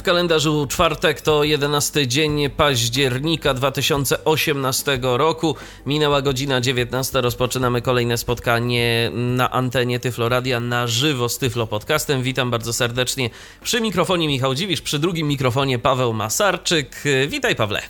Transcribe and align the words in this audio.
W 0.00 0.02
kalendarzu 0.02 0.66
czwartek 0.66 1.20
to 1.20 1.44
11 1.44 2.06
dzień 2.08 2.50
października 2.50 3.54
2018 3.54 4.98
roku. 5.02 5.56
Minęła 5.86 6.22
godzina 6.22 6.60
19. 6.60 7.20
Rozpoczynamy 7.20 7.82
kolejne 7.82 8.18
spotkanie 8.18 9.10
na 9.14 9.50
antenie 9.50 10.00
Tyfloradia 10.00 10.60
na 10.60 10.86
żywo 10.86 11.28
z 11.28 11.38
Tyflo 11.38 11.66
Podcastem. 11.66 12.22
Witam 12.22 12.50
bardzo 12.50 12.72
serdecznie 12.72 13.30
przy 13.62 13.80
mikrofonie 13.80 14.28
Michał 14.28 14.54
Dziwisz, 14.54 14.80
przy 14.80 14.98
drugim 14.98 15.28
mikrofonie 15.28 15.78
Paweł 15.78 16.12
Masarczyk. 16.12 17.02
Witaj 17.28 17.56
Pawle. 17.56 17.82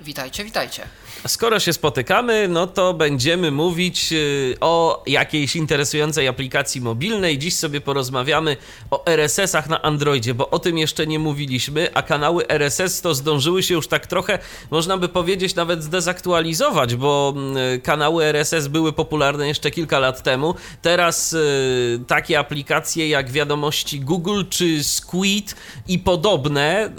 Witajcie, 0.00 0.44
witajcie. 0.44 0.82
Skoro 1.26 1.60
się 1.60 1.72
spotykamy, 1.72 2.48
no 2.48 2.66
to 2.66 2.94
będziemy 2.94 3.50
mówić 3.50 4.12
y, 4.12 4.56
o 4.60 5.02
jakiejś 5.06 5.56
interesującej 5.56 6.28
aplikacji 6.28 6.80
mobilnej. 6.80 7.38
Dziś 7.38 7.56
sobie 7.56 7.80
porozmawiamy 7.80 8.56
o 8.90 9.06
RSS-ach 9.06 9.68
na 9.68 9.82
Androidzie, 9.82 10.34
bo 10.34 10.50
o 10.50 10.58
tym 10.58 10.78
jeszcze 10.78 11.06
nie 11.06 11.18
mówiliśmy, 11.18 11.94
a 11.94 12.02
kanały 12.02 12.48
RSS 12.48 13.00
to 13.00 13.14
zdążyły 13.14 13.62
się 13.62 13.74
już 13.74 13.88
tak 13.88 14.06
trochę, 14.06 14.38
można 14.70 14.96
by 14.96 15.08
powiedzieć, 15.08 15.54
nawet 15.54 15.82
zdezaktualizować, 15.82 16.94
bo 16.94 17.34
mm, 17.36 17.80
kanały 17.80 18.24
RSS 18.24 18.68
były 18.68 18.92
popularne 18.92 19.48
jeszcze 19.48 19.70
kilka 19.70 19.98
lat 19.98 20.22
temu. 20.22 20.54
Teraz 20.82 21.32
y, 21.32 22.00
takie 22.06 22.38
aplikacje 22.38 23.08
jak 23.08 23.30
wiadomości 23.30 24.00
Google 24.00 24.42
czy 24.50 24.84
Squid 24.84 25.56
i 25.88 25.98
podobne 25.98 26.86
y, 26.86 26.90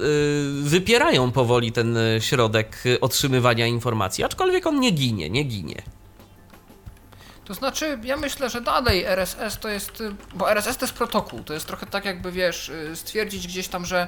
wypierają 0.61 1.31
powoli 1.31 1.71
ten 1.71 1.97
środek 2.19 2.83
otrzymywania 3.01 3.67
informacji 3.67 4.10
informacji, 4.11 4.23
aczkolwiek 4.23 4.67
on 4.67 4.79
nie 4.79 4.91
ginie, 4.91 5.29
nie 5.29 5.43
ginie. 5.43 5.81
To 7.45 7.53
znaczy, 7.53 7.99
ja 8.03 8.17
myślę, 8.17 8.49
że 8.49 8.61
dalej 8.61 9.03
RSS 9.05 9.59
to 9.59 9.69
jest, 9.69 10.03
bo 10.33 10.51
RSS 10.51 10.77
to 10.77 10.85
jest 10.85 10.95
protokół, 10.95 11.43
to 11.43 11.53
jest 11.53 11.67
trochę 11.67 11.85
tak 11.85 12.05
jakby, 12.05 12.31
wiesz, 12.31 12.71
stwierdzić 12.93 13.47
gdzieś 13.47 13.67
tam, 13.67 13.85
że 13.85 14.07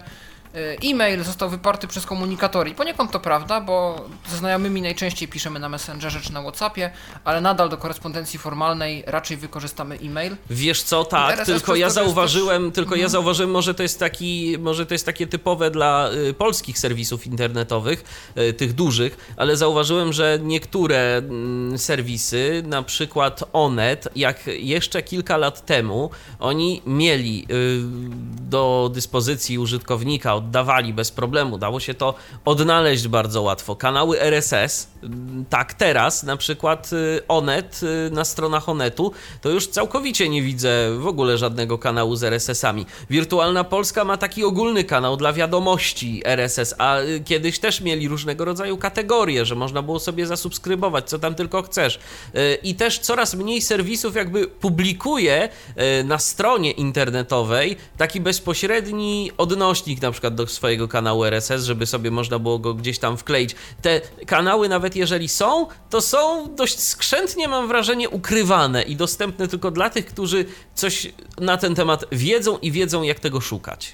e-mail 0.83 1.23
został 1.23 1.49
wyparty 1.49 1.87
przez 1.87 2.05
komunikatory. 2.05 2.69
I 2.69 2.75
poniekąd 2.75 3.11
to 3.11 3.19
prawda, 3.19 3.61
bo 3.61 4.05
ze 4.29 4.37
znajomymi 4.37 4.81
najczęściej 4.81 5.27
piszemy 5.27 5.59
na 5.59 5.69
Messengerze 5.69 6.21
czy 6.21 6.33
na 6.33 6.41
Whatsappie, 6.41 6.91
ale 7.23 7.41
nadal 7.41 7.69
do 7.69 7.77
korespondencji 7.77 8.39
formalnej 8.39 9.03
raczej 9.07 9.37
wykorzystamy 9.37 9.99
e-mail. 10.03 10.35
Wiesz 10.49 10.83
co, 10.83 11.03
tak, 11.05 11.45
tylko 11.45 11.75
ja 11.75 11.89
zauważyłem, 11.89 12.65
też... 12.65 12.75
tylko 12.75 12.95
ja 12.95 13.05
mhm. 13.05 13.11
zauważyłem, 13.11 13.51
może 13.51 13.73
to 13.73 13.83
jest 13.83 13.99
taki, 13.99 14.55
może 14.59 14.85
to 14.85 14.93
jest 14.93 15.05
takie 15.05 15.27
typowe 15.27 15.71
dla 15.71 16.09
y, 16.29 16.33
polskich 16.33 16.79
serwisów 16.79 17.27
internetowych, 17.27 18.03
y, 18.37 18.53
tych 18.53 18.73
dużych, 18.73 19.33
ale 19.37 19.57
zauważyłem, 19.57 20.13
że 20.13 20.39
niektóre 20.41 21.21
y, 21.73 21.77
serwisy, 21.77 22.63
na 22.65 22.83
przykład 22.83 23.43
Onet, 23.53 24.07
jak 24.15 24.47
jeszcze 24.47 25.03
kilka 25.03 25.37
lat 25.37 25.65
temu, 25.65 26.09
oni 26.39 26.81
mieli 26.85 27.45
y, 27.51 27.79
do 28.49 28.91
dyspozycji 28.93 29.59
użytkownika 29.59 30.42
oddawali 30.43 30.93
bez 30.93 31.11
problemu. 31.11 31.57
Dało 31.57 31.79
się 31.79 31.93
to 31.93 32.13
odnaleźć 32.45 33.07
bardzo 33.07 33.41
łatwo. 33.41 33.75
Kanały 33.75 34.21
RSS, 34.21 34.87
mm, 35.03 35.45
tak 35.49 35.73
teraz, 35.73 36.23
na 36.23 36.37
przykład 36.37 36.93
y, 36.93 37.27
Onet, 37.27 37.81
y, 37.83 38.11
na 38.11 38.25
stronach 38.25 38.69
Onetu, 38.69 39.11
to 39.41 39.49
już 39.49 39.67
całkowicie 39.67 40.29
nie 40.29 40.41
widzę 40.41 40.97
w 40.99 41.07
ogóle 41.07 41.37
żadnego 41.37 41.77
kanału 41.77 42.15
z 42.15 42.23
RSS-ami. 42.23 42.85
Wirtualna 43.09 43.63
Polska 43.63 44.05
ma 44.05 44.17
taki 44.17 44.43
ogólny 44.43 44.83
kanał 44.83 45.17
dla 45.17 45.33
wiadomości 45.33 46.21
RSS, 46.25 46.75
a 46.77 46.99
y, 46.99 47.23
kiedyś 47.25 47.59
też 47.59 47.81
mieli 47.81 48.07
różnego 48.07 48.45
rodzaju 48.45 48.77
kategorie, 48.77 49.45
że 49.45 49.55
można 49.55 49.81
było 49.81 49.99
sobie 49.99 50.27
zasubskrybować, 50.27 51.09
co 51.09 51.19
tam 51.19 51.35
tylko 51.35 51.61
chcesz. 51.61 51.99
I 52.63 52.75
też 52.75 52.99
coraz 52.99 53.35
mniej 53.35 53.61
serwisów 53.61 54.15
jakby 54.15 54.47
publikuje 54.47 55.49
na 56.03 56.17
stronie 56.17 56.71
internetowej 56.71 57.77
taki 57.97 58.21
bezpośredni 58.21 59.31
odnośnik, 59.37 60.01
na 60.01 60.11
przykład 60.11 60.32
do 60.33 60.47
swojego 60.47 60.87
kanału 60.87 61.25
RSS, 61.25 61.63
żeby 61.63 61.85
sobie 61.85 62.11
można 62.11 62.39
było 62.39 62.59
go 62.59 62.73
gdzieś 62.73 62.99
tam 62.99 63.17
wkleić. 63.17 63.55
Te 63.81 64.01
kanały, 64.25 64.69
nawet 64.69 64.95
jeżeli 64.95 65.27
są, 65.27 65.67
to 65.89 66.01
są 66.01 66.55
dość 66.55 66.79
skrzętnie, 66.79 67.47
mam 67.47 67.67
wrażenie, 67.67 68.09
ukrywane 68.09 68.83
i 68.83 68.95
dostępne 68.95 69.47
tylko 69.47 69.71
dla 69.71 69.89
tych, 69.89 70.05
którzy 70.05 70.45
coś 70.75 71.13
na 71.39 71.57
ten 71.57 71.75
temat 71.75 72.05
wiedzą 72.11 72.57
i 72.57 72.71
wiedzą, 72.71 73.03
jak 73.03 73.19
tego 73.19 73.41
szukać. 73.41 73.93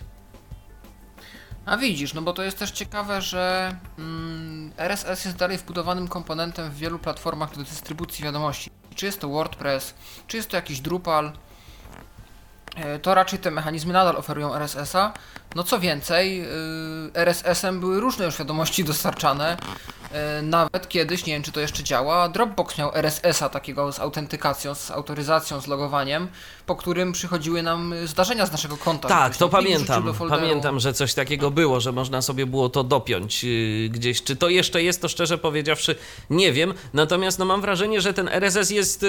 A 1.70 1.78
widzisz, 1.78 2.14
no 2.14 2.22
bo 2.22 2.34
to 2.34 2.44
jest 2.44 2.60
też 2.60 2.72
ciekawe, 2.72 3.22
że 3.22 3.76
mm, 4.00 4.72
RSS 4.78 5.26
jest 5.26 5.38
dalej 5.38 5.58
wbudowanym 5.58 6.08
komponentem 6.08 6.72
w 6.72 6.76
wielu 6.78 7.00
platformach 7.00 7.58
do 7.58 7.64
dystrybucji 7.64 8.24
wiadomości. 8.24 8.72
Czy 8.96 9.06
jest 9.06 9.20
to 9.20 9.30
WordPress, 9.30 9.94
czy 10.28 10.38
jest 10.38 10.50
to 10.50 10.56
jakiś 10.56 10.80
Drupal, 10.80 11.32
e, 12.76 13.00
to 13.00 13.14
raczej 13.14 13.40
te 13.40 13.52
mechanizmy 13.52 13.94
nadal 13.94 14.16
oferują 14.16 14.56
RSS-a, 14.56 15.14
no 15.56 15.64
co 15.64 15.80
więcej, 15.80 16.42
y, 16.42 16.46
RSS-em 17.14 17.80
były 17.80 18.00
różne 18.00 18.26
już 18.26 18.38
wiadomości 18.38 18.84
dostarczane. 18.84 19.58
Y, 20.40 20.42
nawet 20.42 20.90
kiedyś, 20.90 21.26
nie 21.26 21.34
wiem 21.34 21.44
czy 21.44 21.52
to 21.52 21.60
jeszcze 21.60 21.84
działa, 21.84 22.30
Dropbox 22.30 22.78
miał 22.78 22.96
RSS-a 22.96 23.50
takiego 23.50 23.92
z 23.92 24.00
autentykacją, 24.00 24.76
z 24.76 24.92
autoryzacją, 24.92 25.62
z 25.62 25.68
logowaniem, 25.68 26.28
po 26.66 26.76
którym 26.76 27.12
przychodziły 27.12 27.64
nam 27.64 27.94
zdarzenia 28.06 28.46
z 28.46 28.52
naszego 28.52 28.78
konta. 28.78 29.08
Tak, 29.08 29.38
to 29.38 29.50
pamiętam. 29.50 30.14
Pamiętam, 30.30 30.80
że 30.80 30.94
coś 30.94 31.14
takiego 31.14 31.52
było, 31.52 31.80
że 31.80 31.92
można 31.92 32.22
sobie 32.22 32.46
było 32.46 32.70
to 32.70 32.84
dopiąć 32.84 33.46
y, 33.46 33.90
gdzieś. 33.92 34.24
Czy 34.24 34.36
to 34.36 34.50
jeszcze 34.50 34.84
jest, 34.84 35.02
to 35.02 35.10
szczerze 35.10 35.38
powiedziawszy 35.38 35.96
nie 36.30 36.54
wiem. 36.54 36.74
Natomiast 36.94 37.40
no, 37.40 37.46
mam 37.46 37.62
wrażenie, 37.62 38.02
że 38.02 38.14
ten 38.14 38.28
RSS 38.28 38.70
jest, 38.70 39.06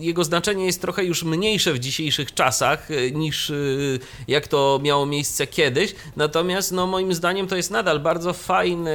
jego 0.00 0.24
znaczenie 0.24 0.66
jest 0.66 0.80
trochę 0.80 1.04
już 1.04 1.22
mniejsze 1.22 1.72
w 1.72 1.78
dzisiejszych 1.78 2.34
czasach 2.34 2.88
niż 3.12 3.52
jak 4.28 4.48
to 4.48 4.80
miało 4.82 5.06
miejsce 5.06 5.33
miejsce 5.34 5.46
kiedyś, 5.46 5.94
natomiast 6.16 6.72
no, 6.72 6.86
moim 6.86 7.14
zdaniem 7.14 7.46
to 7.46 7.56
jest 7.56 7.70
nadal 7.70 8.00
bardzo 8.00 8.32
fajny, 8.32 8.94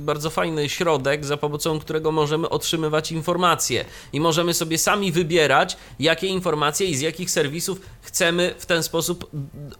bardzo 0.00 0.30
fajny 0.30 0.68
środek, 0.68 1.24
za 1.24 1.36
pomocą 1.36 1.80
którego 1.80 2.12
możemy 2.12 2.48
otrzymywać 2.48 3.12
informacje. 3.12 3.84
I 4.12 4.20
możemy 4.20 4.54
sobie 4.54 4.78
sami 4.78 5.12
wybierać, 5.12 5.76
jakie 5.98 6.26
informacje 6.26 6.86
i 6.86 6.96
z 6.96 7.00
jakich 7.00 7.30
serwisów 7.30 7.80
chcemy 8.02 8.54
w 8.58 8.66
ten 8.66 8.82
sposób 8.82 9.30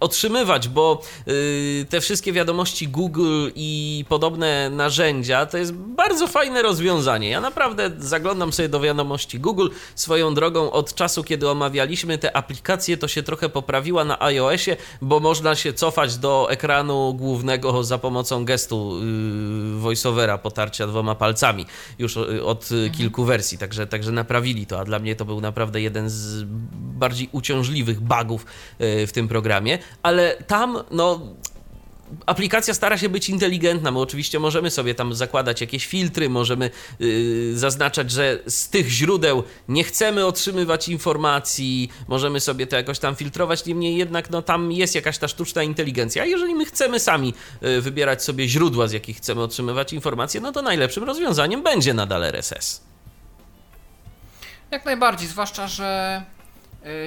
otrzymywać, 0.01 0.69
bo 0.69 1.03
yy, 1.27 1.87
te 1.89 2.01
wszystkie 2.01 2.33
wiadomości 2.33 2.89
Google 2.89 3.51
i 3.55 4.05
podobne 4.09 4.71
narzędzia 4.71 5.47
to 5.47 5.59
jest 5.59 5.73
bardzo 5.73 6.27
fajne 6.27 6.63
rozwiązanie. 6.63 7.31
Ja 7.31 7.41
naprawdę 7.41 7.91
zaglądam 7.99 8.53
sobie 8.53 8.69
do 8.69 8.81
wiadomości 8.81 9.39
Google 9.39 9.69
swoją 9.95 10.35
drogą. 10.35 10.73
Od 10.73 10.95
czasu, 10.95 11.25
kiedy 11.25 11.49
omawialiśmy 11.49 12.19
te 12.19 12.37
aplikacje, 12.37 12.97
to 12.97 13.09
się 13.09 13.23
trochę 13.23 13.49
poprawiła 13.49 14.05
na 14.05 14.23
iOSie, 14.23 14.77
bo 15.03 15.21
można 15.21 15.55
się 15.55 15.73
co 15.73 15.84
cofać 15.85 16.17
do 16.17 16.47
ekranu 16.51 17.15
głównego 17.15 17.85
za 17.85 17.99
pomocą 17.99 18.45
gestu 18.45 19.01
yy, 19.75 19.81
voiceovera, 19.81 20.39
potarcia 20.39 20.87
dwoma 20.87 21.15
palcami 21.15 21.67
już 21.99 22.17
y, 22.17 22.45
od 22.45 22.73
mhm. 22.73 22.91
kilku 22.91 23.25
wersji, 23.25 23.59
także, 23.59 23.87
także 23.87 24.13
naprawili 24.13 24.67
to, 24.67 24.81
a 24.81 24.85
dla 24.85 24.99
mnie 24.99 25.17
to 25.17 25.25
był 25.25 25.41
naprawdę 25.41 25.81
jeden 25.81 26.11
z 26.11 26.45
bardziej 26.75 27.29
uciążliwych 27.33 28.01
bugów 28.01 28.47
yy, 28.79 29.07
w 29.07 29.13
tym 29.13 29.29
programie, 29.29 29.79
ale 30.03 30.37
tam 30.47 30.79
no 30.91 31.21
aplikacja 32.27 32.75
stara 32.75 32.99
się 32.99 33.09
być 33.09 33.29
inteligentna. 33.29 33.91
My 33.91 33.99
oczywiście 33.99 34.39
możemy 34.39 34.71
sobie 34.71 34.95
tam 34.95 35.15
zakładać 35.15 35.61
jakieś 35.61 35.87
filtry, 35.87 36.29
możemy 36.29 36.71
yy, 36.99 37.59
zaznaczać, 37.59 38.11
że 38.11 38.39
z 38.47 38.69
tych 38.69 38.89
źródeł 38.89 39.43
nie 39.69 39.85
chcemy 39.85 40.27
otrzymywać 40.27 40.89
informacji, 40.89 41.91
możemy 42.09 42.41
sobie 42.41 42.67
to 42.67 42.77
jakoś 42.77 42.99
tam 42.99 43.17
filtrować. 43.17 43.67
Niemniej 43.67 43.97
jednak 43.97 44.31
no, 44.31 44.43
tam 44.43 44.73
jest 44.73 44.95
jakaś 44.95 45.19
ta 45.19 45.29
sztuczna 45.29 45.63
inteligencja. 45.63 46.25
Jeżeli 46.25 46.55
my 46.55 46.65
chcemy 46.65 47.01
sami 47.01 47.35
yy, 47.63 47.81
wybierać 47.81 48.25
sobie 48.25 48.49
źródła, 48.49 48.87
z 48.87 48.93
jakich 48.93 49.17
chcemy 49.17 49.43
otrzymywać 49.43 49.93
informacje, 49.93 50.41
no 50.41 50.53
to 50.53 50.63
najlepszym 50.63 51.05
rozwiązaniem 51.05 51.63
będzie 51.63 51.95
nadal 51.95 52.25
RSS. 52.25 52.81
Jak 54.71 54.85
najbardziej, 54.85 55.29
zwłaszcza, 55.29 55.69
że 55.69 56.23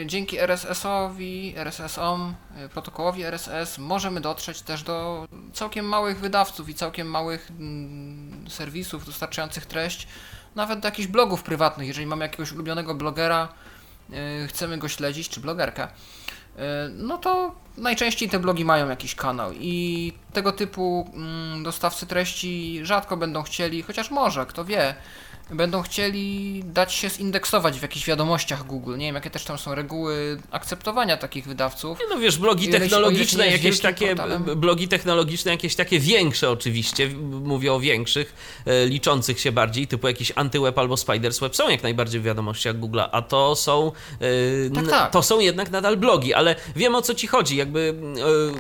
dzięki 0.06 0.40
RSS-owi, 0.40 1.54
RSS-om, 1.58 2.36
y, 2.66 2.70
protokołowi 2.70 3.24
RSS 3.24 3.78
możemy 3.78 4.22
dotrzeć 4.22 4.62
też 4.62 4.84
do 4.84 5.28
całkiem 5.54 5.86
małych 5.86 6.20
wydawców 6.20 6.70
i 6.70 6.74
całkiem 6.74 7.08
małych 7.08 7.52
mm, 7.52 8.50
serwisów 8.50 9.06
dostarczających 9.06 9.66
treść, 9.66 10.08
nawet 10.56 10.80
do 10.80 10.88
jakichś 10.88 11.08
blogów 11.08 11.44
prywatnych. 11.44 11.88
Jeżeli 11.88 12.08
mamy 12.08 12.26
jakiegoś 12.26 12.52
ulubionego 12.52 12.96
blogera, 12.96 13.48
y, 14.44 14.48
chcemy 14.48 14.78
go 14.78 14.88
śledzić, 14.88 15.30
czy 15.30 15.40
blogerkę, 15.40 15.88
no 16.94 17.18
to 17.18 17.56
najczęściej 17.78 18.30
te 18.30 18.40
blogi 18.40 18.66
mają 18.66 18.90
jakiś 18.90 19.16
kanał 19.16 19.52
i 19.54 20.14
tego 20.34 20.52
typu 20.52 21.12
mm, 21.14 21.64
dostawcy 21.64 22.08
treści 22.08 22.80
rzadko 22.84 23.18
będą 23.18 23.44
chcieli, 23.44 23.82
chociaż 23.82 24.12
może, 24.12 24.46
kto 24.46 24.66
wie, 24.66 24.96
będą 25.50 25.82
chcieli 25.82 26.64
dać 26.66 26.94
się 26.94 27.10
zindeksować 27.10 27.80
w 27.80 27.82
jakichś 27.82 28.06
wiadomościach 28.06 28.66
Google. 28.66 28.98
Nie 28.98 29.06
wiem, 29.06 29.16
jakie 29.16 29.30
też 29.30 29.44
tam 29.44 29.58
są 29.58 29.76
reguły 29.76 30.40
akceptowania 30.52 31.18
takich 31.18 31.46
wydawców. 31.46 32.00
No 32.10 32.20
wiesz, 32.20 32.38
blogi 32.38 32.70
technologiczne, 32.70 33.48
jakieś 33.48 33.80
takie, 33.80 34.08
portalem. 34.08 34.44
blogi 34.44 34.88
technologiczne, 34.88 35.52
jakieś 35.52 35.76
takie 35.76 36.00
większe 36.00 36.50
oczywiście, 36.50 37.10
mówię 37.44 37.74
o 37.74 37.80
większych, 37.80 38.34
e, 38.66 38.86
liczących 38.86 39.40
się 39.40 39.52
bardziej, 39.52 39.88
typu 39.88 40.08
jakiś 40.08 40.32
Antyweb 40.36 40.80
albo 40.80 40.98
Spiders 40.98 41.40
Web 41.40 41.56
są 41.56 41.70
jak 41.70 41.84
najbardziej 41.84 42.22
w 42.22 42.24
wiadomościach 42.24 42.80
Google, 42.80 43.00
a 43.12 43.22
to 43.22 43.56
są, 43.56 43.92
e, 44.68 44.70
tak, 44.70 44.88
tak. 44.88 45.12
to 45.12 45.24
są 45.24 45.40
jednak 45.40 45.72
nadal 45.72 45.98
blogi, 45.98 46.34
ale 46.34 46.56
wiem 46.76 46.96
o 46.96 47.02
co 47.02 47.14
ci 47.14 47.28
chodzi, 47.28 47.56
jakby 47.56 47.96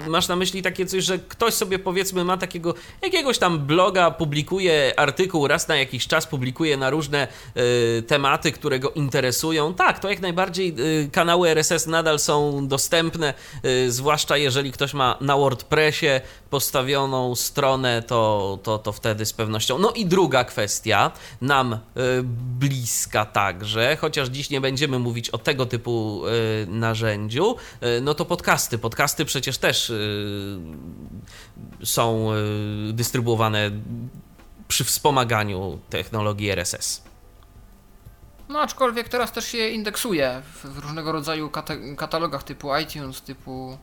e, 0.05 0.09
masz 0.09 0.27
na 0.27 0.35
myśli 0.35 0.61
takie 0.61 0.85
coś, 0.85 1.03
że 1.03 1.19
ktoś 1.19 1.53
sobie 1.53 1.79
powiedzmy 1.79 2.23
ma 2.23 2.37
takiego, 2.37 2.73
jakiegoś 3.01 3.37
tam 3.37 3.59
bloga, 3.59 4.11
publikuje 4.11 4.93
artykuł 4.97 5.47
raz 5.47 5.67
na 5.67 5.75
jakiś 5.75 6.07
czas, 6.07 6.27
publikuje 6.27 6.76
na 6.77 6.89
różne 6.89 7.27
y, 7.57 8.03
tematy, 8.07 8.51
które 8.51 8.79
go 8.79 8.89
interesują. 8.89 9.73
Tak, 9.73 9.99
to 9.99 10.09
jak 10.09 10.19
najbardziej 10.19 10.75
y, 10.79 11.09
kanały 11.11 11.49
RSS 11.49 11.87
nadal 11.87 12.19
są 12.19 12.67
dostępne, 12.67 13.33
y, 13.65 13.91
zwłaszcza 13.91 14.37
jeżeli 14.37 14.71
ktoś 14.71 14.93
ma 14.93 15.17
na 15.21 15.37
WordPressie 15.37 16.07
postawioną 16.49 17.35
stronę, 17.35 18.01
to, 18.01 18.59
to, 18.63 18.77
to 18.77 18.91
wtedy 18.91 19.25
z 19.25 19.33
pewnością. 19.33 19.79
No 19.79 19.91
i 19.91 20.05
druga 20.05 20.43
kwestia, 20.43 21.11
nam 21.41 21.79
bliska 22.59 23.25
także, 23.25 23.97
chociaż 24.01 24.29
dziś 24.29 24.49
nie 24.49 24.61
będziemy 24.61 24.99
mówić 24.99 25.29
o 25.29 25.37
tego 25.37 25.65
typu 25.65 26.21
narzędziu, 26.67 27.55
no 28.01 28.13
to 28.13 28.25
podcasty. 28.25 28.77
Podcasty 28.77 29.25
przecież 29.25 29.57
też 29.57 29.93
są 31.83 32.31
dystrybuowane 32.93 33.71
przy 34.67 34.83
wspomaganiu 34.83 35.79
technologii 35.89 36.49
RSS. 36.49 37.01
No 38.49 38.59
aczkolwiek 38.61 39.09
teraz 39.09 39.31
też 39.31 39.47
się 39.47 39.67
indeksuje 39.67 40.41
w, 40.63 40.77
różnego 40.77 41.11
rodzaju 41.11 41.51
katalogach 41.97 42.43
typu 42.43 42.77
iTunes, 42.77 43.21
typu 43.21 43.77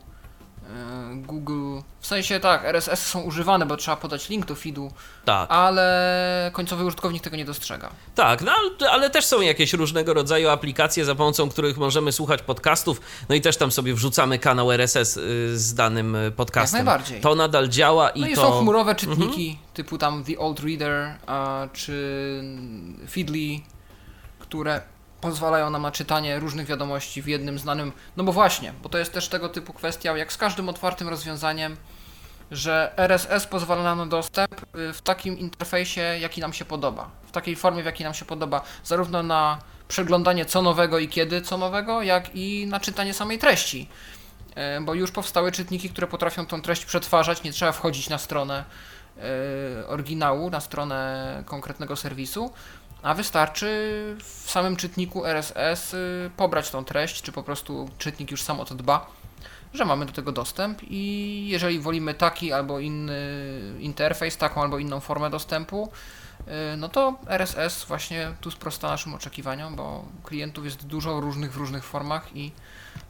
Google. 1.15 1.79
W 1.99 2.07
sensie 2.07 2.39
tak, 2.39 2.65
RSS 2.65 3.07
są 3.07 3.21
używane, 3.21 3.65
bo 3.65 3.77
trzeba 3.77 3.97
podać 3.97 4.29
link 4.29 4.45
do 4.45 4.55
feedu, 4.55 4.91
tak. 5.25 5.51
ale 5.51 6.51
końcowy 6.53 6.85
użytkownik 6.85 7.23
tego 7.23 7.37
nie 7.37 7.45
dostrzega. 7.45 7.89
Tak, 8.15 8.41
no 8.41 8.51
ale, 8.51 8.91
ale, 8.91 9.09
też 9.09 9.25
są 9.25 9.41
jakieś 9.41 9.73
różnego 9.73 10.13
rodzaju 10.13 10.49
aplikacje, 10.49 11.05
za 11.05 11.15
pomocą 11.15 11.49
których 11.49 11.77
możemy 11.77 12.11
słuchać 12.11 12.41
podcastów, 12.41 13.01
no 13.29 13.35
i 13.35 13.41
też 13.41 13.57
tam 13.57 13.71
sobie 13.71 13.93
wrzucamy 13.93 14.39
kanał 14.39 14.71
RSS 14.71 15.17
y, 15.17 15.59
z 15.59 15.73
danym 15.73 16.15
y, 16.15 16.31
podcastem. 16.31 16.77
Jak 16.77 16.85
najbardziej. 16.85 17.21
To 17.21 17.35
nadal 17.35 17.67
działa 17.67 18.09
i 18.09 18.21
no 18.21 18.27
i 18.27 18.35
to... 18.35 18.41
są 18.41 18.59
chmurowe 18.59 18.95
czytniki 18.95 19.49
mhm. 19.49 19.67
typu 19.73 19.97
tam 19.97 20.23
The 20.23 20.39
Old 20.39 20.59
Reader 20.59 21.17
czy 21.73 22.43
Feedly, 23.09 23.59
które 24.39 24.81
pozwalają 25.21 25.69
nam 25.69 25.81
na 25.81 25.91
czytanie 25.91 26.39
różnych 26.39 26.67
wiadomości 26.67 27.21
w 27.21 27.27
jednym 27.27 27.59
znanym. 27.59 27.91
No 28.17 28.23
bo 28.23 28.31
właśnie, 28.31 28.73
bo 28.83 28.89
to 28.89 28.97
jest 28.97 29.13
też 29.13 29.29
tego 29.29 29.49
typu 29.49 29.73
kwestia, 29.73 30.17
jak 30.17 30.33
z 30.33 30.37
każdym 30.37 30.69
otwartym 30.69 31.09
rozwiązaniem, 31.09 31.77
że 32.51 32.93
RSS 32.97 33.45
pozwala 33.45 33.83
nam 33.83 33.97
na 33.97 34.05
dostęp 34.05 34.75
y, 34.75 34.93
w 34.93 35.01
takim 35.01 35.39
interfejsie, 35.39 36.01
jaki 36.01 36.41
nam 36.41 36.53
się 36.53 36.65
podoba. 36.65 37.09
W 37.27 37.31
takiej 37.31 37.55
formie, 37.55 37.83
w 37.83 37.85
jakiej 37.85 38.03
nam 38.03 38.13
się 38.13 38.25
podoba, 38.25 38.61
zarówno 38.83 39.23
na 39.23 39.59
przeglądanie 39.87 40.45
co 40.45 40.61
nowego 40.61 40.99
i 40.99 41.07
kiedy 41.07 41.41
co 41.41 41.57
nowego, 41.57 42.01
jak 42.01 42.35
i 42.35 42.67
na 42.67 42.79
czytanie 42.79 43.13
samej 43.13 43.39
treści. 43.39 43.89
Y, 44.77 44.81
bo 44.81 44.93
już 44.93 45.11
powstały 45.11 45.51
czytniki, 45.51 45.89
które 45.89 46.07
potrafią 46.07 46.45
tą 46.45 46.61
treść 46.61 46.85
przetwarzać, 46.85 47.43
nie 47.43 47.51
trzeba 47.51 47.71
wchodzić 47.71 48.09
na 48.09 48.17
stronę 48.17 48.65
y, 49.81 49.87
oryginału, 49.87 50.49
na 50.49 50.61
stronę 50.61 51.43
konkretnego 51.45 51.95
serwisu, 51.95 52.51
a 53.03 53.13
wystarczy 53.13 53.65
w 54.19 54.51
samym 54.51 54.75
czytniku 54.75 55.25
RSS 55.25 55.93
y, 55.93 56.31
pobrać 56.37 56.69
tą 56.69 56.85
treść, 56.85 57.21
czy 57.21 57.31
po 57.31 57.43
prostu 57.43 57.89
czytnik 57.97 58.31
już 58.31 58.41
sam 58.41 58.59
o 58.59 58.65
to 58.65 58.75
dba, 58.75 59.07
że 59.73 59.85
mamy 59.85 60.05
do 60.05 60.11
tego 60.11 60.31
dostęp 60.31 60.79
i 60.83 61.45
jeżeli 61.47 61.79
wolimy 61.79 62.13
taki 62.13 62.53
albo 62.53 62.79
inny 62.79 63.21
interfejs, 63.79 64.37
taką 64.37 64.61
albo 64.61 64.79
inną 64.79 64.99
formę 64.99 65.29
dostępu, 65.29 65.91
y, 66.73 66.77
no 66.77 66.89
to 66.89 67.15
RSS 67.27 67.85
właśnie 67.85 68.31
tu 68.41 68.51
sprosta 68.51 68.87
naszym 68.87 69.13
oczekiwaniom, 69.13 69.75
bo 69.75 70.05
klientów 70.23 70.65
jest 70.65 70.85
dużo 70.85 71.19
różnych 71.19 71.53
w 71.53 71.57
różnych 71.57 71.83
formach 71.83 72.35
i 72.35 72.51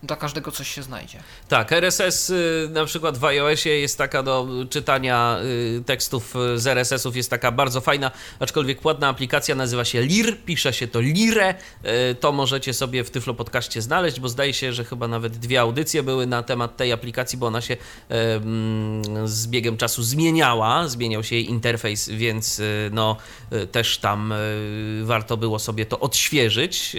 dla 0.03 0.15
każdego 0.15 0.51
coś 0.51 0.75
się 0.75 0.83
znajdzie. 0.83 1.19
Tak, 1.47 1.71
RSS 1.71 2.29
y, 2.29 2.69
na 2.71 2.85
przykład 2.85 3.17
w 3.17 3.25
iOSie 3.25 3.69
jest 3.69 3.97
taka 3.97 4.23
do 4.23 4.47
czytania 4.69 5.37
y, 5.79 5.83
tekstów 5.85 6.33
z 6.55 6.67
RSS-ów, 6.67 7.15
jest 7.15 7.29
taka 7.29 7.51
bardzo 7.51 7.81
fajna, 7.81 8.11
aczkolwiek 8.39 8.81
płatna 8.81 9.07
aplikacja, 9.07 9.55
nazywa 9.55 9.85
się 9.85 10.01
Lir, 10.01 10.37
pisze 10.45 10.73
się 10.73 10.87
to 10.87 11.01
Lire, 11.01 11.55
y, 12.11 12.15
to 12.15 12.31
możecie 12.31 12.73
sobie 12.73 13.03
w 13.03 13.09
Tyflo 13.09 13.33
Podcaście 13.33 13.81
znaleźć, 13.81 14.19
bo 14.19 14.29
zdaje 14.29 14.53
się, 14.53 14.73
że 14.73 14.83
chyba 14.83 15.07
nawet 15.07 15.37
dwie 15.37 15.61
audycje 15.61 16.03
były 16.03 16.27
na 16.27 16.43
temat 16.43 16.77
tej 16.77 16.91
aplikacji, 16.91 17.37
bo 17.37 17.47
ona 17.47 17.61
się 17.61 17.77
z 19.25 19.47
biegiem 19.47 19.77
czasu 19.77 20.03
zmieniała, 20.03 20.87
zmieniał 20.87 21.23
się 21.23 21.35
jej 21.35 21.49
interfejs, 21.49 22.09
więc 22.09 22.61
no 22.91 23.17
też 23.71 23.97
tam 23.97 24.33
warto 25.03 25.37
było 25.37 25.59
sobie 25.59 25.85
to 25.85 25.99
odświeżyć 25.99 26.95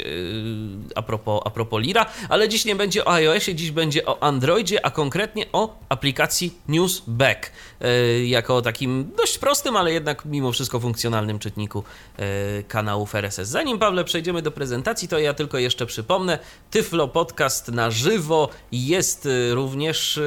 a 0.95 1.03
propos, 1.03 1.41
a 1.45 1.51
propos 1.51 1.83
Lira, 1.83 2.07
ale 2.29 2.49
dziś 2.49 2.65
nie 2.65 2.77
będzie 2.77 2.86
o 3.05 3.13
iOSie, 3.13 3.55
dziś 3.55 3.71
będzie 3.71 4.07
o 4.07 4.23
Androidzie, 4.23 4.87
a 4.87 4.91
konkretnie 4.91 5.47
o 5.53 5.79
aplikacji 5.89 6.55
Newsback. 6.69 7.51
E, 7.81 8.27
jako 8.27 8.63
takim 8.63 9.11
dość 9.17 9.39
prostym, 9.39 9.77
ale 9.77 9.93
jednak 9.93 10.25
mimo 10.25 10.53
wszystko 10.53 10.81
funkcjonalnym 10.81 11.39
czytniku 11.39 11.85
e, 12.17 12.63
kanałów 12.63 13.15
RSS. 13.15 13.49
Zanim 13.49 13.79
Pawle 13.79 14.05
przejdziemy 14.05 14.43
do 14.43 14.51
prezentacji, 14.51 15.09
to 15.09 15.19
ja 15.19 15.35
tylko 15.35 15.59
jeszcze 15.59 15.87
przypomnę, 15.87 16.39
Tyflo 16.71 17.09
Podcast 17.09 17.69
na 17.69 17.91
żywo 17.91 18.49
jest 18.73 19.27
e, 19.27 19.55
również 19.55 20.21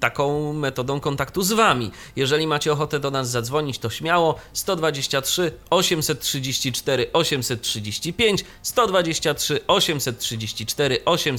taką 0.00 0.52
metodą 0.52 1.00
kontaktu 1.00 1.42
z 1.42 1.52
Wami. 1.52 1.90
Jeżeli 2.16 2.46
macie 2.46 2.72
ochotę 2.72 3.00
do 3.00 3.10
nas 3.10 3.30
zadzwonić, 3.30 3.78
to 3.78 3.90
śmiało 3.90 4.34
123 4.52 5.52
834 5.70 7.12
835 7.12 8.44
123 8.62 9.60
834 9.66 11.04
835. 11.04 11.29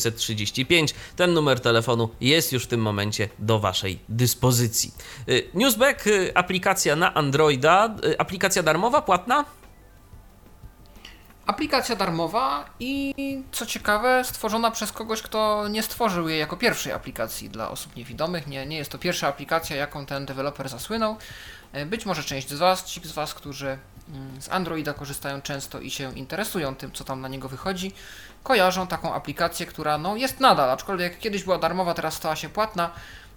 Ten 1.16 1.34
numer 1.34 1.60
telefonu 1.60 2.10
jest 2.22 2.54
już 2.54 2.64
w 2.64 2.68
tym 2.68 2.82
momencie 2.82 3.30
do 3.40 3.60
Waszej 3.60 4.00
dyspozycji. 4.10 4.94
Y, 5.30 5.50
Newsback, 5.54 6.08
y, 6.08 6.32
aplikacja 6.36 6.96
na 6.96 7.14
Androida, 7.14 7.96
y, 8.06 8.20
aplikacja 8.20 8.64
darmowa, 8.64 9.02
płatna? 9.02 9.46
Aplikacja 11.46 11.96
darmowa 11.96 12.66
i 12.80 13.14
co 13.52 13.66
ciekawe, 13.66 14.24
stworzona 14.26 14.72
przez 14.72 14.92
kogoś, 14.92 15.22
kto 15.22 15.68
nie 15.68 15.84
stworzył 15.84 16.30
jej 16.30 16.40
jako 16.40 16.58
pierwszej 16.58 16.94
aplikacji 16.94 17.50
dla 17.50 17.72
osób 17.72 17.96
niewidomych. 17.96 18.48
Nie, 18.48 18.66
nie 18.66 18.78
jest 18.78 18.92
to 18.92 18.98
pierwsza 18.98 19.28
aplikacja, 19.28 19.76
jaką 19.76 20.06
ten 20.06 20.26
deweloper 20.26 20.70
zasłynął. 20.70 21.18
Być 21.86 22.06
może 22.06 22.24
część 22.24 22.50
z 22.50 22.58
Was, 22.58 22.86
ci 22.86 23.02
z 23.04 23.12
Was, 23.12 23.34
którzy 23.34 23.78
mm, 24.10 24.42
z 24.42 24.50
Androida 24.50 24.94
korzystają 24.94 25.42
często 25.42 25.80
i 25.80 25.92
się 25.92 26.18
interesują 26.18 26.76
tym, 26.76 26.92
co 26.92 27.04
tam 27.04 27.22
na 27.22 27.28
niego 27.28 27.50
wychodzi, 27.50 27.92
kojarzą 28.44 28.88
taką 28.88 29.14
aplikację, 29.14 29.66
która 29.66 29.98
no, 29.98 30.16
jest 30.16 30.40
nadal, 30.40 30.70
aczkolwiek 30.70 31.20
kiedyś 31.20 31.44
była 31.44 31.58
darmowa, 31.58 31.94
teraz 31.94 32.14
stała 32.14 32.36
się 32.36 32.50
płatna. 32.50 32.92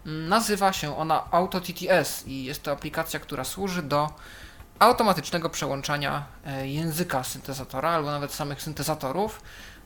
Mm, 0.06 0.28
nazywa 0.28 0.73
się 0.73 0.96
ona 0.96 1.30
AutoTTS 1.30 2.26
i 2.26 2.44
jest 2.44 2.62
to 2.62 2.73
aplikacja, 2.73 3.20
która 3.20 3.44
służy 3.44 3.82
do 3.82 4.11
automatycznego 4.78 5.50
przełączania 5.50 6.25
e, 6.46 6.68
języka 6.68 7.25
syntezatora 7.25 7.90
albo 7.90 8.11
nawet 8.11 8.32
samych 8.32 8.62
syntezatorów 8.62 9.40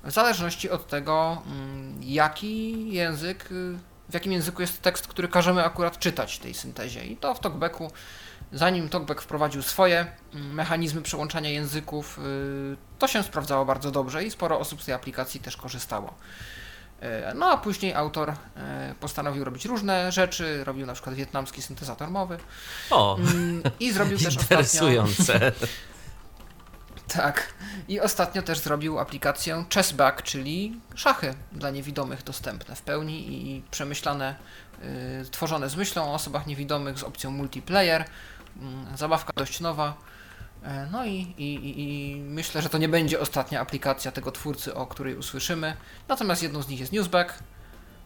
w 0.04 0.10
zależności 0.10 0.70
od 0.70 0.86
tego, 0.86 1.42
mm, 1.46 2.00
jaki 2.02 2.92
język, 2.92 3.52
y, 3.52 3.78
w 4.08 4.14
jakim 4.14 4.32
języku 4.32 4.62
jest 4.62 4.82
tekst, 4.82 5.06
który 5.06 5.28
każemy 5.28 5.64
akurat 5.64 5.98
czytać 5.98 6.38
tej 6.38 6.54
syntezie. 6.54 7.04
I 7.04 7.16
to 7.16 7.34
w 7.34 7.40
TalkBacku, 7.40 7.90
zanim 8.52 8.88
TalkBack 8.88 9.22
wprowadził 9.22 9.62
swoje 9.62 10.06
mm, 10.34 10.54
mechanizmy 10.54 11.02
przełączania 11.02 11.50
języków, 11.50 12.18
y, 12.18 12.76
to 12.98 13.08
się 13.08 13.22
sprawdzało 13.22 13.64
bardzo 13.64 13.90
dobrze 13.90 14.24
i 14.24 14.30
sporo 14.30 14.58
osób 14.58 14.82
z 14.82 14.84
tej 14.84 14.94
aplikacji 14.94 15.40
też 15.40 15.56
korzystało. 15.56 16.14
E, 17.00 17.34
no 17.34 17.46
a 17.46 17.56
później 17.56 17.94
autor 17.94 18.32
e, 18.56 18.94
postanowił 19.00 19.44
robić 19.44 19.64
różne 19.64 20.12
rzeczy, 20.12 20.64
robił 20.64 20.86
na 20.86 20.92
przykład 20.92 21.14
wietnamski 21.14 21.62
syntezator 21.62 22.10
mowy. 22.10 22.38
O! 22.90 23.16
Mm, 23.16 23.62
I 23.80 23.92
zrobił 23.92 24.18
też 24.24 24.34
Interesujące. 24.34 25.34
Ostatnio... 25.34 25.68
tak. 27.22 27.54
I 27.88 28.00
ostatnio 28.00 28.42
też 28.42 28.58
zrobił 28.58 28.98
aplikację 28.98 29.64
Chessback, 29.74 30.22
czyli 30.22 30.80
szachy 30.94 31.34
dla 31.52 31.70
niewidomych 31.70 32.22
dostępne 32.22 32.76
w 32.76 32.82
pełni 32.82 33.32
i 33.32 33.62
przemyślane, 33.70 34.36
yy, 34.82 34.86
tworzone 35.30 35.68
z 35.70 35.76
myślą 35.76 36.02
o 36.02 36.14
osobach 36.14 36.46
niewidomych 36.46 36.98
z 36.98 37.02
opcją 37.02 37.30
multiplayer. 37.30 38.04
Yy, 38.56 38.96
zabawka 38.96 39.32
dość 39.36 39.60
nowa. 39.60 39.94
E, 40.62 40.88
no 40.92 41.04
i, 41.04 41.34
i, 41.38 41.80
i, 41.80 42.16
myślę, 42.20 42.62
że 42.62 42.68
to 42.68 42.78
nie 42.78 42.88
będzie 42.88 43.20
ostatnia 43.20 43.60
aplikacja 43.60 44.12
tego 44.12 44.32
twórcy, 44.32 44.74
o 44.74 44.86
której 44.86 45.16
usłyszymy. 45.16 45.76
Natomiast 46.08 46.42
jedną 46.42 46.62
z 46.62 46.68
nich 46.68 46.80
jest 46.80 46.92
Newsback. 46.92 47.34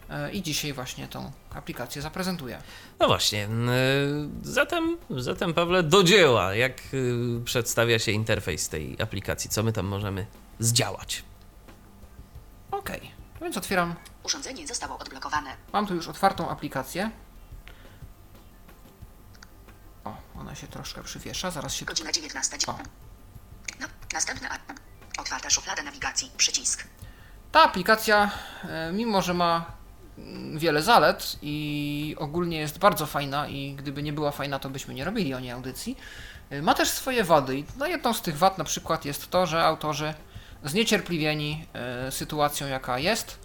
E, 0.09 0.31
I 0.31 0.41
dzisiaj 0.41 0.73
właśnie 0.73 1.07
tą 1.07 1.31
aplikację 1.55 2.01
zaprezentuję. 2.01 2.61
No 2.99 3.07
właśnie. 3.07 3.47
Zatem, 4.41 4.97
zatem 5.09 5.53
Pawle, 5.53 5.83
do 5.83 6.03
dzieła. 6.03 6.55
Jak 6.55 6.81
przedstawia 7.45 7.99
się 7.99 8.11
interfejs 8.11 8.69
tej 8.69 9.01
aplikacji? 9.01 9.49
Co 9.49 9.63
my 9.63 9.73
tam 9.73 9.85
możemy 9.85 10.25
zdziałać? 10.59 11.23
Okej, 12.71 12.97
okay. 12.97 13.09
więc 13.41 13.57
otwieram. 13.57 13.95
Urządzenie 14.23 14.67
zostało 14.67 14.97
odblokowane. 14.97 15.49
Mam 15.73 15.87
tu 15.87 15.95
już 15.95 16.07
otwartą 16.07 16.49
aplikację. 16.49 17.11
O, 20.05 20.17
ona 20.39 20.55
się 20.55 20.67
troszkę 20.67 21.03
przywiesza, 21.03 21.51
zaraz 21.51 21.73
się... 21.73 21.85
Godzina 21.85 22.11
19. 22.11 22.57
O. 22.67 22.79
No, 23.79 23.87
następna... 24.13 24.49
Otwarta 25.19 25.49
szuflada 25.49 25.83
nawigacji, 25.83 26.31
przycisk. 26.37 26.83
Ta 27.51 27.63
aplikacja, 27.63 28.31
e, 28.63 28.91
mimo 28.91 29.21
że 29.21 29.33
ma 29.33 29.65
mm, 30.17 30.59
wiele 30.59 30.81
zalet 30.81 31.37
i 31.41 32.15
ogólnie 32.19 32.57
jest 32.59 32.77
bardzo 32.79 33.05
fajna 33.05 33.47
i 33.47 33.75
gdyby 33.75 34.03
nie 34.03 34.13
była 34.13 34.31
fajna, 34.31 34.59
to 34.59 34.69
byśmy 34.69 34.93
nie 34.93 35.05
robili 35.05 35.33
o 35.33 35.39
niej 35.39 35.51
audycji, 35.51 35.97
e, 36.49 36.61
ma 36.61 36.73
też 36.73 36.89
swoje 36.89 37.23
wady. 37.23 37.63
No 37.77 37.87
jedną 37.87 38.13
z 38.13 38.21
tych 38.21 38.37
wad 38.37 38.57
na 38.57 38.63
przykład 38.63 39.05
jest 39.05 39.29
to, 39.29 39.45
że 39.45 39.63
autorzy 39.63 40.13
zniecierpliwieni 40.63 41.65
e, 41.73 42.11
sytuacją 42.11 42.67
jaka 42.67 42.99
jest, 42.99 43.39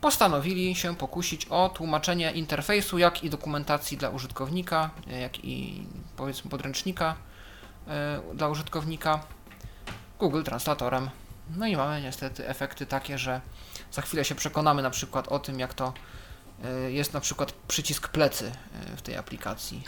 postanowili 0.00 0.74
się 0.74 0.96
pokusić 0.96 1.46
o 1.50 1.68
tłumaczenie 1.68 2.32
interfejsu, 2.32 2.98
jak 2.98 3.24
i 3.24 3.30
dokumentacji 3.30 3.96
dla 3.96 4.10
użytkownika, 4.10 4.90
jak 5.20 5.44
i 5.44 5.86
powiedzmy 6.16 6.50
podręcznika 6.50 7.14
dla 8.34 8.48
użytkownika 8.48 9.20
Google 10.18 10.42
Translatorem. 10.42 11.10
No 11.56 11.66
i 11.66 11.76
mamy 11.76 12.02
niestety 12.02 12.48
efekty 12.48 12.86
takie, 12.86 13.18
że 13.18 13.40
za 13.92 14.02
chwilę 14.02 14.24
się 14.24 14.34
przekonamy 14.34 14.82
na 14.82 14.90
przykład 14.90 15.28
o 15.28 15.38
tym, 15.38 15.60
jak 15.60 15.74
to 15.74 15.92
e, 16.64 16.92
jest 16.92 17.12
na 17.12 17.20
przykład 17.20 17.52
przycisk 17.52 18.08
plecy 18.08 18.52
e, 18.92 18.96
w 18.96 19.02
tej 19.02 19.16
aplikacji. 19.16 19.82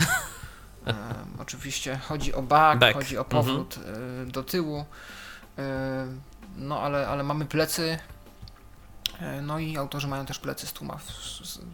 oczywiście 1.42 1.96
chodzi 1.96 2.34
o 2.34 2.42
back, 2.42 2.80
back. 2.80 2.94
chodzi 2.94 3.18
o 3.18 3.24
powrót 3.24 3.76
mhm. 3.78 4.30
do 4.30 4.42
tyłu. 4.42 4.84
no 6.56 6.80
ale, 6.80 7.08
ale 7.08 7.22
mamy 7.22 7.46
plecy 7.46 7.98
E, 7.98 8.19
no 9.42 9.58
i 9.58 9.76
autorzy 9.76 10.08
mają 10.08 10.26
też 10.26 10.38
plecy 10.38 10.66
z 10.66 10.72
tłuma, 10.72 11.00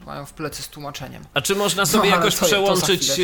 mają 0.06 0.26
w 0.26 0.32
plecy 0.32 0.62
z 0.62 0.68
tłumaczeniem. 0.68 1.24
A 1.34 1.40
czy 1.40 1.54
można 1.54 1.86
sobie 1.86 2.10
no, 2.10 2.16
jakoś 2.16 2.36
to, 2.36 2.46
przełączyć 2.46 3.06
to 3.08 3.12
e, 3.12 3.16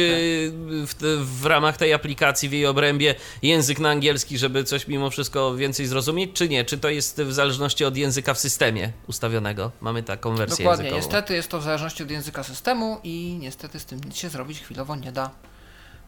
w, 0.86 0.94
w, 1.40 1.46
ramach 1.46 1.76
tej 1.76 1.92
aplikacji, 1.92 2.48
w 2.48 2.52
jej 2.52 2.66
obrębie 2.66 3.14
język 3.42 3.78
na 3.78 3.90
angielski, 3.90 4.38
żeby 4.38 4.64
coś 4.64 4.88
mimo 4.88 5.10
wszystko 5.10 5.54
więcej 5.54 5.86
zrozumieć, 5.86 6.30
czy 6.34 6.48
nie? 6.48 6.64
Czy 6.64 6.78
to 6.78 6.88
jest 6.88 7.22
w 7.22 7.32
zależności 7.32 7.84
od 7.84 7.96
języka 7.96 8.34
w 8.34 8.38
systemie 8.38 8.92
ustawionego? 9.06 9.70
Mamy 9.80 10.02
taką 10.02 10.34
wersję 10.34 10.64
Dokładnie, 10.64 10.84
językową. 10.84 11.06
niestety 11.06 11.34
jest 11.34 11.48
to 11.48 11.58
w 11.58 11.62
zależności 11.62 12.02
od 12.02 12.10
języka 12.10 12.42
systemu 12.42 13.00
i 13.04 13.36
niestety 13.40 13.80
z 13.80 13.84
tym 13.84 14.00
nic 14.04 14.16
się 14.16 14.28
zrobić 14.28 14.60
chwilowo 14.60 14.96
nie 14.96 15.12
da. 15.12 15.30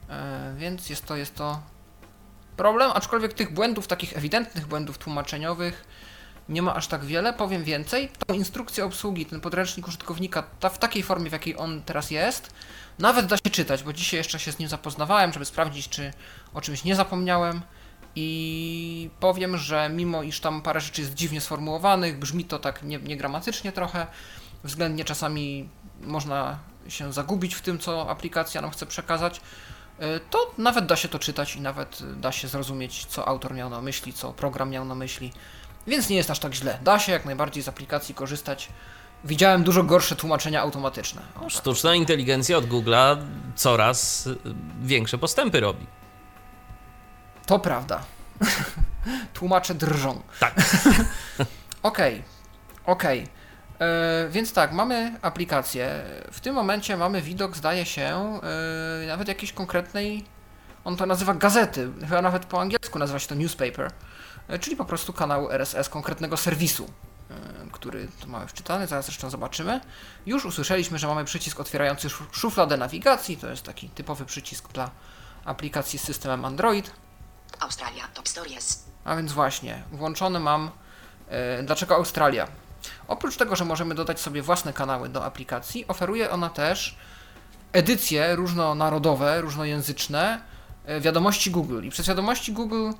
E, 0.09 0.54
więc 0.59 0.90
jest 0.90 1.06
to, 1.06 1.16
jest 1.16 1.35
to 1.35 1.61
problem, 2.56 2.90
aczkolwiek 2.94 3.33
tych 3.33 3.54
błędów, 3.54 3.87
takich 3.87 4.16
ewidentnych 4.16 4.66
błędów 4.66 4.99
tłumaczeniowych 4.99 5.85
nie 6.48 6.62
ma 6.62 6.74
aż 6.74 6.86
tak 6.86 7.04
wiele. 7.04 7.32
Powiem 7.32 7.64
więcej, 7.64 8.08
tą 8.26 8.34
instrukcję 8.34 8.84
obsługi, 8.84 9.26
ten 9.26 9.40
podręcznik 9.40 9.88
użytkownika, 9.88 10.42
ta, 10.60 10.68
w 10.68 10.78
takiej 10.78 11.02
formie, 11.02 11.30
w 11.30 11.32
jakiej 11.32 11.56
on 11.56 11.82
teraz 11.82 12.10
jest, 12.10 12.54
nawet 12.98 13.26
da 13.26 13.36
się 13.36 13.50
czytać, 13.50 13.82
bo 13.82 13.92
dzisiaj 13.92 14.18
jeszcze 14.18 14.38
się 14.38 14.52
z 14.52 14.58
nim 14.58 14.68
zapoznawałem, 14.68 15.32
żeby 15.32 15.44
sprawdzić, 15.44 15.88
czy 15.88 16.12
o 16.54 16.60
czymś 16.60 16.84
nie 16.84 16.96
zapomniałem. 16.96 17.60
I 18.16 19.10
powiem, 19.20 19.56
że 19.56 19.88
mimo 19.88 20.22
iż 20.22 20.40
tam 20.40 20.62
parę 20.62 20.80
rzeczy 20.80 21.00
jest 21.00 21.14
dziwnie 21.14 21.40
sformułowanych, 21.40 22.18
brzmi 22.18 22.44
to 22.44 22.58
tak 22.58 22.82
nie, 22.82 22.98
niegramatycznie 22.98 23.72
trochę, 23.72 24.06
względnie 24.64 25.04
czasami 25.04 25.68
można 26.00 26.58
się 26.88 27.12
zagubić 27.12 27.54
w 27.54 27.60
tym, 27.60 27.78
co 27.78 28.10
aplikacja 28.10 28.60
nam 28.60 28.70
chce 28.70 28.86
przekazać, 28.86 29.40
y, 30.00 30.20
to 30.30 30.54
nawet 30.58 30.86
da 30.86 30.96
się 30.96 31.08
to 31.08 31.18
czytać 31.18 31.56
i 31.56 31.60
nawet 31.60 32.20
da 32.20 32.32
się 32.32 32.48
zrozumieć, 32.48 33.04
co 33.04 33.28
autor 33.28 33.54
miał 33.54 33.70
na 33.70 33.80
myśli, 33.80 34.12
co 34.12 34.32
program 34.32 34.70
miał 34.70 34.84
na 34.84 34.94
myśli. 34.94 35.32
Więc 35.86 36.08
nie 36.08 36.16
jest 36.16 36.30
aż 36.30 36.38
tak 36.38 36.54
źle. 36.54 36.78
Da 36.82 36.98
się 36.98 37.12
jak 37.12 37.24
najbardziej 37.24 37.62
z 37.62 37.68
aplikacji 37.68 38.14
korzystać. 38.14 38.68
Widziałem 39.24 39.64
dużo 39.64 39.82
gorsze 39.82 40.16
tłumaczenia 40.16 40.60
automatyczne. 40.60 41.22
O, 41.36 41.40
tak. 41.40 41.50
Sztuczna 41.50 41.94
inteligencja 41.94 42.56
od 42.56 42.66
Google'a 42.66 43.16
coraz 43.54 44.26
y, 44.26 44.36
większe 44.82 45.18
postępy 45.18 45.60
robi. 45.60 45.86
To 47.46 47.58
prawda. 47.58 48.00
Tłumacze 49.34 49.74
drżą. 49.74 50.22
Tak. 50.40 50.54
Okej, 51.82 52.22
okej. 52.86 53.22
Okay. 53.22 53.44
E, 53.78 54.28
więc 54.30 54.52
tak, 54.52 54.72
mamy 54.72 55.18
aplikację. 55.22 56.02
W 56.32 56.40
tym 56.40 56.54
momencie 56.54 56.96
mamy 56.96 57.22
widok, 57.22 57.56
zdaje 57.56 57.86
się, 57.86 58.40
yy, 59.00 59.06
nawet 59.06 59.28
jakiejś 59.28 59.52
konkretnej. 59.52 60.24
On 60.84 60.96
to 60.96 61.06
nazywa 61.06 61.34
gazety. 61.34 61.88
Chyba 62.00 62.22
nawet 62.22 62.46
po 62.46 62.60
angielsku 62.60 62.98
nazywa 62.98 63.18
się 63.18 63.28
to 63.28 63.34
newspaper. 63.34 63.90
E, 64.48 64.58
czyli 64.58 64.76
po 64.76 64.84
prostu 64.84 65.12
kanału 65.12 65.50
RSS 65.50 65.88
konkretnego 65.88 66.36
serwisu, 66.36 66.88
e, 67.30 67.34
który 67.72 68.08
tu 68.20 68.28
mamy 68.28 68.46
wczytany, 68.46 68.86
zaraz 68.86 69.04
zresztą 69.04 69.30
zobaczymy. 69.30 69.80
Już 70.26 70.44
usłyszeliśmy, 70.44 70.98
że 70.98 71.06
mamy 71.06 71.24
przycisk 71.24 71.60
otwierający 71.60 72.08
szufladę 72.32 72.76
nawigacji, 72.76 73.36
to 73.36 73.48
jest 73.48 73.62
taki 73.62 73.88
typowy 73.88 74.24
przycisk 74.24 74.72
dla 74.72 74.90
aplikacji 75.44 75.98
z 75.98 76.02
systemem 76.02 76.44
Android. 76.44 76.90
Australia 77.60 78.08
Top 78.14 78.28
Stories. 78.28 78.84
A 79.04 79.16
więc 79.16 79.32
właśnie, 79.32 79.82
włączony 79.92 80.40
mam. 80.40 80.70
E, 81.28 81.62
dlaczego 81.62 81.94
Australia? 81.94 82.48
Oprócz 83.08 83.36
tego, 83.36 83.56
że 83.56 83.64
możemy 83.64 83.94
dodać 83.94 84.20
sobie 84.20 84.42
własne 84.42 84.72
kanały 84.72 85.08
do 85.08 85.24
aplikacji, 85.24 85.88
oferuje 85.88 86.30
ona 86.30 86.50
też 86.50 86.96
edycje 87.72 88.36
różnonarodowe, 88.36 89.40
różnojęzyczne 89.40 90.40
wiadomości 91.00 91.50
Google. 91.50 91.82
I 91.82 91.90
przez 91.90 92.08
wiadomości 92.08 92.52
Google 92.52 92.92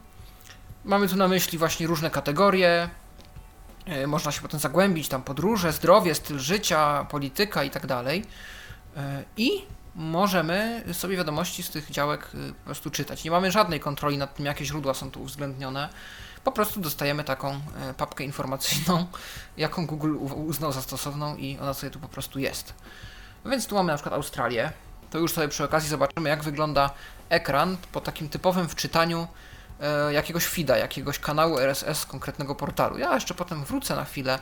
Mamy 0.85 1.09
tu 1.09 1.17
na 1.17 1.29
myśli 1.29 1.59
właśnie 1.59 1.87
różne 1.87 2.11
kategorie. 2.11 2.89
E, 3.87 4.07
można 4.07 4.33
się 4.33 4.41
potem 4.41 4.61
zagłębić, 4.61 5.09
tam 5.09 5.23
podróże, 5.23 5.73
zdrowie, 5.73 6.15
styl 6.15 6.39
życia, 6.39 7.07
polityka 7.11 7.65
i 7.65 7.71
tak 7.71 7.87
dalej. 7.87 8.25
E, 8.97 9.25
I 9.37 9.51
możemy 9.95 10.85
sobie 10.93 11.17
wiadomości 11.17 11.63
z 11.63 11.71
tych 11.71 11.91
działek 11.91 12.31
e, 12.35 12.53
po 12.53 12.65
prostu 12.65 12.91
czytać. 12.91 13.25
Nie 13.25 13.31
mamy 13.31 13.51
żadnej 13.51 13.81
kontroli 13.81 14.19
nad 14.19 14.35
tym, 14.35 14.47
jakie 14.47 14.65
źródła 14.65 14.95
są 14.95 15.11
tu 15.11 15.23
uwzględnione. 15.23 15.89
Po 16.45 16.53
prostu 16.53 16.81
dostajemy 16.81 17.25
taką 17.25 17.61
papkę 17.97 18.25
informacyjną, 18.25 19.07
jaką 19.57 19.87
Google 19.87 20.17
uznał 20.35 20.73
za 20.73 20.83
stosowną 20.83 21.37
i 21.37 21.59
ona 21.59 21.75
sobie 21.75 21.91
tu 21.91 22.01
po 22.01 22.09
prostu 22.09 22.39
jest. 22.39 22.75
Więc 23.47 23.67
tu 23.67 23.75
mamy 23.75 23.93
na 23.93 23.97
przykład 23.97 24.15
Australię. 24.15 24.73
To 25.11 25.19
już 25.19 25.33
sobie 25.33 25.49
przy 25.49 25.65
okazji 25.65 25.89
zobaczymy, 25.89 26.29
jak 26.29 26.43
wygląda 26.43 26.91
ekran 27.29 27.77
po 27.93 28.01
takim 28.01 28.29
typowym 28.29 28.69
wczytaniu 28.69 29.29
jakiegoś 30.11 30.47
feeda, 30.47 30.77
jakiegoś 30.77 31.19
kanału 31.19 31.59
RSS 31.59 32.07
konkretnego 32.07 32.55
portalu. 32.55 32.99
Ja 32.99 33.15
jeszcze 33.15 33.35
potem 33.35 33.65
wrócę 33.65 33.97
na 33.97 34.05
chwilę 34.05 34.39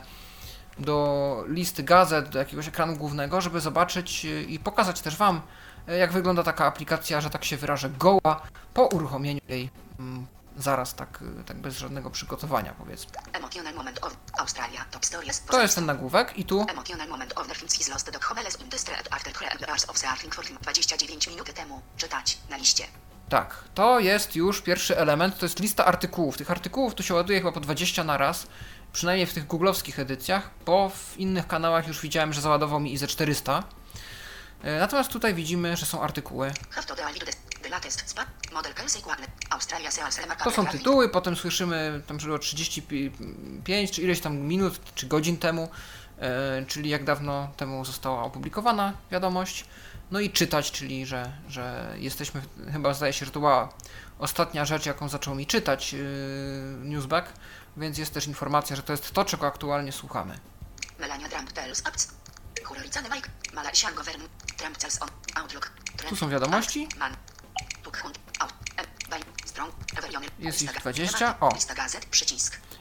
do 0.79 1.45
listy 1.49 1.83
gazet, 1.83 2.29
do 2.29 2.39
jakiegoś 2.39 2.69
ekranu 2.69 2.97
głównego, 2.97 3.41
żeby 3.41 3.61
zobaczyć 3.61 4.25
e, 4.25 4.43
i 4.43 4.59
pokazać 4.59 5.01
też 5.01 5.17
Wam, 5.17 5.41
e, 5.89 5.99
jak 5.99 6.13
wygląda 6.13 6.43
taka 6.43 6.67
aplikacja, 6.67 7.21
że 7.21 7.31
tak 7.31 7.45
się 7.45 7.57
wyrażę, 7.57 7.91
goła 7.91 8.43
po 8.75 8.87
uruchomieniu 8.87 9.41
jej 9.49 9.71
mm, 9.99 10.27
zaraz 10.57 10.95
tak, 10.95 11.25
tak 11.47 11.57
bez 11.57 11.79
żadnego 11.79 12.11
przygotowania 12.11 12.75
powiedzmy. 12.79 13.13
Emotional 13.33 13.75
moment 13.75 14.05
of 14.05 14.17
Australia 14.39 14.85
top 14.91 15.07
stories. 15.07 15.41
To 15.41 15.63
jest 15.63 15.75
ten 15.75 15.87
nagłówek 15.87 16.39
i 16.39 16.45
tu 16.45 16.67
Emotional 16.69 17.09
moment 17.09 17.39
of 17.39 17.49
the 17.49 17.55
things 17.55 17.81
is 17.81 17.89
lost 17.89 18.11
dog 18.11 18.25
homeles 18.25 18.61
in 18.61 18.69
the 18.69 18.79
street 18.79 19.09
after 19.11 19.33
three 19.33 19.49
hours 19.69 19.91
of 19.91 19.99
surfing 19.99 20.35
for 20.35 20.45
29 20.45 21.29
minut 21.29 21.55
temu. 21.55 21.83
Czytać 21.97 22.39
na 22.51 22.57
liście. 22.57 22.85
Tak, 23.29 23.65
to 23.75 24.01
jest 24.01 24.37
już 24.37 24.63
pierwszy 24.63 24.99
element, 24.99 25.39
to 25.39 25.47
jest 25.47 25.61
lista 25.61 25.85
artykułów. 25.85 26.37
Tych 26.37 26.51
artykułów 26.51 26.95
tu 26.95 27.03
się 27.03 27.15
ładuje 27.15 27.39
chyba 27.39 27.53
po 27.53 27.61
20 27.61 28.05
na 28.05 28.17
raz, 28.19 28.47
przynajmniej 28.93 29.27
w 29.27 29.35
tych 29.35 29.47
googlowskich 29.47 29.99
edycjach, 29.99 30.51
bo 30.67 30.89
w 30.89 31.19
innych 31.19 31.47
kanałach 31.47 31.89
już 31.89 32.01
widziałem, 32.01 32.33
że 32.33 32.41
załadował 32.41 32.81
mi 32.81 32.93
i 32.93 32.99
ze 32.99 33.07
400. 33.07 33.65
E, 34.63 34.79
natomiast 34.79 35.11
tutaj 35.11 35.35
widzimy, 35.35 35.77
że 35.77 35.87
są 35.87 36.03
artykuły. 36.03 36.53
To 40.45 40.51
są 40.51 40.67
tytuły, 40.67 41.09
potem 41.09 41.37
słyszymy 41.37 42.03
tam, 42.07 42.21
że 42.21 42.27
było 42.27 42.39
35 42.39 43.91
czy 43.91 44.03
ileś 44.03 44.21
tam 44.21 44.37
minut 44.37 44.81
czy 44.95 45.07
godzin 45.07 45.37
temu, 45.39 45.69
e, 46.19 46.65
czyli 46.67 46.91
jak 46.91 47.05
dawno 47.05 47.49
temu 47.57 47.85
została 47.85 48.23
opublikowana 48.23 48.93
wiadomość. 49.11 49.65
No 50.13 50.21
i 50.21 50.31
czytać, 50.31 50.73
czyli 50.73 51.07
że, 51.07 51.33
że 51.49 51.95
jesteśmy, 51.99 52.43
chyba 52.73 52.95
zdaje 52.95 53.13
się, 53.13 53.27
że 53.27 53.33
to 53.33 53.41
była 53.41 53.69
ostatnia 54.19 54.65
rzecz, 54.65 54.87
jaką 54.87 55.09
zaczął 55.09 55.35
mi 55.35 55.47
czytać 55.47 55.93
yy, 55.93 56.01
Newsback, 56.83 57.33
więc 57.77 57.99
jest 57.99 58.15
też 58.15 58.27
informacja, 58.27 58.77
że 58.77 58.83
to 58.83 58.93
jest 58.93 59.13
to, 59.13 59.25
czego 59.25 59.47
aktualnie 59.47 59.93
słuchamy. 59.93 60.39
Melania 60.99 61.29
Trump 61.29 61.53
tells 61.53 61.87
apps. 61.87 62.09
Mike. 63.15 63.31
Malaysian 63.55 63.95
government. 63.95 64.31
Trump 64.57 64.77
tells 64.77 65.03
on 65.03 65.09
Outlook. 65.35 65.73
Tu 66.09 66.17
są 66.17 66.29
wiadomości. 66.29 66.89
Jest 70.39 70.63
ich 70.63 70.73
20. 70.73 71.41
O. 71.41 71.53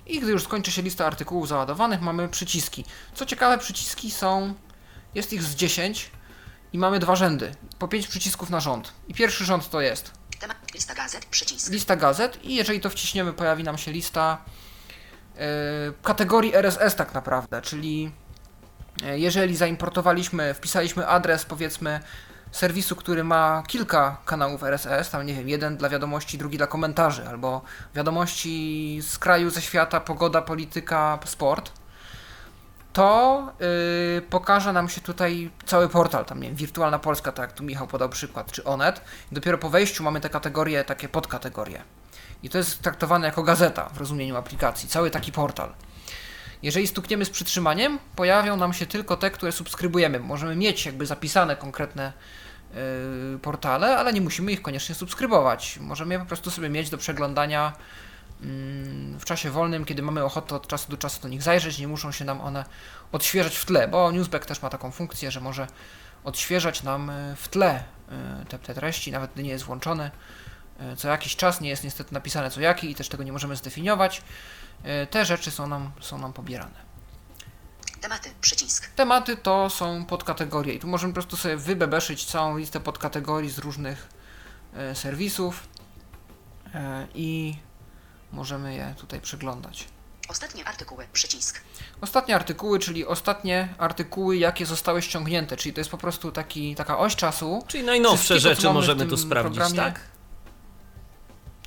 I 0.06 0.20
gdy 0.20 0.32
już 0.32 0.44
skończy 0.44 0.72
się 0.72 0.82
lista 0.82 1.06
artykułów 1.06 1.48
załadowanych, 1.48 2.02
mamy 2.02 2.30
przyciski. 2.30 2.86
Co 3.16 3.26
ciekawe, 3.26 3.58
przyciski 3.58 4.12
są 4.12 4.54
Jest 5.16 5.34
ich 5.34 5.44
z 5.44 5.56
10 5.56 6.12
i 6.74 6.78
mamy 6.78 7.00
dwa 7.00 7.16
rzędy. 7.16 7.52
Po 7.80 7.88
5 7.88 8.08
przycisków 8.08 8.50
na 8.50 8.60
rząd. 8.60 8.94
I 9.08 9.14
pierwszy 9.14 9.46
rząd 9.46 9.70
to 9.70 9.82
jest 9.82 10.12
Temat. 10.40 10.58
Lista 10.74 10.94
gazet. 10.94 11.26
Przycisk. 11.26 11.72
lista 11.72 11.96
gazet 11.96 12.46
i 12.46 12.56
jeżeli 12.56 12.80
to 12.80 12.90
wciśniemy, 12.90 13.34
pojawi 13.34 13.64
nam 13.64 13.78
się 13.78 13.92
lista 13.92 14.38
e, 15.38 15.48
kategorii 16.04 16.56
RSS 16.56 16.96
tak 16.96 17.14
naprawdę, 17.14 17.62
czyli 17.62 18.12
e, 19.04 19.20
jeżeli 19.20 19.56
zaimportowaliśmy, 19.56 20.54
wpisaliśmy 20.54 21.08
adres 21.08 21.46
powiedzmy 21.46 22.00
serwisu, 22.52 22.96
który 22.96 23.24
ma 23.24 23.64
kilka 23.68 24.18
kanałów 24.26 24.64
RSS, 24.64 25.10
tam 25.10 25.26
nie 25.26 25.34
wiem, 25.34 25.50
jeden 25.50 25.78
dla 25.78 25.90
wiadomości, 25.90 26.38
drugi 26.38 26.58
dla 26.58 26.68
komentarzy, 26.68 27.28
albo 27.28 27.62
wiadomości 27.96 29.00
z 29.02 29.18
kraju, 29.18 29.50
ze 29.50 29.62
świata, 29.62 30.00
pogoda, 30.00 30.42
polityka, 30.42 31.20
sport, 31.26 31.72
to 32.94 33.48
yy, 34.16 34.22
pokaże 34.22 34.74
nam 34.74 34.90
się 34.90 35.02
tutaj 35.02 35.52
cały 35.66 35.90
portal, 35.90 36.26
tam 36.26 36.42
nie 36.42 36.48
wiem, 36.48 36.56
Wirtualna 36.56 37.00
Polska, 37.00 37.32
tak 37.32 37.50
jak 37.50 37.58
tu 37.58 37.64
Michał 37.64 37.88
podał 37.88 38.10
przykład, 38.10 38.52
czy 38.52 38.64
Onet. 38.64 39.02
Dopiero 39.32 39.58
po 39.58 39.70
wejściu 39.70 40.04
mamy 40.04 40.22
te 40.22 40.30
kategorie, 40.30 40.84
takie 40.84 41.10
podkategorie. 41.10 41.82
I 42.44 42.50
to 42.50 42.58
jest 42.58 42.82
traktowane 42.82 43.28
jako 43.28 43.44
gazeta 43.44 43.90
w 43.90 43.98
rozumieniu 43.98 44.38
aplikacji, 44.38 44.90
cały 44.90 45.12
taki 45.12 45.32
portal. 45.32 45.74
Jeżeli 46.64 46.88
stukniemy 46.88 47.26
z 47.26 47.30
przytrzymaniem, 47.30 48.00
pojawią 48.16 48.58
nam 48.58 48.74
się 48.74 48.86
tylko 48.86 49.18
te, 49.18 49.32
które 49.32 49.52
subskrybujemy. 49.52 50.20
Możemy 50.20 50.56
mieć 50.56 50.86
jakby 50.86 51.06
zapisane 51.06 51.56
konkretne 51.56 52.14
yy, 52.74 53.40
portale, 53.40 53.98
ale 53.98 54.14
nie 54.14 54.22
musimy 54.22 54.52
ich 54.52 54.62
koniecznie 54.62 54.96
subskrybować. 54.96 55.80
Możemy 55.82 56.14
je 56.14 56.20
po 56.20 56.26
prostu 56.26 56.52
sobie 56.52 56.70
mieć 56.70 56.90
do 56.90 56.98
przeglądania 56.98 57.74
w 59.20 59.26
czasie 59.26 59.52
wolnym, 59.52 59.86
kiedy 59.86 60.02
mamy 60.02 60.24
ochotę 60.24 60.56
od 60.56 60.68
czasu 60.68 60.92
do 60.92 60.98
czasu 60.98 61.22
do 61.22 61.28
nich 61.28 61.44
zajrzeć, 61.44 61.80
nie 61.80 61.88
muszą 61.88 62.12
się 62.12 62.26
nam 62.26 62.42
one 62.42 62.66
odświeżać 63.12 63.56
w 63.58 63.66
tle, 63.66 63.88
bo 63.88 64.12
Newsback 64.12 64.46
też 64.46 64.62
ma 64.62 64.70
taką 64.70 64.92
funkcję, 64.92 65.32
że 65.32 65.42
może 65.42 65.68
odświeżać 66.24 66.84
nam 66.84 67.10
y, 67.10 67.36
w 67.36 67.48
tle 67.48 67.84
y, 68.42 68.46
te, 68.46 68.60
te 68.60 68.74
treści, 68.74 69.12
nawet 69.12 69.32
gdy 69.34 69.44
nie 69.44 69.50
jest 69.50 69.64
włączony. 69.64 70.12
Y, 70.94 70.96
Co 70.96 71.08
jakiś 71.08 71.36
czas 71.36 71.62
nie 71.62 71.70
jest 71.70 71.84
niestety 71.84 72.14
napisane 72.14 72.52
co 72.52 72.62
jaki 72.62 72.92
i 72.92 72.96
też 72.96 73.10
tego 73.10 73.24
nie 73.24 73.32
możemy 73.32 73.56
zdefiniować. 73.56 74.22
Te 75.10 75.26
rzeczy 75.26 75.52
są 75.52 75.68
nam, 75.68 75.92
są 76.00 76.18
nam 76.18 76.34
pobierane. 76.34 76.92
Tematy. 78.02 78.30
Przycisk. 78.42 78.92
Tematy 78.96 79.38
to 79.38 79.70
są 79.70 80.06
podkategorie 80.06 80.74
i 80.74 80.80
tu 80.80 80.88
możemy 80.88 81.14
po 81.14 81.16
prostu 81.16 81.38
sobie 81.38 81.58
wybebeszyć 81.58 82.26
całą 82.26 82.58
listę 82.58 82.80
podkategorii 82.80 83.50
z 83.50 83.58
różnych 83.58 84.10
e, 84.74 84.96
serwisów 84.96 85.68
e, 86.74 87.08
i 87.16 87.56
możemy 88.32 88.76
je 88.76 88.96
tutaj 88.98 89.22
przeglądać. 89.22 89.88
Ostatnie 90.30 90.66
artykuły. 90.66 91.08
Przycisk. 91.14 91.62
Ostatnie 92.02 92.36
artykuły, 92.36 92.80
czyli 92.80 93.06
ostatnie 93.06 93.70
artykuły, 93.78 94.38
jakie 94.38 94.66
zostały 94.66 95.02
ściągnięte, 95.02 95.58
czyli 95.58 95.74
to 95.74 95.80
jest 95.80 95.92
po 95.92 95.98
prostu 95.98 96.32
taki, 96.32 96.76
taka 96.76 96.98
oś 96.98 97.16
czasu. 97.16 97.64
Czyli 97.68 97.84
najnowsze 97.84 98.40
rzeczy 98.40 98.70
możemy 98.70 99.06
tu 99.06 99.18
sprawdzić, 99.18 99.60
programie. 99.60 99.92
tak? 99.92 100.00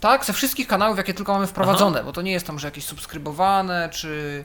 Tak, 0.00 0.24
ze 0.24 0.32
wszystkich 0.32 0.68
kanałów, 0.68 0.96
jakie 0.96 1.14
tylko 1.14 1.32
mamy 1.32 1.46
wprowadzone, 1.46 2.04
bo 2.04 2.12
to 2.12 2.22
nie 2.22 2.32
jest 2.32 2.46
tam, 2.46 2.58
że 2.58 2.66
jakieś 2.66 2.84
subskrybowane, 2.84 3.88
czy, 3.92 4.44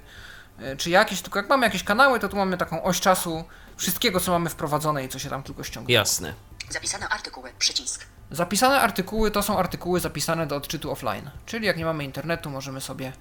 e, 0.59 0.75
czy 0.75 0.89
jakieś, 0.89 1.21
tylko 1.21 1.39
jak 1.39 1.49
mamy 1.49 1.65
jakieś 1.65 1.83
kanały, 1.83 2.19
to 2.19 2.29
tu 2.29 2.37
mamy 2.37 2.57
taką 2.57 2.83
oś 2.83 2.99
czasu 2.99 3.43
wszystkiego, 3.77 4.19
co 4.19 4.31
mamy 4.31 4.49
wprowadzone 4.49 5.05
i 5.05 5.09
co 5.09 5.19
się 5.19 5.29
tam 5.29 5.43
tylko 5.43 5.63
ściąga. 5.63 5.93
Jasne. 5.93 6.33
Zapisane 6.69 7.09
artykuły. 7.09 7.53
Przycisk. 7.59 8.05
Zapisane 8.31 8.81
artykuły 8.81 9.31
to 9.31 9.43
są 9.43 9.57
artykuły 9.57 9.99
zapisane 9.99 10.47
do 10.47 10.55
odczytu 10.55 10.91
offline, 10.91 11.29
czyli 11.45 11.65
jak 11.65 11.77
nie 11.77 11.85
mamy 11.85 12.03
internetu, 12.03 12.49
możemy 12.49 12.81
sobie 12.81 13.13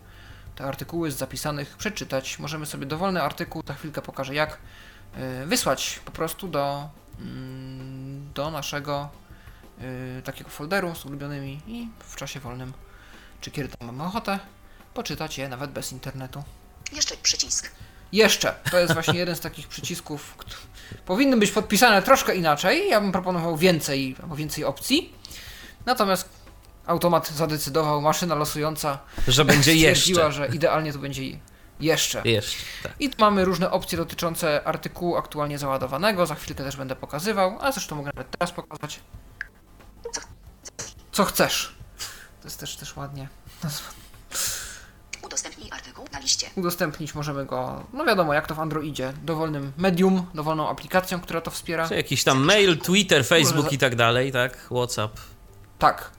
te 0.56 0.64
artykuły 0.64 1.10
z 1.10 1.16
zapisanych 1.16 1.76
przeczytać. 1.76 2.38
Możemy 2.38 2.66
sobie 2.66 2.86
dowolny 2.86 3.22
artykuł, 3.22 3.62
za 3.66 3.74
chwilkę 3.74 4.02
pokażę 4.02 4.34
jak, 4.34 4.58
y, 5.42 5.46
wysłać 5.46 6.00
po 6.04 6.12
prostu 6.12 6.48
do, 6.48 6.88
mm, 7.20 8.32
do 8.34 8.50
naszego 8.50 9.08
y, 10.18 10.22
takiego 10.22 10.50
folderu 10.50 10.94
z 10.94 11.06
ulubionymi 11.06 11.60
i 11.66 11.88
w 11.98 12.16
czasie 12.16 12.40
wolnym, 12.40 12.72
czy 13.40 13.50
kiedy 13.50 13.68
tam 13.68 13.86
mamy 13.86 14.02
ochotę, 14.02 14.38
poczytać 14.94 15.38
je 15.38 15.48
nawet 15.48 15.70
bez 15.70 15.92
internetu. 15.92 16.42
Jeszcze 16.92 17.16
przycisk. 17.16 17.70
Jeszcze. 18.12 18.54
To 18.70 18.78
jest 18.78 18.92
właśnie 18.94 19.18
jeden 19.18 19.36
z 19.36 19.40
takich 19.40 19.68
przycisków, 19.68 20.34
które 20.36 20.56
powinny 21.06 21.36
być 21.36 21.50
podpisane 21.50 22.02
troszkę 22.02 22.36
inaczej. 22.36 22.88
Ja 22.88 23.00
bym 23.00 23.12
proponował 23.12 23.56
więcej, 23.56 24.16
albo 24.22 24.36
więcej 24.36 24.64
opcji. 24.64 25.12
Natomiast 25.86 26.28
automat 26.86 27.28
zadecydował, 27.28 28.00
maszyna 28.00 28.34
losująca 28.34 28.98
Że 29.28 29.44
będzie 29.44 29.72
stwierdziła, 29.72 30.24
jeszcze. 30.24 30.46
że 30.48 30.54
idealnie 30.54 30.92
to 30.92 30.98
będzie 30.98 31.22
jeszcze. 31.80 32.22
Jeszcze, 32.24 32.64
tak. 32.82 32.92
I 33.00 33.10
tu 33.10 33.16
mamy 33.20 33.44
różne 33.44 33.70
opcje 33.70 33.98
dotyczące 33.98 34.64
artykułu 34.64 35.16
aktualnie 35.16 35.58
załadowanego. 35.58 36.26
Za 36.26 36.34
chwilkę 36.34 36.64
też 36.64 36.76
będę 36.76 36.96
pokazywał, 36.96 37.58
a 37.60 37.72
zresztą 37.72 37.96
mogę 37.96 38.10
nawet 38.14 38.30
teraz 38.38 38.52
pokazać. 38.52 39.00
Co 41.12 41.24
chcesz. 41.24 41.74
To 42.42 42.48
jest 42.48 42.60
też, 42.60 42.76
też 42.76 42.96
ładnie 42.96 43.28
nazwane. 43.64 43.94
Udostępnij 45.22 45.70
artykuł 45.70 45.87
na 46.18 46.22
liście. 46.22 46.50
Udostępnić 46.56 47.14
możemy 47.14 47.46
go, 47.46 47.84
no 47.92 48.04
wiadomo, 48.04 48.34
jak 48.34 48.46
to 48.46 48.54
w 48.54 48.60
Androidzie, 48.60 49.12
dowolnym 49.22 49.72
medium, 49.76 50.26
dowolną 50.34 50.68
aplikacją, 50.68 51.20
która 51.20 51.40
to 51.40 51.50
wspiera. 51.50 51.88
Czy 51.88 51.94
jakiś 51.96 52.24
tam 52.24 52.44
mail, 52.44 52.78
Twitter, 52.78 53.26
Facebook 53.26 53.64
Może 53.64 53.74
i 53.74 53.78
tak 53.78 53.96
dalej, 53.96 54.32
tak? 54.32 54.56
WhatsApp. 54.56 55.20
Tak. 55.78 56.10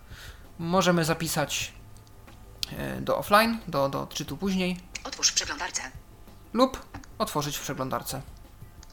Możemy 0.59 1.05
zapisać 1.05 1.73
e, 2.77 3.01
do 3.01 3.17
offline, 3.17 3.57
do, 3.67 3.89
do 3.89 4.01
odczytu 4.01 4.37
później, 4.37 4.79
Otwórz 5.03 5.29
w 5.31 5.33
przeglądarce. 5.33 5.81
lub 6.53 6.85
otworzyć 7.17 7.57
w 7.57 7.61
przeglądarce. 7.61 8.21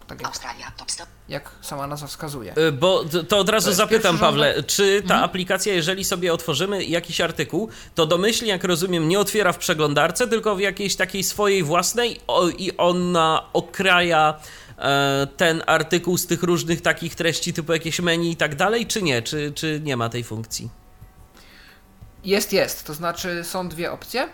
Tak 0.07 0.21
jak, 0.21 0.29
Australia. 0.29 0.73
Top 0.77 0.91
100. 0.91 1.05
jak 1.29 1.51
sama 1.61 1.87
nazwa 1.87 2.07
wskazuje. 2.07 2.55
Y, 2.59 2.73
Bo 2.73 3.05
to 3.29 3.39
od 3.39 3.49
razu 3.49 3.71
To 3.71 3.75
zapytam, 3.75 4.03
pierwszy 4.03 4.25
rządek. 4.25 4.55
Pawle, 4.55 4.63
czy 4.63 5.03
ta 5.09 5.23
aplikacja, 5.23 5.75
jeżeli 5.75 6.05
sobie 6.05 6.33
otworzymy 6.33 6.85
jakiś 6.85 7.21
artykuł, 7.21 7.69
to 7.95 8.07
domyślnie, 8.07 8.51
jak 8.51 8.65
rozumiem, 8.65 9.09
nie 9.09 9.21
otwiera 9.21 9.53
w 9.53 9.59
przeglądarce, 9.59 10.29
tylko 10.29 10.57
w 10.57 10.61
jakiejś 10.61 10.97
takiej 10.97 11.25
swojej 11.25 11.63
własnej 11.63 12.21
o, 12.27 12.49
i 12.49 12.77
ona 12.77 13.47
okraja 13.53 14.35
e, 14.79 15.27
ten 15.37 15.63
artykuł 15.67 16.19
z 16.19 16.27
tych 16.27 16.43
różnych 16.43 16.81
takich 16.81 17.15
treści, 17.15 17.53
typu 17.53 17.73
jakieś 17.73 18.01
menu 18.01 18.31
i 18.31 18.37
tak 18.37 18.55
dalej, 18.55 18.87
czy 18.87 19.03
nie? 19.03 19.23
Czy, 19.23 19.53
czy 19.55 19.81
nie 19.85 19.97
ma 19.97 20.09
tej 20.09 20.25
funkcji? 20.25 20.71
Jest, 22.25 22.53
jest. 22.53 22.87
To 22.87 22.95
znaczy 22.95 23.45
są 23.45 23.69
dwie 23.69 23.93
opcje. 23.93 24.29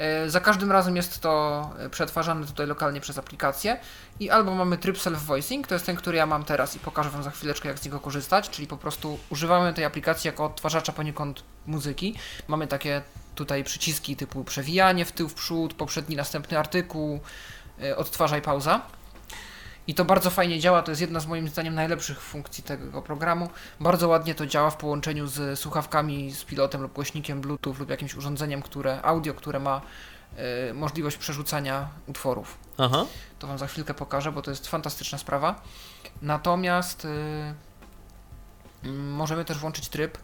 E, 0.00 0.30
Za 0.30 0.40
każdym 0.40 0.72
razem 0.72 0.96
jest 0.96 1.20
to 1.20 1.70
e, 1.78 1.90
przetwarzane 1.90 2.46
tutaj 2.46 2.66
lokalnie 2.66 3.00
przez 3.00 3.18
aplikację 3.18 3.76
i 4.20 4.30
albo 4.30 4.54
mamy 4.54 4.78
tryb 4.78 4.96
self-voicing, 4.96 5.66
to 5.66 5.74
jest 5.74 5.86
ten, 5.86 5.96
który 5.96 6.16
ja 6.16 6.26
mam 6.26 6.44
teraz 6.44 6.76
i 6.76 6.78
pokażę 6.78 7.10
Wam 7.10 7.22
za 7.22 7.30
chwileczkę, 7.30 7.68
jak 7.68 7.78
z 7.78 7.84
niego 7.84 8.00
korzystać, 8.00 8.50
czyli 8.50 8.66
po 8.66 8.76
prostu 8.76 9.18
używamy 9.30 9.74
tej 9.74 9.84
aplikacji 9.84 10.28
jako 10.28 10.44
odtwarzacza 10.44 10.92
poniekąd 10.92 11.42
muzyki. 11.66 12.14
Mamy 12.48 12.66
takie 12.66 13.02
tutaj 13.34 13.64
przyciski 13.64 14.16
typu 14.16 14.44
przewijanie 14.44 15.04
w 15.04 15.12
tył, 15.12 15.28
w 15.28 15.34
przód, 15.34 15.74
poprzedni, 15.74 16.16
następny 16.16 16.58
artykuł, 16.58 17.20
e, 17.82 17.96
odtwarzaj, 17.96 18.42
pauza. 18.42 18.80
I 19.90 19.94
to 19.94 20.04
bardzo 20.04 20.30
fajnie 20.30 20.60
działa, 20.60 20.82
to 20.82 20.90
jest 20.90 21.00
jedna 21.00 21.20
z 21.20 21.26
moim 21.26 21.48
zdaniem 21.48 21.74
najlepszych 21.74 22.20
funkcji 22.20 22.64
tego 22.64 23.02
programu. 23.02 23.50
Bardzo 23.80 24.08
ładnie 24.08 24.34
to 24.34 24.46
działa 24.46 24.70
w 24.70 24.76
połączeniu 24.76 25.26
z 25.26 25.58
słuchawkami, 25.58 26.32
z 26.32 26.44
pilotem 26.44 26.82
lub 26.82 26.92
głośnikiem 26.92 27.40
Bluetooth 27.40 27.74
lub 27.78 27.90
jakimś 27.90 28.14
urządzeniem, 28.14 28.62
które 28.62 29.02
audio, 29.02 29.34
które 29.34 29.60
ma 29.60 29.80
e, 30.36 30.74
możliwość 30.74 31.16
przerzucania 31.16 31.88
utworów. 32.06 32.58
Aha. 32.78 33.06
To 33.38 33.46
Wam 33.46 33.58
za 33.58 33.66
chwilkę 33.66 33.94
pokażę, 33.94 34.32
bo 34.32 34.42
to 34.42 34.50
jest 34.50 34.68
fantastyczna 34.68 35.18
sprawa. 35.18 35.62
Natomiast 36.22 37.04
y, 37.04 38.88
możemy 38.92 39.44
też 39.44 39.58
włączyć 39.58 39.88
tryb, 39.88 40.18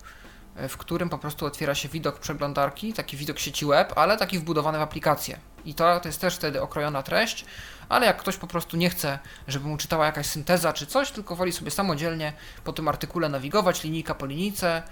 y, 0.64 0.68
w 0.68 0.76
którym 0.76 1.08
po 1.08 1.18
prostu 1.18 1.46
otwiera 1.46 1.74
się 1.74 1.88
widok 1.88 2.18
przeglądarki, 2.18 2.92
taki 2.92 3.16
widok 3.16 3.38
sieci 3.38 3.66
web, 3.66 3.92
ale 3.96 4.16
taki 4.16 4.38
wbudowany 4.38 4.78
w 4.78 4.82
aplikację. 4.82 5.38
I 5.64 5.74
to, 5.74 6.00
to 6.00 6.08
jest 6.08 6.20
też 6.20 6.36
wtedy 6.36 6.62
okrojona 6.62 7.02
treść, 7.02 7.44
ale 7.88 8.06
jak 8.06 8.16
ktoś 8.16 8.36
po 8.36 8.46
prostu 8.46 8.76
nie 8.76 8.90
chce, 8.90 9.18
żeby 9.48 9.68
mu 9.68 9.76
czytała 9.76 10.06
jakaś 10.06 10.26
synteza 10.26 10.72
czy 10.72 10.86
coś, 10.86 11.10
tylko 11.10 11.36
woli 11.36 11.52
sobie 11.52 11.70
samodzielnie 11.70 12.32
po 12.64 12.72
tym 12.72 12.88
artykule 12.88 13.28
nawigować, 13.28 13.84
linijka 13.84 14.14
po 14.14 14.26
linijce, 14.26 14.82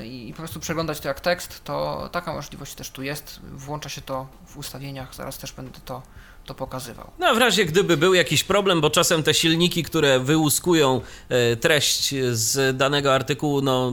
y, 0.00 0.06
i 0.06 0.32
po 0.32 0.36
prostu 0.36 0.60
przeglądać 0.60 1.00
to 1.00 1.08
jak 1.08 1.20
tekst, 1.20 1.64
to 1.64 2.08
taka 2.12 2.32
możliwość 2.32 2.74
też 2.74 2.90
tu 2.90 3.02
jest. 3.02 3.40
Włącza 3.42 3.88
się 3.88 4.00
to 4.00 4.26
w 4.46 4.56
ustawieniach, 4.56 5.14
zaraz 5.14 5.38
też 5.38 5.52
będę 5.52 5.80
to, 5.84 6.02
to 6.46 6.54
pokazywał. 6.54 7.10
No, 7.18 7.34
w 7.34 7.38
razie 7.38 7.64
gdyby 7.64 7.96
był 7.96 8.14
jakiś 8.14 8.44
problem, 8.44 8.80
bo 8.80 8.90
czasem 8.90 9.22
te 9.22 9.34
silniki, 9.34 9.82
które 9.82 10.20
wyłuskują 10.20 11.00
e, 11.28 11.56
treść 11.56 12.14
z 12.30 12.76
danego 12.76 13.14
artykułu, 13.14 13.60
no 13.60 13.92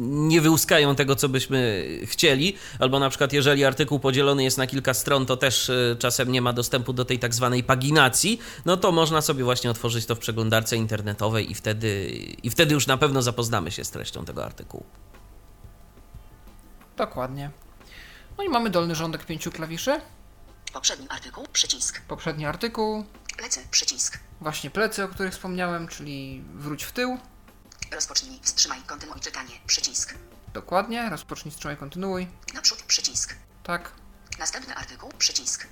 nie 0.00 0.40
wyłuskają 0.40 0.94
tego, 0.94 1.16
co 1.16 1.28
byśmy 1.28 1.88
chcieli, 2.04 2.56
albo 2.78 2.98
na 2.98 3.08
przykład 3.08 3.32
jeżeli 3.32 3.64
artykuł 3.64 3.98
podzielony 3.98 4.44
jest 4.44 4.58
na 4.58 4.66
kilka 4.66 4.94
stron, 4.94 5.26
to 5.26 5.36
też 5.36 5.70
e, 5.70 5.96
czasem 5.98 6.32
nie 6.32 6.42
ma 6.42 6.52
dostępu 6.52 6.92
do 6.92 7.04
tej 7.04 7.18
tak 7.18 7.34
zwanej 7.34 7.64
paginacji, 7.64 8.38
no 8.64 8.76
to 8.76 8.92
można 8.92 9.20
sobie 9.20 9.44
właśnie 9.44 9.70
otworzyć 9.70 10.06
to 10.06 10.14
w 10.14 10.18
przeglądarce 10.18 10.76
internetowej 10.76 11.50
i 11.50 11.54
wtedy, 11.54 12.08
i 12.42 12.50
wtedy 12.50 12.74
już 12.74 12.86
na 12.86 12.96
pewno 12.96 13.22
zapoznamy 13.22 13.70
się 13.70 13.84
z 13.84 13.90
treścią 13.90 14.24
tego 14.24 14.44
artykułu. 14.44 14.84
Dokładnie. 16.96 17.50
No 18.38 18.44
i 18.44 18.48
mamy 18.48 18.70
dolny 18.70 18.94
rządek 18.94 19.26
pięciu 19.26 19.50
klawiszy. 19.50 20.00
Poprzedni 20.72 21.08
artykuł. 21.08 21.46
Przycisk. 21.52 22.00
Poprzedni 22.00 22.46
artykuł. 22.46 23.04
Plecy, 23.36 23.60
przycisk. 23.70 24.18
Właśnie 24.40 24.70
plecy, 24.70 25.04
o 25.04 25.08
których 25.08 25.32
wspomniałem, 25.32 25.88
czyli 25.88 26.44
wróć 26.54 26.84
w 26.84 26.92
tył. 26.92 27.18
Rozpocznij, 27.92 28.40
wstrzymaj, 28.42 28.82
kontynuuj 28.86 29.20
czytanie, 29.20 29.54
przycisk. 29.66 30.14
Dokładnie, 30.54 31.10
rozpocznij, 31.10 31.52
wstrzymaj, 31.52 31.76
kontynuuj. 31.76 32.28
Naprzód, 32.54 32.82
przycisk. 32.82 33.34
Tak. 33.62 33.92
Następny 34.38 34.74
artykuł, 34.74 35.10
przycisk. 35.18 35.66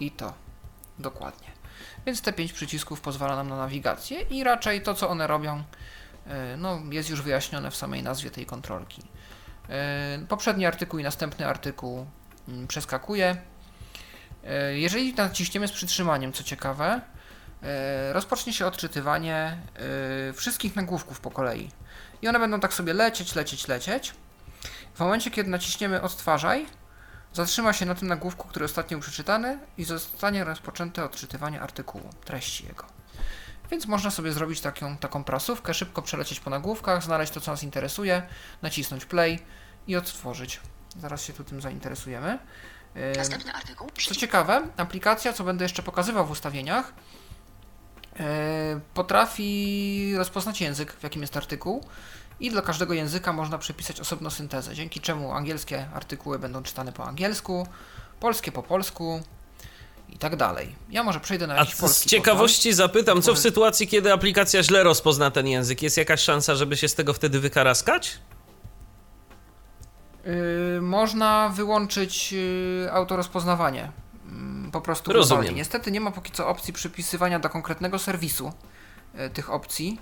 I 0.00 0.10
to. 0.10 0.34
Dokładnie. 0.98 1.48
Więc 2.06 2.22
te 2.22 2.32
pięć 2.32 2.52
przycisków 2.52 3.00
pozwala 3.00 3.36
nam 3.36 3.48
na 3.48 3.56
nawigację 3.56 4.20
i 4.20 4.44
raczej 4.44 4.82
to, 4.82 4.94
co 4.94 5.08
one 5.08 5.26
robią, 5.26 5.64
e, 6.26 6.56
no, 6.56 6.80
jest 6.90 7.10
już 7.10 7.22
wyjaśnione 7.22 7.70
w 7.70 7.76
samej 7.76 8.02
nazwie 8.02 8.30
tej 8.30 8.46
kontrolki. 8.46 9.02
E, 9.68 10.26
poprzedni 10.28 10.66
artykuł 10.66 10.98
i 10.98 11.02
następny 11.02 11.46
artykuł 11.46 12.06
mm, 12.48 12.66
przeskakuje. 12.66 13.51
E, 14.44 14.78
jeżeli 14.78 15.14
naciśniemy 15.14 15.68
z 15.68 15.72
przytrzymaniem, 15.72 16.32
co 16.32 16.44
ciekawe, 16.44 17.00
rozpocznie 18.12 18.52
się 18.52 18.66
odczytywanie 18.66 19.58
wszystkich 20.34 20.76
nagłówków 20.76 21.20
po 21.20 21.30
kolei. 21.30 21.70
I 22.22 22.28
one 22.28 22.38
będą 22.38 22.60
tak 22.60 22.74
sobie 22.74 22.94
lecieć, 22.94 23.34
lecieć, 23.34 23.68
lecieć. 23.68 24.14
W 24.94 25.00
momencie, 25.00 25.30
kiedy 25.30 25.50
naciśniemy 25.50 26.02
odtwarzaj, 26.02 26.66
Zatrzyma 27.32 27.72
się 27.72 27.86
na 27.86 27.94
tym 27.94 28.08
nagłówku, 28.08 28.48
który 28.48 28.64
ostatnio 28.64 28.98
był 28.98 29.02
przeczytany 29.02 29.58
i 29.78 29.84
zostanie 29.84 30.44
rozpoczęte 30.44 31.04
odczytywanie 31.04 31.60
artykułu, 31.60 32.10
treści 32.24 32.66
jego. 32.66 32.84
Więc 33.70 33.86
można 33.86 34.10
sobie 34.10 34.32
zrobić 34.32 34.60
taką, 34.60 34.96
taką 34.96 35.24
prasówkę, 35.24 35.74
szybko 35.74 36.02
przelecieć 36.02 36.40
po 36.40 36.50
nagłówkach, 36.50 37.02
znaleźć 37.02 37.32
to, 37.32 37.40
co 37.40 37.50
nas 37.50 37.62
interesuje, 37.62 38.22
nacisnąć 38.62 39.04
play 39.04 39.38
i 39.86 39.96
odtworzyć. 39.96 40.60
Zaraz 41.00 41.22
się 41.22 41.32
tu 41.32 41.44
tym 41.44 41.60
zainteresujemy. 41.60 42.38
Następny 43.16 43.52
artykuł. 43.52 43.88
Co 44.08 44.14
ciekawe, 44.14 44.62
aplikacja, 44.76 45.32
co 45.32 45.44
będę 45.44 45.64
jeszcze 45.64 45.82
pokazywał 45.82 46.26
w 46.26 46.30
ustawieniach, 46.30 46.92
potrafi 48.94 50.14
rozpoznać 50.16 50.60
język, 50.60 50.92
w 50.92 51.02
jakim 51.02 51.22
jest 51.22 51.36
artykuł 51.36 51.84
i 52.40 52.50
dla 52.50 52.62
każdego 52.62 52.94
języka 52.94 53.32
można 53.32 53.58
przepisać 53.58 54.00
osobną 54.00 54.30
syntezę, 54.30 54.74
dzięki 54.74 55.00
czemu 55.00 55.32
angielskie 55.32 55.86
artykuły 55.94 56.38
będą 56.38 56.62
czytane 56.62 56.92
po 56.92 57.04
angielsku, 57.04 57.66
polskie 58.20 58.52
po 58.52 58.62
polsku 58.62 59.22
i 60.08 60.18
tak 60.18 60.36
dalej. 60.36 60.74
Ja 60.90 61.02
może 61.02 61.20
przejdę 61.20 61.46
na 61.46 61.56
jakiś 61.56 61.74
A 61.82 61.88
z 61.88 62.06
ciekawości 62.06 62.68
portal. 62.68 62.86
zapytam, 62.86 63.22
co 63.22 63.34
w 63.34 63.38
sytuacji, 63.38 63.88
kiedy 63.88 64.12
aplikacja 64.12 64.62
źle 64.62 64.82
rozpozna 64.82 65.30
ten 65.30 65.46
język? 65.46 65.82
Jest 65.82 65.96
jakaś 65.96 66.20
szansa, 66.20 66.54
żeby 66.54 66.76
się 66.76 66.88
z 66.88 66.94
tego 66.94 67.12
wtedy 67.14 67.40
wykaraskać? 67.40 68.18
Yy, 70.24 70.80
można 70.80 71.48
wyłączyć 71.48 72.32
yy, 72.32 72.88
autorozpoznawanie. 72.92 73.92
Yy, 74.64 74.70
po 74.70 74.80
prostu 74.80 75.12
Rozumiem. 75.12 75.54
Niestety 75.54 75.90
nie 75.90 76.00
ma 76.00 76.10
póki 76.10 76.32
co 76.32 76.48
opcji 76.48 76.72
przypisywania 76.72 77.38
do 77.38 77.48
konkretnego 77.48 77.98
serwisu 77.98 78.52
yy, 79.14 79.30
tych 79.30 79.50
opcji. 79.50 79.98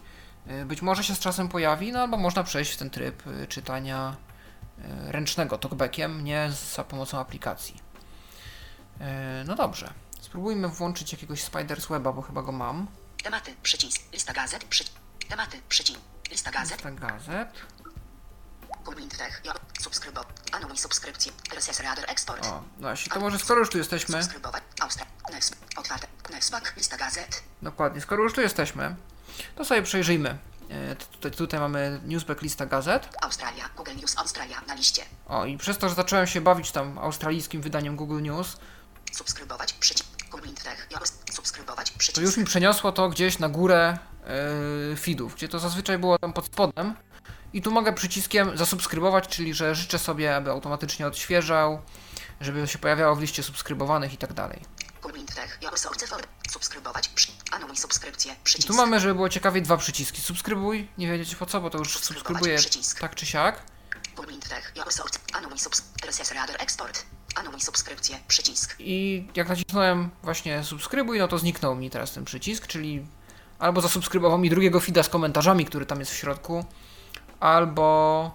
Y, 0.46 0.64
być 0.64 0.82
może 0.82 1.04
się 1.04 1.14
z 1.14 1.18
czasem 1.18 1.48
pojawi, 1.48 1.92
no 1.92 2.00
albo 2.00 2.16
można 2.16 2.44
przejść 2.44 2.72
w 2.72 2.76
ten 2.76 2.90
tryb 2.90 3.26
y, 3.26 3.46
czytania 3.46 4.16
y, 4.78 5.12
ręcznego 5.12 5.58
talkbackiem, 5.58 6.24
nie 6.24 6.50
za 6.74 6.84
pomocą 6.84 7.18
aplikacji. 7.18 7.90
No 9.46 9.54
dobrze, 9.54 9.92
spróbujmy 10.20 10.68
włączyć 10.68 11.12
jakiegoś 11.12 11.42
Spiders 11.42 11.86
Weba, 11.86 12.12
bo 12.12 12.22
chyba 12.22 12.42
go 12.42 12.52
mam. 12.52 12.86
Tematy, 13.22 13.54
przycisk, 13.62 14.12
lista 14.12 14.32
gazet, 14.32 14.64
przy... 14.64 14.84
tematy, 15.28 15.60
przycisk, 15.68 16.00
lista 16.30 16.50
gazet. 16.50 16.84
Lista 16.84 16.90
gazet. 16.90 17.48
Kumintech, 18.84 19.42
subskrybo, 19.80 20.24
anuluj 20.52 20.78
subskrypcję, 20.78 21.32
RSS 21.52 21.80
Reader 21.80 22.10
Export. 22.10 22.46
O, 22.46 22.62
właśnie, 22.78 23.12
to 23.12 23.20
może 23.20 23.38
skoro 23.38 23.60
już 23.60 23.70
tu 23.70 23.78
jesteśmy... 23.78 24.22
Subskrybować, 24.22 24.62
Austra, 24.80 25.06
Next, 25.32 25.56
otwarte, 25.76 26.06
lista 26.76 26.96
gazet. 26.96 27.42
Dokładnie, 27.62 28.00
skoro 28.00 28.22
już 28.22 28.32
tu 28.32 28.40
jesteśmy, 28.40 28.96
to 29.56 29.64
sobie 29.64 29.82
przejrzyjmy. 29.82 30.38
E, 30.70 30.96
tutaj, 30.96 31.30
tutaj 31.30 31.60
mamy 31.60 32.00
newsback 32.04 32.42
lista 32.42 32.66
gazet. 32.66 33.08
Australia, 33.22 33.68
Google 33.76 33.96
News 33.96 34.18
Australia 34.18 34.60
na 34.66 34.74
liście. 34.74 35.02
O, 35.26 35.44
i 35.44 35.58
przez 35.58 35.78
to, 35.78 35.88
że 35.88 35.94
zacząłem 35.94 36.26
się 36.26 36.40
bawić 36.40 36.72
tam 36.72 36.98
australijskim 36.98 37.60
wydaniem 37.62 37.96
Google 37.96 38.22
News, 38.22 38.56
subskrybować 39.12 39.72
przycisk, 39.72 40.10
subskrybować 41.32 41.90
przycisk. 41.90 42.14
To 42.14 42.20
już 42.20 42.36
mi 42.36 42.44
przeniosło 42.44 42.92
to 42.92 43.08
gdzieś 43.08 43.38
na 43.38 43.48
górę 43.48 43.98
yy, 44.90 44.96
feedów, 44.96 45.34
gdzie 45.34 45.48
to 45.48 45.58
zazwyczaj 45.58 45.98
było 45.98 46.18
tam 46.18 46.32
pod 46.32 46.46
spodem. 46.46 46.94
I 47.52 47.62
tu 47.62 47.70
mogę 47.70 47.92
przyciskiem 47.92 48.56
zasubskrybować, 48.58 49.28
czyli 49.28 49.54
że 49.54 49.74
życzę 49.74 49.98
sobie, 49.98 50.36
aby 50.36 50.50
automatycznie 50.50 51.06
odświeżał, 51.06 51.80
żeby 52.40 52.68
się 52.68 52.78
pojawiało 52.78 53.16
w 53.16 53.20
liście 53.20 53.42
subskrybowanych 53.42 54.14
i 54.14 54.16
tak 54.16 54.32
dalej. 54.32 54.60
Przycisk. 58.44 58.68
Tu 58.68 58.74
mamy, 58.74 59.00
żeby 59.00 59.14
było 59.14 59.28
ciekawie, 59.28 59.62
dwa 59.62 59.76
przyciski. 59.76 60.20
Subskrybuj, 60.20 60.88
nie 60.98 61.12
wiedzieć 61.12 61.36
po 61.36 61.46
co, 61.46 61.60
bo 61.60 61.70
to 61.70 61.78
już 61.78 61.98
subskrybuję 61.98 62.58
tak 63.00 63.14
czy 63.14 63.26
siak. 63.26 63.62
Anuluj 67.34 67.60
subskrypcję. 67.60 68.18
Przycisk. 68.28 68.76
I 68.78 69.28
jak 69.34 69.48
nacisnąłem 69.48 70.10
właśnie 70.22 70.64
subskrybuj, 70.64 71.18
no 71.18 71.28
to 71.28 71.38
zniknął 71.38 71.76
mi 71.76 71.90
teraz 71.90 72.12
ten 72.12 72.24
przycisk, 72.24 72.66
czyli 72.66 73.06
albo 73.58 73.80
zasubskrybował 73.80 74.38
mi 74.38 74.50
drugiego 74.50 74.80
feeda 74.80 75.02
z 75.02 75.08
komentarzami, 75.08 75.64
który 75.64 75.86
tam 75.86 76.00
jest 76.00 76.12
w 76.12 76.16
środku, 76.16 76.64
albo 77.40 78.30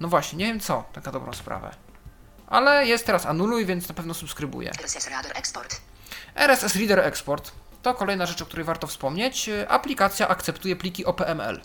no 0.00 0.08
właśnie, 0.08 0.38
nie 0.38 0.46
wiem 0.46 0.60
co, 0.60 0.84
taka 0.92 1.12
dobrą 1.12 1.32
sprawę. 1.32 1.70
Ale 2.46 2.86
jest 2.86 3.06
teraz 3.06 3.26
anuluj, 3.26 3.66
więc 3.66 3.88
na 3.88 3.94
pewno 3.94 4.14
subskrybuję. 4.14 4.70
RSS 4.70 5.08
Reader 5.08 5.32
Export. 5.38 5.80
RSS 6.34 6.76
Reader 6.76 6.98
Export 6.98 7.52
to 7.82 7.94
kolejna 7.94 8.26
rzecz, 8.26 8.42
o 8.42 8.46
której 8.46 8.64
warto 8.64 8.86
wspomnieć. 8.86 9.50
Aplikacja 9.68 10.28
akceptuje 10.28 10.76
pliki 10.76 11.04
OPML. 11.04 11.60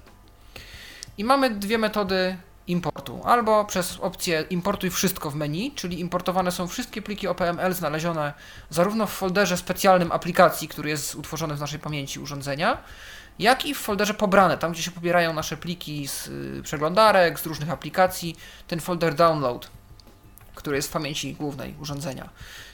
I 1.17 1.23
mamy 1.23 1.49
dwie 1.49 1.77
metody 1.77 2.37
importu. 2.67 3.21
Albo 3.23 3.65
przez 3.65 3.99
opcję 3.99 4.45
importuj 4.49 4.89
wszystko 4.89 5.31
w 5.31 5.35
menu, 5.35 5.71
czyli 5.75 5.99
importowane 5.99 6.51
są 6.51 6.67
wszystkie 6.67 7.01
pliki 7.01 7.27
OPML 7.27 7.73
znalezione 7.73 8.33
zarówno 8.69 9.07
w 9.07 9.11
folderze 9.11 9.57
specjalnym 9.57 10.11
aplikacji, 10.11 10.67
który 10.67 10.89
jest 10.89 11.15
utworzony 11.15 11.55
w 11.55 11.59
naszej 11.59 11.79
pamięci 11.79 12.19
urządzenia, 12.19 12.77
jak 13.39 13.65
i 13.65 13.75
w 13.75 13.77
folderze 13.77 14.13
pobrane, 14.13 14.57
tam 14.57 14.71
gdzie 14.71 14.83
się 14.83 14.91
pobierają 14.91 15.33
nasze 15.33 15.57
pliki 15.57 16.07
z 16.07 16.27
y, 16.27 16.61
przeglądarek, 16.63 17.39
z 17.39 17.45
różnych 17.45 17.69
aplikacji, 17.69 18.35
ten 18.67 18.79
folder 18.79 19.15
download, 19.15 19.69
który 20.55 20.75
jest 20.75 20.89
w 20.89 20.91
pamięci 20.91 21.33
głównej 21.33 21.75
urządzenia. 21.81 22.29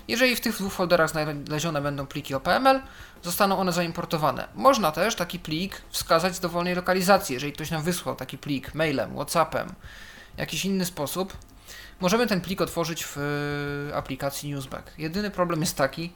Jeżeli 0.08 0.36
w 0.36 0.42
tych 0.42 0.56
dwóch 0.56 0.74
folderach 0.74 1.10
znalezione 1.10 1.82
będą 1.82 2.08
pliki 2.08 2.36
OPML, 2.36 2.82
zostaną 3.22 3.60
one 3.60 3.72
zaimportowane. 3.72 4.48
Można 4.56 4.92
też 4.92 5.16
taki 5.16 5.40
plik 5.40 5.82
wskazać 5.90 6.36
z 6.36 6.40
dowolnej 6.40 6.76
lokalizacji, 6.76 7.34
jeżeli 7.34 7.54
ktoś 7.54 7.72
nam 7.72 7.84
wysłał 7.84 8.16
taki 8.16 8.38
plik 8.38 8.76
mailem, 8.76 9.14
Whatsappem, 9.16 9.74
jakiś 10.38 10.66
inny 10.66 10.86
sposób. 10.86 11.38
Możemy 12.00 12.28
ten 12.28 12.42
plik 12.42 12.62
otworzyć 12.62 13.06
w 13.06 13.18
y, 13.92 13.96
aplikacji 13.96 14.50
Newsback. 14.50 14.92
Jedyny 14.98 15.32
problem 15.32 15.62
jest 15.62 15.78
taki, 15.78 16.14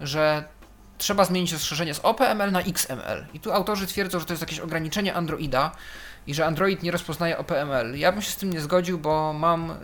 że 0.00 0.44
trzeba 1.00 1.24
zmienić 1.24 1.52
rozszerzenie 1.52 1.94
z 1.94 1.98
OPML 1.98 2.52
na 2.52 2.60
XML. 2.60 3.26
I 3.34 3.40
tu 3.40 3.52
autorzy 3.52 3.86
twierdzą, 3.86 4.20
że 4.20 4.26
to 4.26 4.32
jest 4.32 4.40
jakieś 4.40 4.60
ograniczenie 4.60 5.14
Androida, 5.14 5.72
i 6.26 6.34
że 6.34 6.46
Android 6.46 6.82
nie 6.82 6.90
rozpoznaje 6.90 7.38
OPML. 7.38 7.98
Ja 7.98 8.12
bym 8.12 8.22
się 8.22 8.30
z 8.30 8.36
tym 8.36 8.52
nie 8.52 8.60
zgodził, 8.60 8.98
bo 8.98 9.32
mam 9.32 9.70
y, 9.70 9.76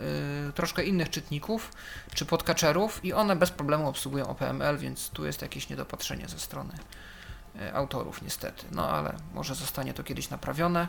troszkę 0.55 0.83
innych 0.83 1.09
czytników 1.09 1.71
czy 2.13 2.25
podkaczerów 2.25 3.05
i 3.05 3.13
one 3.13 3.35
bez 3.35 3.51
problemu 3.51 3.89
obsługują 3.89 4.27
OPML, 4.27 4.77
więc 4.77 5.09
tu 5.09 5.25
jest 5.25 5.41
jakieś 5.41 5.69
niedopatrzenie 5.69 6.27
ze 6.27 6.39
strony 6.39 6.73
y, 7.61 7.73
autorów 7.75 8.21
niestety. 8.21 8.65
No 8.71 8.89
ale 8.89 9.15
może 9.33 9.55
zostanie 9.55 9.93
to 9.93 10.03
kiedyś 10.03 10.29
naprawione. 10.29 10.87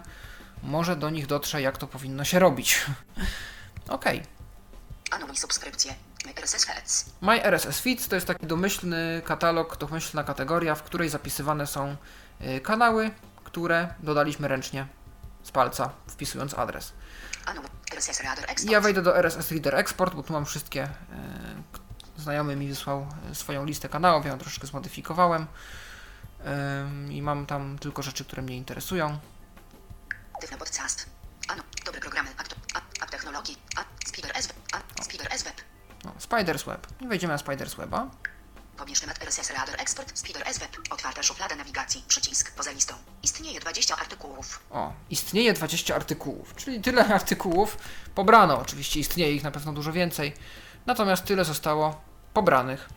Może 0.63 0.97
do 0.97 1.11
nich 1.11 1.27
dotrze, 1.27 1.63
jak 1.63 1.79
to 1.79 1.87
powinno 1.87 2.25
się 2.25 2.39
robić. 2.39 2.87
ok. 3.89 4.05
Anuluj 5.11 5.37
subskrypcję. 5.37 5.95
My 7.21 7.43
RSS 7.45 7.81
Feeds 7.81 8.09
to 8.09 8.15
jest 8.15 8.27
taki 8.27 8.47
domyślny 8.47 9.23
katalog, 9.25 9.77
domyślna 9.77 10.25
kategoria, 10.25 10.75
w 10.75 10.83
której 10.83 11.09
zapisywane 11.09 11.67
są 11.67 11.97
y, 12.41 12.61
kanały, 12.61 13.11
które 13.45 13.95
dodaliśmy 14.01 14.49
ręcznie 14.49 14.87
z 15.43 15.51
palca, 15.51 15.91
wpisując 16.09 16.55
adres. 16.55 16.93
Ja 18.65 18.81
wejdę 18.81 19.03
do 19.03 19.19
RSS 19.19 19.51
Reader 19.51 19.75
Export, 19.75 20.15
bo 20.15 20.23
tu 20.23 20.33
mam 20.33 20.47
wszystkie. 20.47 20.83
E, 20.83 20.91
znajomy 22.17 22.57
mi 22.57 22.69
wysłał 22.69 23.07
e, 23.31 23.35
swoją 23.35 23.65
listę 23.65 23.89
kanałów, 23.89 24.25
ja 24.25 24.33
ją 24.33 24.39
troszeczkę 24.39 24.67
zmodyfikowałem. 24.67 25.47
I 27.11 27.23
mam 27.23 27.47
tam 27.47 27.79
tylko 27.79 28.03
rzeczy, 28.03 28.25
które 28.25 28.43
mnie 28.43 28.57
interesują. 28.57 29.19
Podcast. 30.59 31.07
Ano, 31.49 31.63
dobre 31.85 32.01
programy, 32.01 32.31
app 33.01 33.11
technologii, 33.11 33.57
Spider 34.07 34.43
SWeb, 34.43 34.57
Spider 35.03 35.39
SWeb. 35.39 35.55
No, 36.05 36.13
Spiders 36.19 36.65
Web. 36.65 36.87
Wejdziemy 37.01 37.33
na 37.33 37.39
Spiders 37.39 37.75
Weba. 37.75 38.11
Pobierz 38.77 39.01
temat 39.01 39.23
RSS 39.23 39.51
Reader 39.51 39.81
Export, 39.81 40.19
Speeder 40.19 40.55
SWeb, 40.55 40.77
otwarta 40.91 41.23
szuflada 41.23 41.57
nawigacji, 41.57 42.05
przycisk, 42.09 42.55
poza 42.55 42.71
listą. 42.71 42.95
Istnieje 43.23 43.61
20 43.61 43.97
artykułów. 43.97 44.61
O, 44.71 44.93
istnieje 45.11 45.53
20 45.53 45.95
artykułów, 45.97 46.55
czyli 46.57 46.81
tyle 46.81 47.07
artykułów 47.15 47.79
pobrano. 48.15 48.59
Oczywiście 48.59 49.01
istnieje 49.01 49.33
ich 49.33 49.43
na 49.43 49.51
pewno 49.51 49.73
dużo 49.73 49.93
więcej, 49.93 50.35
natomiast 50.87 51.25
tyle 51.25 51.45
zostało 51.45 52.01
pobranych. 52.35 52.89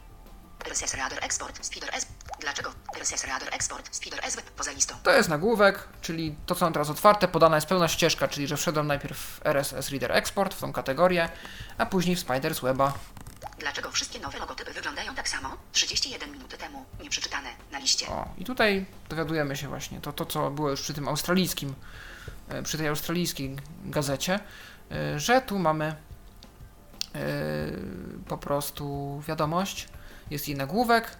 RSS 0.65 0.93
Reader 0.93 1.23
Export, 1.25 1.65
Speeder 1.65 1.89
S, 1.95 2.07
Dlaczego? 2.41 2.71
RSS 2.97 3.23
Reader 3.23 3.53
Export, 3.53 3.95
Speeder 3.95 4.31
SW, 4.31 4.41
poza 4.57 4.71
listą. 4.71 4.95
To 5.03 5.11
jest 5.11 5.29
nagłówek, 5.29 5.87
czyli 6.01 6.35
to 6.45 6.55
co 6.55 6.65
mam 6.65 6.73
teraz 6.73 6.89
otwarte, 6.89 7.27
podana 7.27 7.57
jest 7.57 7.67
pełna 7.67 7.87
ścieżka, 7.87 8.27
czyli 8.27 8.47
że 8.47 8.57
wszedłem 8.57 8.87
najpierw 8.87 9.17
w 9.17 9.45
RSS 9.45 9.89
Reader 9.89 10.11
Export, 10.11 10.53
w 10.53 10.59
tą 10.59 10.73
kategorię, 10.73 11.29
a 11.77 11.85
później 11.85 12.15
w 12.15 12.19
Spiders 12.19 12.59
Weba. 12.59 12.93
Dlaczego 13.59 13.91
wszystkie 13.91 14.19
nowe 14.19 14.39
logotypy 14.39 14.73
wyglądają 14.73 15.15
tak 15.15 15.29
samo? 15.29 15.57
31 15.71 16.31
minuty 16.31 16.57
temu, 16.57 16.85
nieprzeczytane, 17.03 17.49
na 17.71 17.79
liście. 17.79 18.07
O, 18.07 18.27
i 18.37 18.45
tutaj 18.45 18.85
dowiadujemy 19.09 19.55
się 19.55 19.67
właśnie, 19.67 20.01
to, 20.01 20.13
to 20.13 20.25
co 20.25 20.51
było 20.51 20.69
już 20.69 20.81
przy 20.81 20.93
tym 20.93 21.07
australijskim, 21.07 21.75
e, 22.49 22.63
przy 22.63 22.77
tej 22.77 22.87
australijskiej 22.87 23.55
gazecie, 23.85 24.39
e, 24.91 25.19
że 25.19 25.41
tu 25.41 25.59
mamy 25.59 25.85
e, 25.85 25.95
po 28.27 28.37
prostu 28.37 29.23
wiadomość, 29.27 29.87
jest 30.29 30.47
jej 30.47 30.57
nagłówek, 30.57 31.17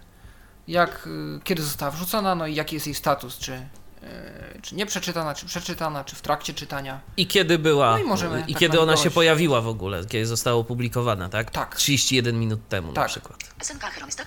jak, 0.68 1.06
y, 1.06 1.40
kiedy 1.44 1.62
została 1.62 1.90
wrzucona, 1.90 2.34
no 2.34 2.46
i 2.46 2.54
jaki 2.54 2.74
jest 2.76 2.86
jej 2.86 2.94
status, 2.94 3.38
czy, 3.38 3.52
y, 3.52 4.60
czy 4.62 4.74
nie 4.74 4.86
przeczytana, 4.86 5.34
czy 5.34 5.46
przeczytana, 5.46 6.04
czy 6.04 6.16
w 6.16 6.22
trakcie 6.22 6.54
czytania. 6.54 7.00
I 7.16 7.26
kiedy 7.26 7.58
była, 7.58 7.90
No 7.92 7.98
i 7.98 8.04
możemy 8.04 8.40
i 8.46 8.52
tak 8.52 8.60
kiedy 8.60 8.80
ona 8.80 8.96
się 8.96 9.10
pojawiła 9.10 9.60
w 9.60 9.68
ogóle, 9.68 10.06
kiedy 10.06 10.26
została 10.26 10.56
opublikowana, 10.56 11.28
tak? 11.28 11.50
Tak. 11.50 11.76
31 11.76 12.40
minut 12.40 12.68
temu 12.68 12.88
na 12.88 12.94
Tak. 12.94 13.08
przykład. 13.08 13.38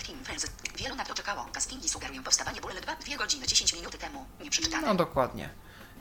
Team 0.08 0.24
Friends. 0.24 0.48
Wielu 0.78 0.95
na 0.95 1.06
to 1.06 1.13
czekało. 1.13 1.45
Castingi 1.54 1.89
sugerują 1.89 2.24
powstawanie 2.24 2.62
Bullet 2.62 2.84
2 2.84 2.95
2 2.95 3.17
godziny 3.17 3.48
10 3.48 3.74
minuty 3.74 3.98
temu, 3.98 4.26
nieprzeczytane. 4.43 4.88
No 4.88 4.95
dokładnie. 4.95 5.50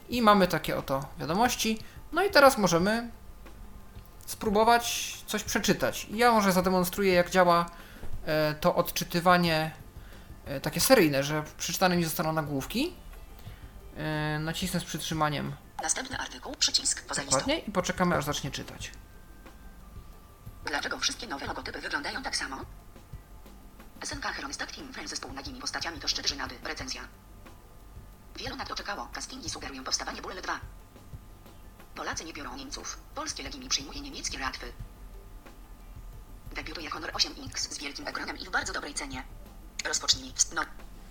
I 0.09 0.23
mamy 0.23 0.49
takie 0.49 0.77
oto 0.77 1.05
wiadomości. 1.19 1.79
No 2.13 2.25
i 2.25 2.31
teraz 2.31 2.59
możemy 2.59 3.11
spróbować 4.27 5.15
coś 5.27 5.43
przeczytać. 5.43 6.07
Ja 6.11 6.33
może 6.33 6.53
zademonstruję, 6.53 7.13
jak 7.13 7.31
działa 7.31 7.67
e, 8.27 8.55
to 8.61 8.75
odczytywanie 8.75 9.57
e, 9.57 9.84
takie 10.63 10.81
seryjne, 10.81 11.23
że 11.23 11.45
przeczytane 11.59 11.97
mi 11.97 12.05
zostaną 12.05 12.33
nagłówki. 12.33 12.95
E, 13.97 14.39
nacisnę 14.39 14.81
z 14.81 14.85
przytrzymaniem 14.85 15.53
Następny 15.83 16.19
artykuł, 16.19 16.55
przycisk, 16.57 17.07
poza 17.07 17.25
dokładnie 17.25 17.59
i 17.59 17.73
poczekamy, 17.73 18.17
aż 18.17 18.25
zacznie 18.25 18.51
czytać. 18.51 18.93
Dlaczego 20.65 20.99
wszystkie 20.99 21.27
nowe 21.27 21.47
logotypy 21.47 21.81
wyglądają 21.81 22.23
tak 22.23 22.37
samo? 22.37 22.65
SNK 24.05 24.27
Heronistat 24.27 24.77
Team 24.77 24.93
Friends 24.93 25.11
ze 25.11 25.17
współnagimi 25.17 25.61
postaciami 25.61 26.01
to 26.01 26.09
szczyt 26.09 26.29
żenady. 26.29 26.55
Recenzja. 26.65 27.03
Wielu 28.37 28.57
na 28.57 28.65
to 28.65 28.75
czekało. 28.75 29.09
Castingi 29.13 29.51
sugerują 29.51 29.85
powstawanie 29.85 30.23
Bullet 30.23 30.45
2. 30.45 30.61
Polacy 31.95 32.25
nie 32.25 32.33
biorą 32.33 32.57
Niemców. 32.57 32.99
Polskie 33.15 33.43
Legimi 33.43 33.69
przyjmuje 33.69 34.01
niemieckie 34.01 34.39
ratwy. 34.39 34.73
Debiutuje 36.55 36.91
Honor 36.91 37.13
8X 37.13 37.59
z 37.59 37.79
wielkim 37.79 38.09
ekranem 38.09 38.39
i 38.39 38.45
w 38.45 38.51
bardzo 38.51 38.73
dobrej 38.73 38.95
cenie. 38.95 39.25
Rozpocznij. 39.85 40.33
No. 40.55 40.63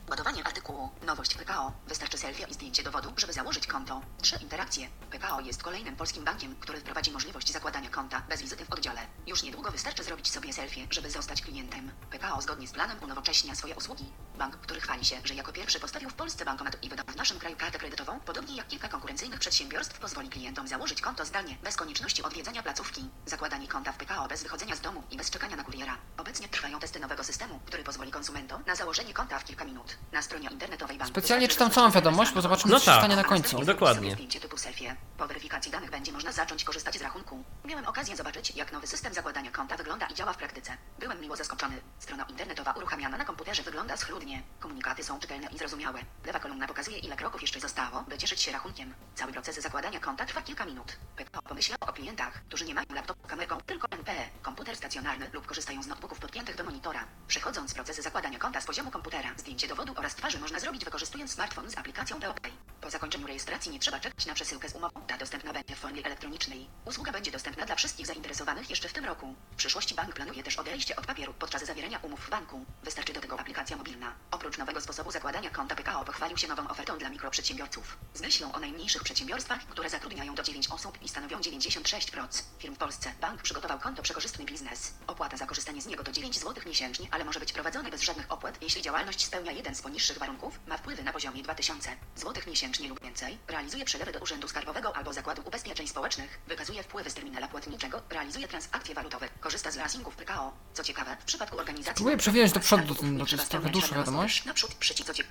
Ładowanie 0.10 0.44
artykułu. 0.44 0.90
Nowość 1.06 1.36
PKO. 1.36 1.72
Wystarczy 1.88 2.18
selfie 2.18 2.46
i 2.50 2.54
zdjęcie 2.54 2.84
dowodu, 2.84 3.14
żeby 3.18 3.34
założyć 3.34 3.68
konto. 3.68 4.02
Trzy 4.22 4.36
interakcje. 4.42 4.90
PKO 5.12 5.42
jest 5.42 5.64
kolejnym 5.64 5.96
polskim 5.96 6.24
bankiem, 6.24 6.56
który 6.60 6.80
wprowadzi 6.80 7.12
możliwość 7.12 7.52
zakładania 7.52 7.90
konta 7.90 8.22
bez 8.30 8.42
wizyty 8.42 8.66
w 8.66 8.72
oddziale. 8.72 9.02
Już 9.28 9.44
niedługo 9.44 9.72
wystarczy 9.72 10.04
zrobić 10.04 10.32
sobie 10.32 10.54
selfie, 10.54 10.88
żeby 10.90 11.12
zostać 11.12 11.42
klientem. 11.42 11.92
PKO 12.10 12.42
zgodnie 12.42 12.68
z 12.68 12.72
planem 12.72 12.98
unowocześnia 13.04 13.56
swoje 13.56 13.76
usługi. 13.76 14.06
Bank, 14.38 14.56
który 14.58 14.82
chwali 14.82 15.06
się, 15.06 15.22
że 15.24 15.34
jako 15.36 15.54
pierwszy 15.54 15.80
postawił 15.80 16.10
w 16.10 16.14
Polsce 16.14 16.46
bankomat 16.46 16.84
i 16.84 16.90
wydał 16.90 17.06
w 17.08 17.16
naszym 17.16 17.40
kraju 17.40 17.56
kartę 17.56 17.80
kredytową, 17.80 18.20
podobnie 18.20 18.56
jak 18.56 18.68
kilka 18.68 18.88
konkurencyjnych 18.88 19.40
przedsiębiorstw, 19.40 20.00
pozwoli 20.00 20.30
klientom 20.30 20.68
założyć 20.68 21.02
konto 21.02 21.26
zdalnie, 21.26 21.58
bez 21.64 21.76
konieczności 21.76 22.24
odwiedzania 22.24 22.64
placówki. 22.64 23.10
Zakładanie 23.26 23.68
konta 23.68 23.92
w 23.92 23.98
PKO 23.98 24.28
bez 24.28 24.44
wychodzenia 24.44 24.76
z 24.76 24.82
domu 24.82 25.04
i 25.12 25.18
bez 25.18 25.30
czekania 25.30 25.56
na 25.56 25.64
kuriera. 25.64 25.98
Obecnie 26.18 26.50
trwają 26.50 26.80
testy 26.80 27.00
nowego 27.00 27.24
systemu, 27.24 27.60
który 27.66 27.84
pozwoli 27.84 28.12
konsumentom 28.12 28.64
na 28.68 28.76
założenie 28.76 29.14
konta 29.14 29.40
w 29.40 29.46
kilka 29.46 29.66
minut. 29.66 29.93
Na 30.12 30.22
stronie 30.22 30.50
internetowej 30.50 30.98
banku. 30.98 31.12
Specjalnie 31.14 31.48
czytam 31.48 31.72
całą 31.72 31.92
wiadomość, 31.92 32.32
bo 32.34 32.42
zobaczymy, 32.42 32.74
No 32.74 32.80
co 32.80 32.86
się 32.86 32.92
tak. 32.92 33.00
stanie 33.00 33.16
na 33.16 33.24
końcu. 33.24 33.44
następnie 33.44 33.66
Dokładnie. 33.74 34.12
zdjęcie 34.12 34.40
typu 34.40 34.58
selfie. 34.58 34.96
Po 35.18 35.28
weryfikacji 35.28 35.72
danych 35.72 35.90
będzie 35.92 36.12
można 36.12 36.32
zacząć 36.32 36.64
korzystać 36.64 36.98
z 36.98 37.02
rachunku. 37.02 37.44
Miałem 37.66 37.86
okazję 37.88 38.16
zobaczyć, 38.16 38.52
jak 38.56 38.72
nowy 38.72 38.88
system 38.88 39.14
zakładania 39.14 39.52
konta 39.52 39.78
wygląda 39.78 40.06
i 40.06 40.14
działa 40.14 40.34
w 40.34 40.38
praktyce. 40.38 40.78
Byłem 41.00 41.22
miło 41.22 41.36
zaskoczony. 41.36 41.82
Strona 42.00 42.24
internetowa 42.24 42.72
uruchamiana 42.72 43.18
na 43.18 43.26
komputerze 43.26 43.64
wygląda 43.64 43.98
schludnie. 43.98 44.44
Komunikaty 44.60 45.04
są 45.04 45.20
czytelne 45.20 45.48
i 45.48 45.58
zrozumiałe. 45.58 46.00
Lewa 46.26 46.40
kolumna 46.40 46.68
pokazuje, 46.68 46.98
ile 46.98 47.16
kroków 47.16 47.42
jeszcze 47.42 47.60
zostało, 47.60 48.04
by 48.08 48.18
cieszyć 48.18 48.42
się 48.42 48.52
rachunkiem. 48.52 48.94
Cały 49.16 49.32
proces 49.34 49.60
zakładania 49.62 50.00
konta 50.00 50.26
trwa 50.26 50.42
kilka 50.42 50.66
minut. 50.66 50.96
PKO 51.16 51.42
pomyślał 51.42 51.78
o 51.82 51.94
klientach, 51.94 52.34
którzy 52.48 52.66
nie 52.66 52.74
mają 52.74 52.86
laptopu 52.96 53.28
kamerką, 53.28 53.58
tylko 53.66 53.88
NP, 53.92 54.12
komputer 54.42 54.76
stacjonarny 54.78 55.30
lub 55.34 55.46
korzystają 55.46 55.84
z 55.84 55.88
notebooków 55.88 56.20
podpiętych 56.20 56.56
do 56.56 56.64
monitora. 56.64 57.06
Przechodząc 57.28 57.72
w 57.72 57.74
proces 57.76 58.02
zakładania 58.04 58.40
konta 58.40 58.62
z 58.62 58.66
poziomu 58.66 58.92
komputera, 58.92 59.30
zdjęcie 59.38 59.68
dowodu 59.68 59.83
oraz 59.96 60.16
twarzy 60.16 60.40
można 60.40 60.60
zrobić 60.60 60.86
wykorzystując 60.86 61.32
smartfon 61.32 61.70
z 61.70 61.78
aplikacją 61.78 62.20
POPay. 62.20 62.52
Po 62.84 62.90
zakończeniu 62.90 63.28
rejestracji 63.28 63.72
nie 63.72 63.80
trzeba 63.80 64.00
czekać 64.00 64.26
na 64.26 64.34
przesyłkę 64.34 64.70
z 64.70 64.76
umową. 64.76 65.02
Ta 65.08 65.18
dostępna 65.18 65.54
będzie 65.54 65.76
w 65.76 65.80
formie 65.80 66.06
elektronicznej. 66.06 66.68
Usługa 66.86 67.12
będzie 67.12 67.32
dostępna 67.32 67.66
dla 67.66 67.76
wszystkich 67.76 68.08
zainteresowanych 68.08 68.70
jeszcze 68.70 68.90
w 68.90 68.94
tym 68.94 69.06
roku. 69.06 69.36
W 69.52 69.56
przyszłości 69.56 69.96
bank 69.96 70.14
planuje 70.14 70.44
też 70.44 70.58
odejście 70.58 70.96
od 70.96 71.06
papieru 71.06 71.34
podczas 71.34 71.66
zawierania 71.66 72.00
umów 72.00 72.20
w 72.20 72.30
banku. 72.30 72.66
Wystarczy 72.84 73.14
do 73.14 73.22
tego 73.22 73.40
aplikacja 73.40 73.78
mobilna. 73.78 74.14
Oprócz 74.32 74.58
nowego 74.58 74.82
sposobu 74.82 75.12
zakładania 75.12 75.50
konta 75.50 75.76
PKO 75.76 76.06
pochwalił 76.06 76.38
się 76.38 76.48
nową 76.48 76.68
ofertą 76.68 76.98
dla 76.98 77.10
mikroprzedsiębiorców. 77.10 77.98
Z 78.14 78.22
myślą 78.22 78.52
o 78.52 78.60
najmniejszych 78.60 79.04
przedsiębiorstwach, 79.04 79.68
które 79.68 79.90
zatrudniają 79.90 80.36
do 80.36 80.44
9 80.44 80.68
osób 80.68 81.02
i 81.02 81.10
stanowią 81.10 81.40
96% 81.40 82.44
firm 82.60 82.76
w 82.76 82.78
Polsce. 82.78 83.14
Bank 83.22 83.42
przygotował 83.42 83.80
konto 83.80 84.02
przekorzystny 84.02 84.46
biznes. 84.46 84.94
Opłata 85.08 85.38
za 85.38 85.46
korzystanie 85.46 85.82
z 85.82 85.86
niego 85.86 86.04
to 86.04 86.12
9 86.12 86.40
zł 86.40 86.64
miesięcznie, 86.66 87.08
ale 87.12 87.26
może 87.26 87.40
być 87.40 87.54
prowadzone 87.54 87.90
bez 87.90 88.02
żadnych 88.02 88.32
opłat, 88.32 88.62
jeśli 88.62 88.82
działalność 88.82 89.26
spełnia 89.26 89.52
jeden 89.52 89.76
z 89.76 89.82
poniższych 89.82 90.18
warunków, 90.18 90.60
ma 90.68 90.78
wpływy 90.78 91.04
na 91.04 91.14
poziomie 91.14 91.44
2000 91.44 91.90
zł 92.16 92.44
miesięcznie 92.48 92.73
lub 92.80 93.02
więcej, 93.02 93.38
realizuje 93.48 93.86
przelewy 93.86 94.12
do 94.12 94.20
Urzędu 94.20 94.48
Skarbowego 94.48 94.96
albo 94.96 95.14
Zakładu 95.14 95.42
Ubezpieczeń 95.46 95.88
Społecznych, 95.88 96.42
wykazuje 96.48 96.84
wpływy 96.84 97.10
z 97.10 97.14
terminala 97.14 97.48
płatniczego, 97.48 98.02
realizuje 98.10 98.48
transakcje 98.48 98.96
walutowe, 98.96 99.30
korzysta 99.40 99.72
z 99.72 99.76
leasingów 99.76 100.16
PKO. 100.16 100.54
Co 100.74 100.84
ciekawe, 100.84 101.18
w 101.20 101.26
przypadku 101.26 101.58
organizacji... 101.58 101.94
Spróbuję 101.94 102.18
przewinąć 102.18 102.52
do 102.52 102.60
przodu, 102.60 102.96
to- 102.96 103.06
jest 103.32 103.50
trochę 103.50 103.70
dłuższa 103.70 103.96
wiadomość. 103.96 104.46
Naprzód 104.46 104.76
przycisk, 104.76 105.14
co. 105.14 105.24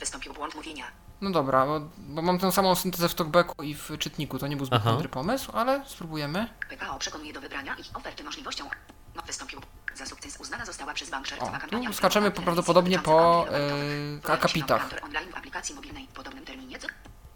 Wystąpił 0.00 0.32
błąd 0.32 0.54
mówienia. 0.54 0.84
No 1.20 1.30
dobra, 1.30 1.66
bo, 1.66 1.80
bo 1.98 2.22
mam 2.22 2.38
tę 2.38 2.52
samą 2.52 2.74
syntezę 2.74 3.08
w 3.08 3.14
talkbacku 3.14 3.62
i 3.62 3.74
w 3.74 3.90
czytniku, 3.98 4.38
to 4.38 4.46
nie 4.46 4.56
był 4.56 4.66
zbyt 4.66 4.80
Aha. 4.80 4.90
mądry 4.90 5.08
pomysł, 5.08 5.50
ale 5.54 5.84
spróbujemy. 5.86 6.48
PKO 6.68 6.98
przekonuje 6.98 7.32
do 7.32 7.40
wybrania 7.40 7.76
ich 7.76 7.86
oferty 7.96 8.24
możliwością. 8.24 8.70
No, 9.16 9.22
wystąpił. 9.22 9.60
Za 9.94 10.06
sukces 10.06 10.36
uznana 10.40 10.64
została 10.64 10.94
przez 10.94 11.10
bank 11.10 11.28
kampania. 11.28 11.92
skaczemy 11.92 12.26
reklamowa 12.26 12.44
prawdopodobnie 12.44 12.98
po, 12.98 13.46
kontinuowej 13.46 14.20
akapitach. 14.32 14.90
online 15.02 15.32
w 15.32 15.36
aplikacji 15.36 15.74
mobilnej 15.74 16.06
w 16.06 16.12
podobnym 16.12 16.44
terminie. 16.44 16.78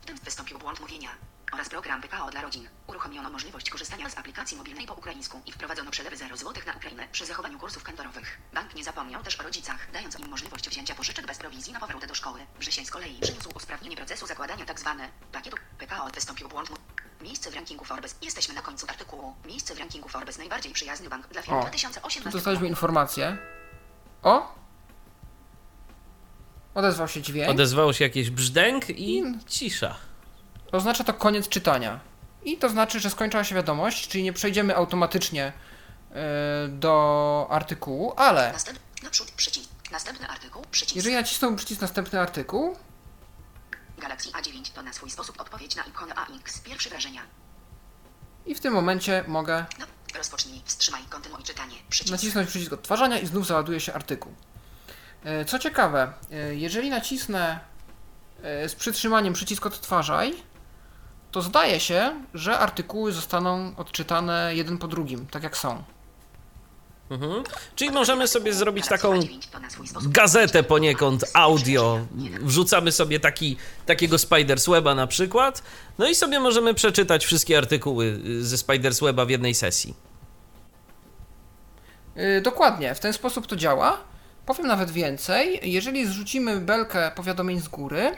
W 0.02 0.06
tym 0.06 0.16
wystąpił 0.24 0.58
błąd 0.58 0.80
mówienia. 0.80 1.08
Oraz 1.52 1.68
program 1.68 2.02
PKO 2.02 2.30
dla 2.30 2.42
rodzin. 2.42 2.68
Uruchomiono 2.86 3.30
możliwość 3.30 3.70
korzystania 3.70 4.10
z 4.10 4.18
aplikacji 4.18 4.56
mobilnej 4.56 4.86
po 4.86 4.94
ukraińsku 4.94 5.40
i 5.46 5.52
wprowadzono 5.52 5.90
przelewy 5.90 6.16
0 6.16 6.36
zł 6.36 6.62
na 6.66 6.72
Ukrainę 6.72 7.08
przy 7.12 7.26
zachowaniu 7.26 7.58
kursów 7.58 7.82
kantorowych. 7.82 8.38
Bank 8.54 8.74
nie 8.74 8.84
zapomniał 8.84 9.22
też 9.22 9.40
o 9.40 9.42
rodzicach, 9.42 9.88
dając 9.92 10.18
im 10.20 10.28
możliwość 10.28 10.68
wzięcia 10.68 10.94
pożyczek 10.94 11.26
bez 11.26 11.38
prowizji 11.38 11.72
na 11.72 11.80
powrót 11.80 12.06
do 12.06 12.14
szkoły. 12.14 12.40
Wrzesień 12.58 12.86
z 12.86 12.90
kolei 12.90 13.18
przyniósł 13.20 13.48
usprawnienie 13.56 13.96
procesu 13.96 14.26
zakładania 14.26 14.66
tzw. 14.66 14.96
pakietu 15.32 15.56
PKO. 15.78 16.10
Wystąpił 16.14 16.48
błąd 16.48 16.70
Miejsce 17.22 17.50
w 17.50 17.54
rankingu 17.54 17.84
Forbes. 17.84 18.16
Jesteśmy 18.22 18.54
na 18.54 18.62
końcu 18.62 18.86
artykułu. 18.88 19.34
Miejsce 19.46 19.74
w 19.74 19.78
rankingu 19.78 20.08
Forbes. 20.08 20.38
Najbardziej 20.38 20.72
przyjazny 20.72 21.08
bank 21.08 21.28
dla 21.28 21.42
firm 21.42 21.56
O, 21.56 21.60
2018 21.60 22.30
Tu 22.30 22.38
dostaliśmy 22.38 22.68
informację. 22.68 23.38
O! 24.22 24.54
Odezwał 26.74 27.08
się 27.08 27.22
dźwięk. 27.22 27.50
Odezwało 27.50 27.92
się 27.92 28.04
jakieś 28.04 28.30
brzdęk 28.30 28.90
i 28.90 29.22
cisza. 29.46 30.09
Oznacza 30.72 31.04
to 31.04 31.14
koniec 31.14 31.48
czytania. 31.48 32.00
I 32.44 32.56
to 32.58 32.68
znaczy, 32.68 33.00
że 33.00 33.10
skończyła 33.10 33.44
się 33.44 33.54
wiadomość, 33.54 34.08
czyli 34.08 34.24
nie 34.24 34.32
przejdziemy 34.32 34.76
automatycznie 34.76 35.44
e, 36.12 36.22
do 36.68 37.46
artykułu, 37.50 38.12
ale 38.16 38.52
Następ... 38.52 38.78
Naprzód 39.02 39.30
przycisk. 39.30 39.70
Następny 39.92 40.28
artykuł. 40.28 40.62
Przycisk. 40.70 40.96
jeżeli 40.96 41.14
nacisnę 41.14 41.56
przycisk 41.56 41.80
następny 41.80 42.20
artykuł, 42.20 42.76
Galaxy 43.98 44.28
A9 44.30 44.72
to 44.74 44.82
na 44.82 44.92
swój 44.92 45.10
sposób 45.10 45.40
odpowiedź 45.40 45.76
na 45.76 45.82
ikonę 45.82 46.14
AX. 46.14 46.60
Pierwsze 46.60 46.90
wrażenia. 46.90 47.22
i 48.46 48.54
w 48.54 48.60
tym 48.60 48.72
momencie 48.72 49.24
mogę 49.28 49.64
No, 49.78 49.86
rozpocznij, 50.18 50.62
wstrzymaj, 50.64 51.02
kontynuuj 51.10 51.42
czytanie. 51.42 51.74
Przycisk. 51.90 52.12
nacisnąć 52.12 52.48
przycisk 52.48 52.72
odtwarzania 52.72 53.18
i 53.18 53.26
znów 53.26 53.46
załaduje 53.46 53.80
się 53.80 53.94
artykuł. 53.94 54.34
E, 55.24 55.44
Co 55.44 55.58
ciekawe, 55.58 56.12
e, 56.30 56.54
jeżeli 56.54 56.90
nacisnę 56.90 57.60
z 58.42 58.74
przytrzymaniem 58.74 59.34
przycisk 59.34 59.66
odtwarzaj, 59.66 60.34
to 61.30 61.42
zdaje 61.42 61.80
się, 61.80 62.12
że 62.34 62.58
artykuły 62.58 63.12
zostaną 63.12 63.72
odczytane 63.76 64.52
jeden 64.54 64.78
po 64.78 64.88
drugim, 64.88 65.26
tak 65.26 65.42
jak 65.42 65.56
są. 65.56 65.82
Mhm. 67.10 67.44
Czyli 67.76 67.90
możemy 67.90 68.28
sobie 68.28 68.52
zrobić 68.52 68.88
taką 68.88 69.20
A9 69.20 69.48
to 69.52 69.60
na 69.60 69.70
swój 69.70 69.88
sposób 69.88 70.12
gazetę 70.12 70.62
poniekąd 70.62 71.24
audio. 71.34 72.06
Wrzucamy 72.40 72.92
sobie 72.92 73.20
taki, 73.20 73.56
takiego 73.86 74.18
Spidersweba 74.18 74.94
na 74.94 75.06
przykład, 75.06 75.62
no 75.98 76.08
i 76.08 76.14
sobie 76.14 76.40
możemy 76.40 76.74
przeczytać 76.74 77.24
wszystkie 77.24 77.58
artykuły 77.58 78.20
y, 78.26 78.44
ze 78.44 78.58
Spidersweba 78.58 79.24
w 79.24 79.30
jednej 79.30 79.54
sesji. 79.54 79.94
Yy, 82.16 82.40
dokładnie, 82.40 82.94
w 82.94 83.00
ten 83.00 83.12
sposób 83.12 83.46
to 83.46 83.56
działa. 83.56 83.98
powiem 84.46 84.66
nawet 84.66 84.90
więcej. 84.90 85.60
Jeżeli 85.62 86.06
zrzucimy 86.06 86.60
belkę 86.60 87.10
powiadomień 87.16 87.60
z 87.60 87.68
góry, 87.68 88.16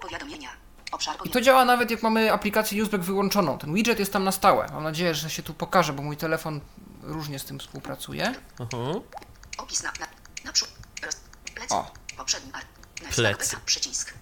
Powiadomienia. 0.00 0.59
Obszar 0.92 1.16
i 1.24 1.30
to 1.30 1.40
działa 1.40 1.64
nawet 1.64 1.90
jak 1.90 2.02
mamy 2.02 2.32
aplikację 2.32 2.78
Newsback 2.78 3.04
wyłączoną. 3.04 3.58
Ten 3.58 3.74
widget 3.74 3.98
jest 3.98 4.12
tam 4.12 4.24
na 4.24 4.32
stałe. 4.32 4.66
Mam 4.72 4.82
nadzieję, 4.82 5.14
że 5.14 5.30
się 5.30 5.42
tu 5.42 5.54
pokaże, 5.54 5.92
bo 5.92 6.02
mój 6.02 6.16
telefon 6.16 6.60
różnie 7.02 7.38
z 7.38 7.44
tym 7.44 7.58
współpracuje. 7.58 8.34
Mhm. 8.60 9.00
Opis 9.58 9.82
na, 9.82 9.92
na. 10.00 10.06
Roz, 11.02 11.20
plecy. 11.54 11.74
O. 11.74 11.90
Poprzedni. 12.16 12.52
Beta, 13.16 13.56
przycisk. 13.66 14.14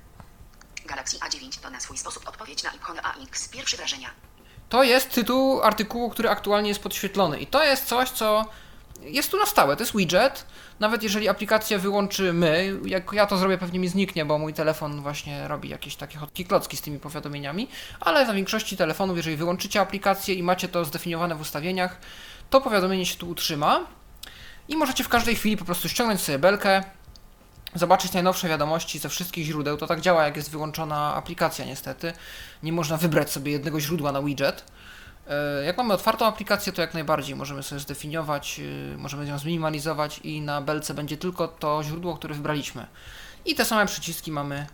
Galaxy 0.87 1.19
A9 1.19 1.61
to 1.61 1.71
na 1.71 1.81
swój 1.81 1.99
sposób 1.99 2.29
odpowiedź 2.29 2.63
na 2.63 2.71
ikonę 2.71 3.03
AX. 3.03 3.49
Pierwsze 3.49 3.77
wrażenia. 3.77 4.11
To 4.69 4.83
jest 4.83 5.11
tytuł 5.11 5.63
artykułu, 5.63 6.11
który 6.11 6.31
aktualnie 6.31 6.69
jest 6.69 6.83
podświetlony. 6.83 7.41
I 7.41 7.47
to 7.47 7.65
jest 7.65 7.85
coś, 7.85 8.11
co 8.11 8.45
jest 9.01 9.31
tu 9.31 9.39
na 9.39 9.47
stałe. 9.47 9.77
To 9.77 9.83
jest 9.83 9.97
widget. 9.97 10.47
Nawet 10.81 11.03
jeżeli 11.03 11.29
aplikację 11.29 11.79
wyłączymy, 11.79 12.81
jak 12.85 13.13
ja 13.13 13.27
to 13.27 13.37
zrobię, 13.37 13.59
pewnie 13.59 13.79
mi 13.79 13.89
zniknie, 13.89 14.25
bo 14.25 14.39
mój 14.39 14.55
telefon 14.55 15.01
właśnie 15.01 15.49
robi 15.49 15.69
jakieś 15.69 15.97
takie 15.97 16.19
hotki 16.19 16.45
klocki 16.45 16.77
z 16.77 16.81
tymi 16.81 16.99
powiadomieniami. 16.99 17.69
Ale 18.01 18.27
na 18.27 18.35
większości 18.35 18.77
telefonów, 18.77 19.17
jeżeli 19.17 19.37
wyłączycie 19.37 19.81
aplikację 19.81 20.35
i 20.35 20.43
macie 20.43 20.69
to 20.69 20.85
zdefiniowane 20.85 21.35
w 21.35 21.41
ustawieniach, 21.41 21.99
to 22.51 22.61
powiadomienie 22.61 23.07
się 23.07 23.17
tu 23.17 23.29
utrzyma. 23.29 23.81
I 24.69 24.77
możecie 24.77 25.05
w 25.05 25.09
każdej 25.09 25.37
chwili 25.37 25.57
po 25.57 25.65
prostu 25.65 25.89
ściągnąć 25.89 26.21
sobie 26.21 26.39
belkę, 26.39 26.83
zobaczyć 27.75 28.13
najnowsze 28.13 28.49
wiadomości 28.49 28.99
ze 28.99 29.09
wszystkich 29.09 29.45
źródeł. 29.45 29.77
To 29.77 29.87
tak 29.87 30.01
działa, 30.01 30.25
jak 30.25 30.37
jest 30.37 30.51
wyłączona 30.51 31.15
aplikacja, 31.15 31.65
niestety. 31.65 32.13
Nie 32.63 32.73
można 32.73 32.97
wybrać 32.97 33.31
sobie 33.31 33.53
jednego 33.53 33.81
źródła 33.81 34.13
na 34.13 34.23
widget. 34.23 34.65
E, 35.29 35.65
Jak 35.65 35.77
mamy 35.77 35.95
otwartą 35.95 36.27
aplikację, 36.27 36.73
to 36.73 36.83
jak 36.83 36.95
najbardziej 36.95 37.37
możemy 37.37 37.63
sobie 37.63 37.81
zdefiniować, 37.81 38.59
yy, 38.59 38.95
możemy 38.99 39.27
ją 39.27 39.39
zminimalizować 39.39 40.19
i 40.19 40.41
na 40.41 40.61
belce 40.61 40.95
będzie 40.95 41.17
tylko 41.17 41.49
to 41.49 41.83
źródło, 41.85 42.17
które 42.17 42.35
wybraliśmy. 42.35 42.87
I 43.45 43.55
te 43.55 43.65
same 43.65 43.87
przyciski 43.87 44.33
mamy. 44.33 44.67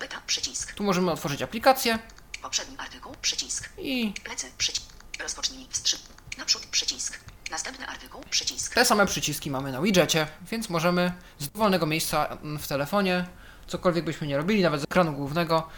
Beta. 0.00 0.20
Przycisk. 0.26 0.72
Tu 0.74 0.82
możemy 0.84 1.10
otworzyć 1.12 1.42
aplikację 1.42 1.98
Poprzedni 2.42 2.76
artykuł. 2.78 3.12
Przycisk. 3.22 3.68
i 3.78 4.12
Plecy. 4.24 4.46
Przycisk. 4.58 4.86
Rozpocznij 5.22 5.66
wstrzym. 5.70 6.00
Naprzód. 6.38 6.66
Przycisk. 6.66 7.18
Następny 7.50 7.86
artykuł. 7.86 8.22
Przycisk. 8.30 8.74
te 8.74 8.84
same 8.84 9.06
przyciski 9.06 9.50
mamy 9.50 9.72
na 9.72 9.82
widgetie, 9.82 10.26
więc 10.50 10.68
możemy 10.70 11.12
z 11.38 11.48
dowolnego 11.48 11.86
miejsca 11.86 12.26
mm, 12.26 12.58
w 12.58 12.68
telefonie, 12.68 13.24
cokolwiek 13.66 14.04
byśmy 14.04 14.26
nie 14.26 14.36
robili, 14.36 14.62
nawet 14.62 14.80
z 14.80 14.84
ekranu 14.84 15.12
głównego, 15.12 15.68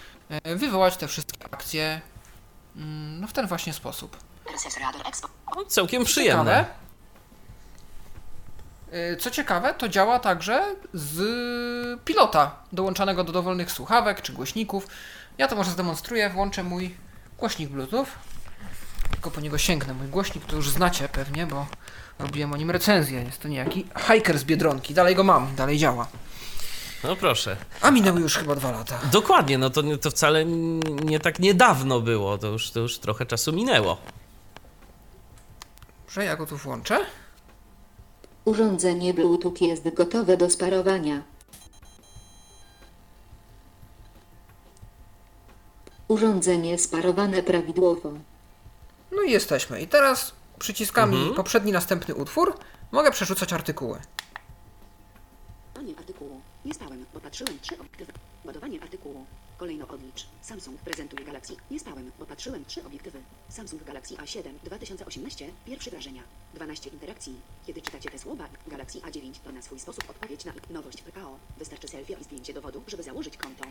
yy, 0.45 0.57
wywołać 0.57 0.97
te 0.97 1.09
wszystkie 1.09 1.45
akcje 1.55 2.01
no, 3.21 3.27
w 3.27 3.33
ten 3.33 3.47
właśnie 3.47 3.73
sposób. 3.73 4.17
No, 5.57 5.65
całkiem 5.65 6.05
przyjemne. 6.05 6.65
Y, 9.13 9.17
Co 9.17 9.31
ciekawe, 9.31 9.75
to 9.75 9.89
działa 9.89 10.19
także 10.19 10.75
z 10.93 11.21
pilota 12.05 12.57
dołączanego 12.73 13.25
do 13.25 13.33
dowolnych 13.33 13.73
słuchawek 13.73 14.23
czy 14.23 14.33
głośników. 14.33 14.87
Ja 15.39 15.49
to 15.49 15.57
może 15.57 15.71
zdemonstruję, 15.71 16.31
włączę 16.31 16.63
mój 16.63 16.95
głośnik 17.39 17.71
Bluetooth. 17.71 18.07
Tylko 19.11 19.31
po 19.31 19.41
niego 19.41 19.59
sięgnę. 19.59 19.95
Mój 19.95 20.09
głośnik 20.09 20.45
to 20.47 20.57
już 20.57 20.71
znacie 20.71 21.09
pewnie, 21.09 21.47
bo 21.47 21.67
robiłem 22.19 22.53
o 22.53 22.57
nim 22.57 22.71
recenzję. 22.71 23.23
Jest 23.23 23.41
to 23.41 23.49
niejaki 23.49 23.87
hiker 24.09 24.39
z 24.39 24.45
Biedronki. 24.45 24.95
Dalej 24.95 25.15
go 25.15 25.25
mam, 25.25 25.55
dalej 25.57 25.79
działa. 25.79 26.07
No 27.05 27.17
proszę. 27.17 27.57
A 27.81 27.91
minęły 27.91 28.21
już 28.21 28.37
chyba 28.37 28.55
dwa 28.55 28.71
lata. 28.71 29.01
Dokładnie, 29.13 29.59
no 29.59 29.71
to, 29.71 29.83
to 30.01 30.11
wcale 30.11 30.45
nie 31.05 31.21
tak 31.21 31.39
niedawno 31.39 32.01
było, 32.01 32.39
to 32.39 32.47
już, 32.47 32.71
to 32.71 32.81
już 32.81 32.99
trochę 32.99 33.27
czasu 33.27 33.53
minęło. 33.53 33.97
Że 36.09 36.25
ja 36.25 36.37
go 36.37 36.47
tu 36.47 36.57
włączę. 36.57 36.99
Urządzenie 38.45 39.15
Bluetooth 39.15 39.55
jest 39.61 39.95
gotowe 39.95 40.37
do 40.37 40.51
sparowania. 40.51 41.23
Urządzenie 46.09 46.79
sparowane 46.79 47.43
prawidłowo. 47.43 48.13
No 49.13 49.23
i 49.23 49.31
jesteśmy. 49.31 49.81
I 49.81 49.89
teraz 49.89 50.33
przyciskami 50.59 51.17
Mhm. 51.17 51.35
poprzedni, 51.35 51.73
następny 51.73 52.15
utwór 52.15 52.59
mogę 52.93 53.11
przerzucać 53.11 53.53
artykuły. 53.53 53.99
Nie 56.65 56.75
spałem, 56.75 57.07
bo 57.15 57.21
patrzyłem 57.21 57.61
trzy 57.61 57.79
obiektywy. 57.79 58.13
Ładowanie 58.45 58.83
artykułu. 58.83 59.27
Kolejno 59.59 59.89
odlicz. 59.89 60.27
Samsung 60.43 60.81
prezentuje 60.81 61.25
Galaxy. 61.25 61.57
Nie 61.71 61.81
spałem, 61.81 62.13
bo 62.19 62.27
patrzyłem 62.27 62.65
trzy 62.65 62.85
obiektywy. 62.85 63.23
Samsung 63.49 63.85
Galaxy 63.85 64.15
A7 64.15 64.55
2018. 64.65 65.51
Pierwsze 65.67 65.91
wrażenia. 65.91 66.23
12 66.55 66.91
interakcji. 66.91 67.41
Kiedy 67.67 67.83
czytacie 67.83 68.11
te 68.11 68.19
słowa, 68.19 68.49
Galaxy 68.67 69.01
A9 69.01 69.33
to 69.45 69.53
na 69.53 69.63
swój 69.63 69.81
sposób 69.81 70.11
odpowiedź 70.11 70.45
na 70.45 70.53
nowość 70.71 71.03
PKO. 71.03 71.39
Wystarczy 71.59 71.89
selfie 71.89 72.17
i 72.21 72.25
zdjęcie 72.25 72.55
dowodu, 72.55 72.83
żeby 72.87 73.03
założyć 73.03 73.37
konto. 73.37 73.65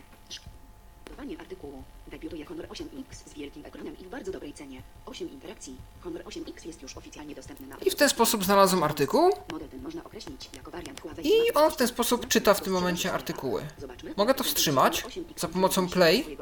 Artykułu. 1.40 1.82
Debiutuje 2.10 2.44
Honor 2.44 2.66
8X 2.68 3.14
z 3.26 3.34
wielkim 3.34 3.66
ekranem 3.66 3.98
i 3.98 4.04
w 4.04 4.08
bardzo 4.08 4.32
dobrej 4.32 4.52
cenie. 4.52 4.82
8 5.06 5.30
interakcji. 5.30 5.76
Honor 6.00 6.22
8X 6.22 6.66
jest 6.66 6.82
już 6.82 6.96
oficjalnie 6.96 7.34
dostępny 7.34 7.66
na... 7.66 7.76
I 7.76 7.90
w 7.90 7.94
ten 7.94 8.08
sposób 8.08 8.44
znalazłem 8.44 8.82
artykuł. 8.82 9.30
Model 9.52 9.68
ten 9.68 9.82
można 9.82 10.04
określić 10.04 10.50
jako 10.56 10.70
wariant 10.70 11.00
Huawei 11.00 11.26
I 11.26 11.52
on 11.54 11.70
w 11.70 11.76
ten 11.76 11.88
sposób 11.88 12.28
czyta 12.28 12.54
w 12.54 12.60
tym 12.60 12.72
momencie 12.72 13.12
artykuły. 13.12 13.62
Zobaczmy. 13.78 14.14
Mogę 14.16 14.34
to 14.34 14.44
wstrzymać 14.44 15.04
za 15.36 15.48
pomocą 15.48 15.88
play. 15.88 16.38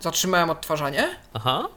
Zatrzymałem 0.00 0.50
odtwarzanie. 0.50 1.08
Aha. 1.34 1.68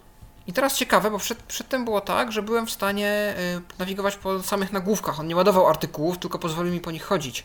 I 0.47 0.53
teraz 0.53 0.77
ciekawe, 0.77 1.11
bo 1.11 1.17
przed, 1.17 1.43
przedtem 1.43 1.85
było 1.85 2.01
tak, 2.01 2.31
że 2.31 2.41
byłem 2.41 2.67
w 2.67 2.71
stanie 2.71 3.35
y, 3.57 3.79
nawigować 3.79 4.15
po 4.15 4.43
samych 4.43 4.71
nagłówkach. 4.71 5.19
On 5.19 5.27
nie 5.27 5.35
ładował 5.35 5.67
artykułów, 5.67 6.17
tylko 6.17 6.39
pozwolił 6.39 6.73
mi 6.73 6.79
po 6.79 6.91
nich 6.91 7.03
chodzić. 7.03 7.43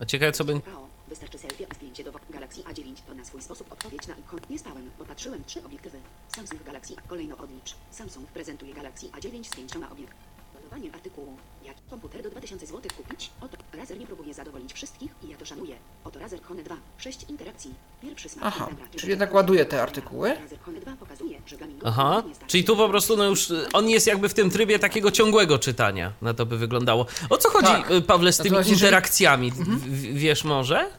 A 0.00 0.04
ciekawe, 0.04 0.32
co 0.32 0.44
będzie. 0.44 0.85
Wystarczy 1.08 1.38
selfie 1.38 1.66
i 1.72 1.74
zdjęcie 1.74 2.04
do 2.04 2.12
Galaxy 2.30 2.62
A9 2.62 2.94
to 3.06 3.14
na 3.14 3.24
swój 3.24 3.42
sposób 3.42 3.72
odpowiedź 3.72 4.06
na 4.06 4.14
ikon. 4.14 4.40
Nie 4.50 4.58
stałem, 4.58 4.90
bo 4.98 5.04
patrzyłem 5.04 5.44
trzy 5.44 5.64
obiektywy. 5.64 6.00
Samsung 6.28 6.62
Galaxy 6.62 6.96
kolejno 7.08 7.36
odlicz. 7.36 7.74
Samsung 7.90 8.28
prezentuje 8.28 8.74
Galaxy 8.74 9.06
A9 9.06 9.44
z 9.44 9.56
pięcioma 9.56 9.90
obiekt. 9.90 10.35
Ładowanie 10.76 10.94
artykułu. 10.94 11.36
Jaki 11.64 11.80
komputer 11.90 12.22
do 12.22 12.30
2000 12.30 12.66
zł 12.66 12.80
kupić? 12.96 13.30
Oto 13.40 13.56
Razer 13.72 13.98
nie 13.98 14.06
próbuje 14.06 14.34
zadowolić 14.34 14.72
wszystkich 14.72 15.10
i 15.24 15.28
ja 15.28 15.36
to 15.36 15.44
szanuję. 15.44 15.76
Oto 16.04 16.18
Razer 16.18 16.42
Hone 16.42 16.62
2. 16.62 16.76
6 16.98 17.18
interakcji. 17.28 17.74
Pierwszy 18.02 18.28
smak 18.28 18.44
Aha, 18.46 18.68
czyli 18.96 19.10
jednak 19.10 19.34
ładuje 19.34 19.64
te 19.64 19.82
artykuły. 19.82 20.34
Razer 20.34 20.58
Hone 20.60 20.80
2 20.80 20.96
pokazuje, 20.96 21.38
że 21.46 21.56
Aha, 21.84 22.22
nie 22.28 22.34
starczy. 22.34 22.50
czyli 22.50 22.64
tu 22.64 22.76
po 22.76 22.88
prostu 22.88 23.16
no 23.16 23.24
już 23.24 23.50
y, 23.50 23.66
on 23.72 23.88
jest 23.90 24.06
jakby 24.06 24.28
w 24.28 24.34
tym 24.34 24.50
trybie 24.50 24.78
takiego 24.78 25.10
ciągłego 25.10 25.58
czytania. 25.58 26.12
Na 26.22 26.34
to 26.34 26.46
by 26.46 26.58
wyglądało. 26.58 27.06
O 27.30 27.36
co 27.38 27.50
chodzi, 27.50 27.66
Tak. 27.66 27.90
y, 27.90 28.02
Pawle, 28.02 28.32
z 28.32 28.36
tymi 28.36 28.50
Natomiast 28.50 28.70
jeżeli- 28.70 28.86
interakcjami? 28.86 29.50
W- 29.52 30.14
Wiesz 30.14 30.44
może? 30.44 30.90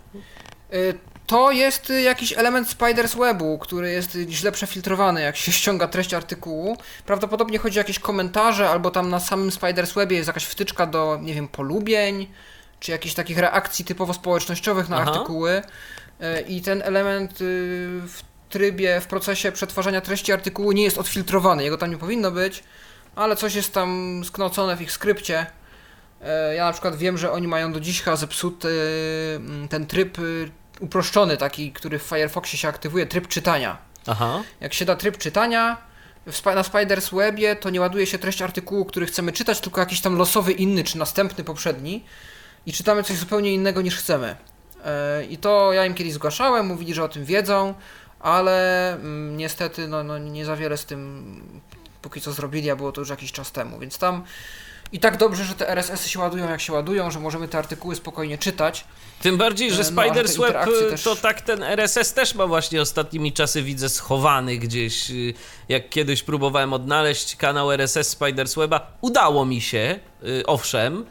Y, 0.74 1.00
To 1.28 1.52
jest 1.52 1.90
y, 1.90 2.02
jakiś 2.02 2.34
element 2.38 2.68
Spider's 2.68 3.18
Webu, 3.20 3.58
który 3.58 3.92
jest 3.92 4.16
y, 4.16 4.28
źle 4.30 4.52
przefiltrowany, 4.52 5.22
jak 5.22 5.36
się 5.38 5.52
ściąga 5.62 5.88
treść 5.88 6.13
artykułu. 6.13 6.78
Prawdopodobnie 7.06 7.58
chodzi 7.60 7.80
o 7.80 7.82
jakieś 7.82 8.00
komentarze, 8.00 8.70
albo 8.70 8.92
tam 8.92 9.10
na 9.10 9.20
samym 9.20 9.50
Spider's 9.50 9.94
Webie 9.96 10.18
jest 10.18 10.28
jakaś 10.28 10.44
wtyczka 10.46 10.86
do, 10.86 11.20
nie 11.22 11.34
wiem, 11.34 11.48
polubień, 11.48 12.28
czy 12.80 12.92
jakichś 12.92 13.16
takich 13.16 13.38
reakcji 13.38 13.86
typowo 13.86 14.13
społecznościowych 14.13 14.90
na 14.90 14.98
Aha. 14.98 15.12
artykuły. 15.12 15.62
Y, 16.22 16.42
I 16.48 16.62
ten 16.62 16.82
element 16.82 17.32
y, 17.32 17.36
w 18.08 18.22
trybie, 18.50 19.02
w 19.02 19.08
procesie 19.08 19.52
przetwarzania 19.52 20.02
treści 20.02 20.32
artykułu 20.34 20.72
nie 20.72 20.84
jest 20.84 20.98
odfiltrowany. 20.98 21.63
Jego 21.63 21.78
tam 21.78 21.90
nie 21.92 21.98
powinno 21.98 22.32
być, 22.32 22.63
ale 23.16 23.36
coś 23.36 23.56
jest 23.56 23.74
tam 23.74 24.22
sknocone 24.26 24.78
w 24.78 24.82
ich 24.82 24.92
skrypcie. 24.92 25.46
E, 26.22 26.56
Ja 26.56 26.66
na 26.66 26.72
przykład 26.72 26.96
wiem, 26.96 27.18
że 27.18 27.32
oni 27.32 27.48
mają 27.48 27.74
do 27.74 27.80
dziś 27.80 28.02
chyba 28.02 28.16
zepsuty 28.16 28.70
ten 29.70 29.86
tryb 29.88 30.18
uproszczony, 30.80 31.38
taki, 31.38 31.72
który 31.72 32.00
w 32.00 32.04
Firefoxie 32.04 32.60
się 32.60 32.68
aktywuje, 32.68 33.06
tryb 33.06 33.28
czytania. 33.28 33.78
Aha. 34.08 34.44
Jak 34.62 34.74
się 34.74 34.86
da 34.86 34.96
tryb 34.96 35.18
czytania 35.18 35.78
na 36.46 36.62
Spider's 36.62 37.16
Webie, 37.16 37.56
to 37.56 37.70
nie 37.70 37.82
ładuje 37.82 38.06
się 38.06 38.18
treść 38.20 38.42
artykułu, 38.42 38.86
który 38.86 39.06
chcemy 39.06 39.32
czytać, 39.32 39.62
tylko 39.62 39.80
jakiś 39.80 40.02
tam 40.02 40.16
losowy 40.16 40.52
inny, 40.52 40.84
czy 40.84 40.98
następny, 40.98 41.44
poprzedni 41.44 42.04
i 42.66 42.74
czytamy 42.74 43.04
coś 43.04 43.18
zupełnie 43.18 43.54
innego 43.54 43.82
niż 43.82 43.96
chcemy. 43.96 44.36
E, 44.86 45.26
I 45.26 45.38
to 45.38 45.74
ja 45.74 45.86
im 45.86 45.94
kiedyś 45.94 46.13
zgłaszałem, 46.13 46.66
mówili, 46.66 46.94
że 46.94 47.04
o 47.04 47.10
tym 47.10 47.26
wiedzą, 47.26 47.74
ale 48.20 48.94
mm, 48.94 49.38
niestety 49.38 49.88
no, 49.88 50.04
no, 50.04 50.18
nie 50.18 50.46
za 50.46 50.56
wiele 50.56 50.78
z 50.78 50.86
tym 50.86 51.62
póki 52.02 52.22
co 52.22 52.32
zrobili, 52.32 52.70
a 52.70 52.76
było 52.76 52.92
to 52.92 53.02
już 53.02 53.10
jakiś 53.10 53.32
czas 53.32 53.52
temu, 53.52 53.80
więc 53.80 53.97
tam 53.97 54.24
i 54.92 55.00
tak 55.00 55.18
dobrze, 55.18 55.44
że 55.46 55.54
te 55.56 55.70
RSS-y 55.70 56.10
się 56.10 56.20
ładują 56.20 56.50
jak 56.50 56.62
się 56.62 56.74
ładują, 56.74 57.12
że 57.12 57.20
możemy 57.20 57.48
te 57.48 57.58
artykuły 57.58 57.96
spokojnie 57.96 58.38
czytać. 58.38 58.86
Tym 59.22 59.38
bardziej, 59.38 59.72
że 59.72 59.82
E, 59.82 59.92
no, 59.92 60.02
Spider's 60.02 60.40
Web 60.40 60.66
też- 60.90 61.04
to 61.04 61.16
tak 61.16 61.42
ten 61.42 61.64
RSS 61.64 62.14
też 62.14 62.36
ma 62.36 62.48
właśnie 62.48 62.82
ostatnimi 62.82 63.34
czasy 63.34 63.64
widzę 63.64 63.90
schowany 63.90 64.58
gdzieś. 64.58 65.12
y, 65.12 65.34
Jak 65.70 65.90
kiedyś 65.90 66.24
próbowałem 66.24 66.74
odnaleźć 66.74 67.36
kanał 67.36 67.72
RSS 67.72 68.18
Spider's 68.20 68.58
Weba, 68.60 68.92
udało 69.02 69.46
mi 69.46 69.62
się, 69.62 70.00
y, 70.24 70.46
owszem, 70.46 71.06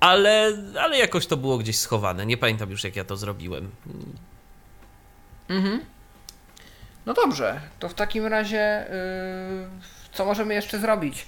ale, 0.00 0.52
ale 0.80 0.98
jakoś 0.98 1.26
to 1.26 1.36
było 1.36 1.58
gdzieś 1.58 1.78
schowane. 1.78 2.26
Nie 2.26 2.36
pamiętam 2.36 2.70
już 2.70 2.84
jak 2.84 2.96
ja 2.96 3.04
to 3.04 3.16
zrobiłem. 3.16 3.70
No 7.06 7.14
dobrze, 7.14 7.60
to 7.78 7.88
w 7.88 7.94
takim 7.94 8.26
razie 8.26 8.86
yy, 8.90 9.68
co 10.12 10.24
możemy 10.24 10.54
jeszcze 10.54 10.78
zrobić? 10.80 11.26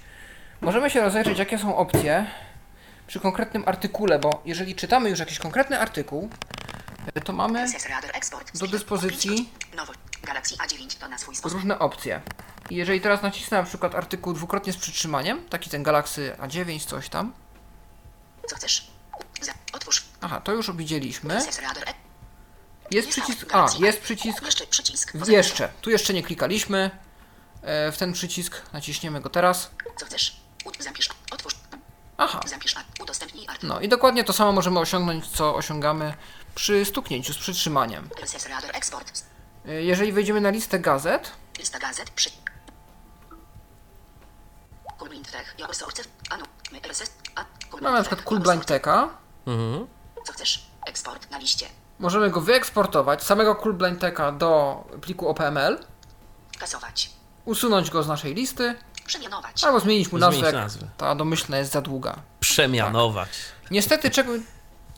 Możemy 0.63 0.89
się 0.89 1.01
rozejrzeć, 1.01 1.39
jakie 1.39 1.57
są 1.57 1.77
opcje. 1.77 2.25
przy 3.07 3.19
konkretnym 3.19 3.63
artykule, 3.67 4.19
bo 4.19 4.41
jeżeli 4.45 4.75
czytamy 4.75 5.09
już 5.09 5.19
jakiś 5.19 5.39
konkretny 5.39 5.79
artykuł, 5.79 6.29
e, 7.15 7.21
to 7.21 7.33
mamy 7.33 7.65
do 8.59 8.67
dyspozycji 8.67 9.49
Nowy. 9.75 9.93
Galaxy 10.23 10.55
A9 10.55 10.99
to 10.99 11.07
na 11.07 11.17
swój 11.17 11.35
sposób. 11.35 11.55
różne 11.57 11.79
opcje. 11.79 12.21
I 12.69 12.75
jeżeli 12.75 13.01
teraz 13.01 13.21
nacisnę 13.21 13.57
na 13.57 13.63
przykład 13.63 13.95
artykuł 13.95 14.33
dwukrotnie 14.33 14.73
z 14.73 14.77
przytrzymaniem, 14.77 15.45
taki 15.49 15.69
ten 15.69 15.83
Galaxy 15.83 16.35
A9, 16.39 16.85
coś 16.85 17.09
tam. 17.09 17.33
Co 18.47 18.55
chcesz? 18.55 18.87
Otwórz. 19.73 20.03
Aha, 20.21 20.41
to 20.41 20.51
już 20.51 20.71
widzieliśmy. 20.71 21.39
Jest 22.91 23.09
przycisk. 23.09 23.55
A, 23.55 23.67
jest 23.79 24.01
przycisk. 24.01 24.45
Jeszcze 24.45 24.67
przycisk. 24.67 25.13
Jeszcze. 25.27 25.69
Tu 25.81 25.89
jeszcze 25.89 26.13
nie 26.13 26.23
klikaliśmy. 26.23 26.91
E, 27.61 27.91
W 27.91 27.97
ten 27.97 28.13
przycisk 28.13 28.61
naciśniemy 28.73 29.21
go 29.21 29.29
teraz. 29.29 29.71
Co 29.97 30.05
chcesz? 30.05 30.42
Zapisz. 30.79 31.09
Otwórz. 31.31 31.55
Aha. 32.17 32.39
Zapisz. 32.45 32.75
Udostępnij 33.01 33.47
artykuł. 33.47 33.69
No 33.69 33.79
i 33.79 33.89
dokładnie 33.89 34.23
to 34.23 34.33
samo 34.33 34.51
możemy 34.51 34.79
osiągnąć, 34.79 35.27
co 35.27 35.55
osiągamy 35.55 36.13
przy 36.55 36.85
stuknięciu 36.85 37.33
z 37.33 37.37
przytrzymaniem. 37.37 38.09
E, 39.67 39.71
Jeżeli 39.83 40.11
wejdziemy 40.11 40.41
na 40.41 40.49
listę 40.49 40.79
gazet, 40.79 41.31
Lista 41.59 41.79
gazet 41.79 42.09
przy... 42.09 42.29
A. 47.35 47.45
mamy 47.81 47.97
na 47.97 48.01
przykład 48.03 48.21
Cool 48.21 48.39
Blind 48.39 48.65
Techa. 48.65 49.09
Mhm. 49.47 49.87
Co 50.25 50.33
chcesz? 50.33 50.65
Eksport 50.87 51.31
na 51.31 51.37
liście. 51.37 51.65
Możemy 51.99 52.29
go 52.29 52.41
wyeksportować, 52.41 53.23
samego 53.23 53.55
Cool 53.55 53.73
Blind 53.73 53.99
Techa 53.99 54.31
do 54.31 54.83
pliku 55.01 55.27
OPML, 55.29 55.79
Kasować. 56.59 57.09
usunąć 57.45 57.89
go 57.89 58.03
z 58.03 58.07
naszej 58.07 58.33
listy, 58.35 58.75
Przemianować. 59.05 59.63
albo 59.63 59.79
zmienić 59.79 60.11
mu 60.11 60.17
nazwę, 60.17 60.39
Zmienić 60.39 60.55
nazwę. 60.55 60.87
ta 60.97 61.15
domyślna 61.15 61.57
jest 61.57 61.71
za 61.71 61.81
długa. 61.81 62.15
Przemianować. 62.39 63.29
Niestety 63.71 64.09
czego, 64.09 64.31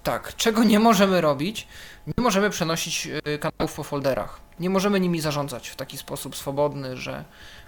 tak, 0.04 0.36
czego 0.36 0.64
nie 0.64 0.80
możemy 0.80 1.22
robić, 1.22 1.68
nie 2.08 2.24
możemy 2.24 2.50
przenosić 2.50 3.08
y, 3.28 3.40
kanałów 3.40 3.74
po 3.76 3.84
folderach. 3.84 4.40
Nie 4.60 4.70
możemy 4.70 5.00
nimi 5.00 5.22
zarządzać 5.22 5.70
w 5.70 5.76
taki 5.76 5.98
sposób 5.98 6.36
swobodny, 6.36 6.98
że 6.98 7.24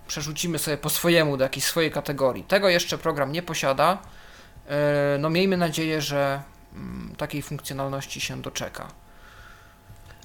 przerzucimy 0.08 0.60
sobie 0.60 0.78
po 0.78 0.90
swojemu 0.90 1.38
do 1.38 1.44
jakiejś 1.44 1.66
swojej 1.66 1.92
kategorii. 1.92 2.44
Tego 2.44 2.70
jeszcze 2.70 2.98
program 2.98 3.32
nie 3.32 3.42
posiada. 3.42 3.98
Y, 5.16 5.20
No 5.20 5.30
miejmy 5.30 5.58
nadzieję, 5.58 6.02
że 6.02 6.42
mm, 6.74 7.16
takiej 7.18 7.42
funkcjonalności 7.42 8.22
się 8.22 8.42
doczeka. 8.42 8.88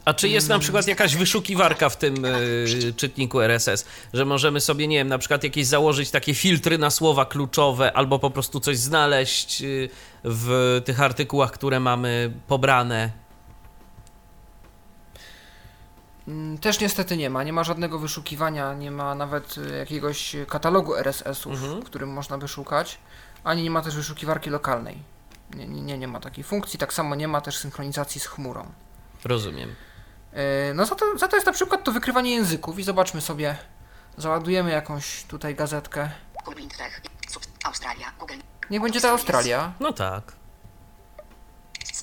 A 0.05 0.15
czy 0.15 0.29
jest 0.29 0.49
na 0.49 0.59
przykład 0.59 0.87
jakaś 0.87 1.17
wyszukiwarka 1.17 1.89
w 1.89 1.97
tym 1.97 2.25
y, 2.25 2.93
czytniku 2.97 3.41
RSS, 3.41 3.85
że 4.13 4.25
możemy 4.25 4.61
sobie, 4.61 4.89
nie 4.89 4.97
wiem, 4.97 5.09
na 5.09 5.19
przykład 5.19 5.45
jakieś 5.45 5.67
założyć 5.67 6.11
takie 6.11 6.35
filtry 6.35 6.79
na 6.79 6.91
słowa 6.91 7.25
kluczowe, 7.27 7.93
albo 7.93 8.19
po 8.19 8.31
prostu 8.31 8.61
coś 8.61 8.79
znaleźć 8.79 9.63
y, 9.63 9.89
w 10.25 10.81
tych 10.85 11.01
artykułach, 11.01 11.53
które 11.53 11.81
mamy 11.81 12.33
pobrane? 12.49 13.11
Mm, 16.29 16.59
Też 16.59 16.81
niestety 16.81 17.17
nie 17.17 17.31
ma, 17.31 17.45
nie 17.45 17.53
ma 17.53 17.65
żadnego 17.65 17.99
wyszukiwania, 17.99 18.75
nie 18.75 18.91
ma 18.91 19.15
nawet 19.15 19.59
y, 19.59 19.77
jakiegoś 19.77 20.37
katalogu 20.49 20.95
RSS-ów, 20.97 21.61
w 21.61 21.85
którym 21.85 22.13
można 22.13 22.39
wyszukać, 22.39 22.99
ani 23.45 23.63
nie 23.63 23.71
ma 23.71 23.83
też 23.83 23.97
wyszukiwarki 23.97 24.51
lokalnej. 24.51 24.99
Nie, 25.55 25.67
nie, 25.67 25.99
nie 25.99 26.09
ma 26.09 26.21
takiej 26.21 26.45
funkcji, 26.45 26.79
tak 26.79 26.93
samo 26.93 27.15
nie 27.15 27.29
ma 27.29 27.41
też 27.41 27.57
synchronizacji 27.57 28.21
z 28.21 28.27
chmurą. 28.27 28.67
Rozumiem. 29.25 29.75
Yy, 30.33 30.75
No 30.75 30.87
za 30.87 30.95
to, 30.95 31.19
za 31.19 31.29
to 31.29 31.37
jest 31.37 31.47
na 31.47 31.53
przykład 31.53 31.85
to 31.85 31.93
wykrywanie 31.93 32.31
języków 32.35 32.79
i 32.79 32.83
zobaczmy 32.83 33.21
sobie, 33.21 33.57
załadujemy 34.19 34.71
jakąś 34.71 35.23
tutaj 35.25 35.55
gazetkę. 35.55 36.11
Niech 38.71 38.83
będzie 38.83 39.01
ta 39.01 39.11
Australia. 39.11 39.73
No 39.81 39.93
tak. 39.93 40.33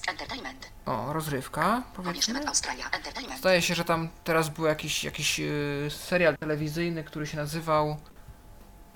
Entertainment. 0.07 0.69
O, 0.85 1.13
rozrywka, 1.13 1.83
Powiedzmy 1.95 2.13
powiedzmy. 2.33 2.47
Australia. 2.49 2.85
Entertainment. 2.91 3.39
Zdaje 3.39 3.61
się, 3.61 3.75
że 3.75 3.85
tam 3.85 4.09
teraz 4.23 4.49
był 4.49 4.65
jakiś, 4.65 5.03
jakiś 5.03 5.39
yy, 5.39 5.87
serial 5.89 6.37
telewizyjny, 6.37 7.03
który 7.03 7.27
się 7.27 7.37
nazywał 7.37 7.97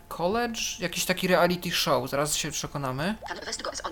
College? 0.07 0.59
Jakiś 0.79 1.05
taki 1.05 1.27
reality 1.27 1.71
show, 1.71 2.09
zaraz 2.09 2.35
się 2.35 2.51
przekonamy. 2.51 3.15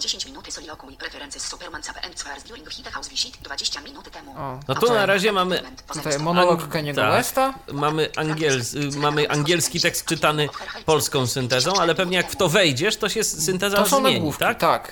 Can 0.01 0.11
West 0.11 0.25
Goes 0.25 0.25
on 0.25 0.25
10 0.25 0.25
minut 0.25 0.53
soliloquy. 0.53 0.97
Referencje 1.01 1.39
z 1.39 1.45
Superman 1.47 1.81
and 2.03 2.19
Swears 2.19 2.43
during 2.43 2.69
Hit 2.69 2.87
House 2.87 3.09
Visit 3.09 3.37
20 3.41 3.81
minut 3.81 4.11
temu. 4.11 4.31
O, 4.37 4.59
No 4.67 4.75
tu 4.75 4.93
na 4.93 5.05
razie 5.05 5.31
mamy 5.31 5.61
tutaj 5.93 6.19
monolog 6.19 6.61
Ang- 6.61 6.71
Keniego 6.71 7.01
tak. 7.01 7.11
Westa. 7.11 7.53
Mamy, 7.71 8.09
angiels, 8.17 8.73
y, 8.73 8.97
mamy 8.97 9.29
angielski 9.29 9.79
tekst 9.79 10.05
czytany 10.05 10.49
polską 10.85 11.27
syntezą, 11.27 11.73
ale 11.79 11.95
pewnie 11.95 12.17
jak 12.17 12.31
w 12.31 12.35
to 12.35 12.49
wejdziesz, 12.49 12.97
to 12.97 13.09
się 13.09 13.23
synteza 13.23 13.77
To 13.77 13.89
są 13.89 13.99
zmieni, 13.99 14.15
nagłówki, 14.15 14.39
tak? 14.39 14.57
tak. 14.59 14.91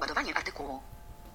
Ładowanie 0.00 0.34
artykułu. 0.36 0.80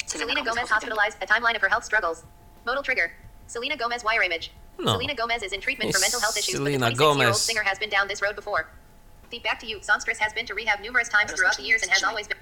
Selena 0.05 0.43
Gomez 0.43 0.69
hospitalized, 0.69 1.23
a 1.23 1.27
timeline 1.27 1.55
of 1.55 1.61
her 1.61 1.69
health 1.69 1.85
struggles. 1.85 2.23
Modal 2.65 2.83
trigger. 2.83 3.09
Selena 3.47 3.75
Gomez 3.75 4.03
wire 4.03 4.25
image. 4.25 4.49
No. 4.79 4.91
Selena 4.91 5.13
Gomez 5.15 5.43
is 5.43 5.53
in 5.53 5.61
treatment 5.61 5.91
for 5.93 6.01
mental 6.01 6.19
health 6.21 6.37
issues, 6.37 6.59
but 6.59 6.65
the 6.65 6.71
Selena 6.71 6.87
26-year-old 6.89 7.17
Gomez. 7.17 7.41
singer 7.45 7.63
has 7.63 7.79
been 7.79 7.89
down 7.89 8.07
this 8.07 8.21
road 8.21 8.35
before. 8.35 8.65
Feed 9.31 9.43
back 9.43 9.59
to 9.59 9.65
you. 9.67 9.79
Songstress 9.83 10.19
has 10.19 10.33
been 10.33 10.45
to 10.47 10.53
rehab 10.53 10.79
numerous 10.81 11.09
times 11.09 11.31
throughout 11.33 11.57
the 11.57 11.63
years 11.63 11.81
and 11.83 11.91
has 11.91 12.03
always 12.03 12.27
been. 12.27 12.37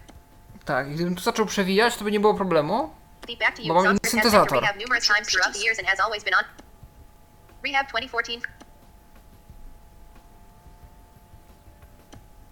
Tak, 0.66 0.92
i 0.92 0.94
gdybym 0.96 1.16
tu 1.16 1.24
zaczął 1.24 1.46
przewijać, 1.46 1.98
to 1.98 2.04
by 2.04 2.12
nie 2.12 2.20
było 2.20 2.34
problemu. 2.34 2.96
Bo 3.68 3.74
mam 3.74 3.86
inny 3.86 4.00
syntezator. 4.06 4.62
rehab 4.62 4.80
numerous 4.82 5.08
times 5.08 5.28
throughout 5.28 5.54
the 5.54 5.60
years 5.60 5.80
and 5.80 5.88
has 5.88 6.00
always 6.00 6.24
been 6.24 6.34
on. 6.34 6.44
Rehab 7.66 7.90
2014. 7.90 8.64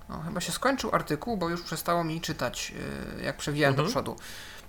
No, 0.09 0.21
chyba 0.21 0.41
się 0.41 0.51
skończył 0.51 0.95
artykuł, 0.95 1.37
bo 1.37 1.49
już 1.49 1.61
przestało 1.61 2.03
mi 2.03 2.21
czytać, 2.21 2.73
yy, 3.17 3.23
jak 3.23 3.37
przewijałem 3.37 3.75
do 3.75 3.83
przodu. 3.83 4.15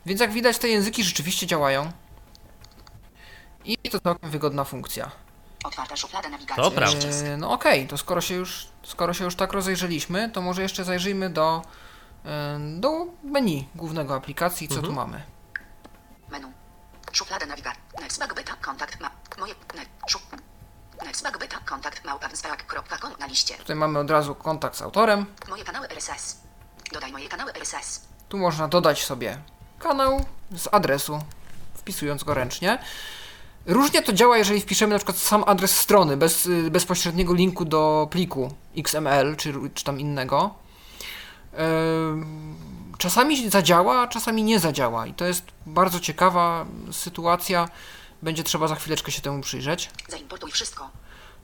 Więc 0.07 0.21
jak 0.21 0.33
widać, 0.33 0.59
te 0.59 0.69
języki 0.69 1.05
rzeczywiście 1.05 1.47
działają. 1.47 1.93
I 3.65 3.77
to 3.77 4.01
całkiem 4.01 4.31
wygodna 4.31 4.65
funkcja. 4.65 5.11
Otwarta 5.65 5.97
szuflada 5.97 6.29
nawigacji. 6.29 6.63
To 6.65 6.71
prawda. 6.71 6.99
Przycisk. 6.99 7.25
Yy, 7.25 7.37
no 7.37 7.51
okej, 7.51 7.89
to 7.89 7.99
skoro 7.99 8.21
się, 8.21 8.35
już, 8.35 8.67
skoro 8.83 9.15
się 9.15 9.25
już 9.25 9.37
tak 9.37 9.53
rozejrzeliśmy, 9.53 10.31
to 10.31 10.43
może 10.43 10.63
jeszcze 10.63 10.85
zajrzyjmy 10.85 11.31
do, 11.31 11.63
do 12.81 13.07
menu 13.25 13.69
głównego 13.75 14.15
aplikacji, 14.15 14.69
co 14.69 14.83
tu 14.83 14.93
mamy. 14.93 15.23
Menu. 16.31 16.53
Szuflada 17.13 17.47
nawigacji. 17.47 17.83
Nextbag 18.01 18.35
beta. 18.35 18.57
Kontakt 18.61 19.01
ma. 19.01 19.11
Moje. 19.39 19.55
Ne, 19.75 19.83
szuf. 20.07 20.23
Nextbag 21.05 21.39
beta. 21.39 21.59
Kontakt 21.65 22.05
małpa.com 22.05 23.13
na 23.21 23.27
liście. 23.27 23.55
Tutaj 23.55 23.77
mamy 23.77 23.99
od 23.99 24.11
razu 24.11 24.35
kontakt 24.35 24.77
z 24.77 24.83
autorem. 24.83 25.27
Moje 25.49 25.65
kanały 25.65 25.89
RSS. 25.89 26.37
Dodaj 26.93 27.13
moje 27.13 27.29
kanały 27.29 27.53
RSS. 27.53 28.01
Tu 28.29 28.39
można 28.39 28.69
dodać 28.69 29.05
sobie 29.05 29.39
kanał 29.79 30.25
z 30.57 30.69
adresu, 30.73 31.19
wpisując 31.75 32.25
go 32.25 32.35
ręcznie. 32.35 32.79
Różnie 33.67 34.03
to 34.03 34.13
działa, 34.13 34.39
jeżeli 34.39 34.61
wpiszemy 34.61 34.93
na 34.93 34.99
przykład 34.99 35.17
sam 35.19 35.45
adres 35.47 35.79
strony, 35.79 36.17
bez 36.17 36.47
y, 36.47 36.71
bezpośredniego 36.71 37.35
linku 37.35 37.65
do 37.65 38.09
pliku 38.11 38.55
XML 38.77 39.37
czy, 39.37 39.55
czy 39.75 39.85
tam 39.85 40.01
innego. 40.01 40.55
Czasami 42.99 43.51
zadziała, 43.51 44.01
a 44.01 44.09
czasami 44.09 44.43
nie 44.43 44.61
zadziała 44.61 45.07
i 45.07 45.15
to 45.15 45.25
jest 45.25 45.45
bardzo 45.67 46.01
ciekawa 46.01 46.67
sytuacja. 46.93 47.69
Będzie 48.23 48.43
trzeba 48.43 48.69
za 48.69 48.75
chwileczkę 48.75 49.13
się 49.13 49.23
temu 49.23 49.41
przyjrzeć. 49.43 49.91
Zaimportuj 50.09 50.51
wszystko. 50.51 50.91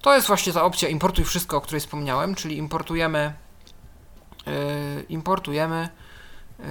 To 0.03 0.15
jest 0.15 0.27
właśnie 0.27 0.53
ta 0.53 0.63
opcja 0.65 0.89
importuj 0.89 1.25
wszystko, 1.25 1.57
o 1.57 1.61
której 1.61 1.81
wspomniałem, 1.81 2.35
czyli 2.35 2.57
importujemy 2.59 3.33
yy, 4.47 4.53
importujemy 5.09 5.89
yy, 6.59 6.65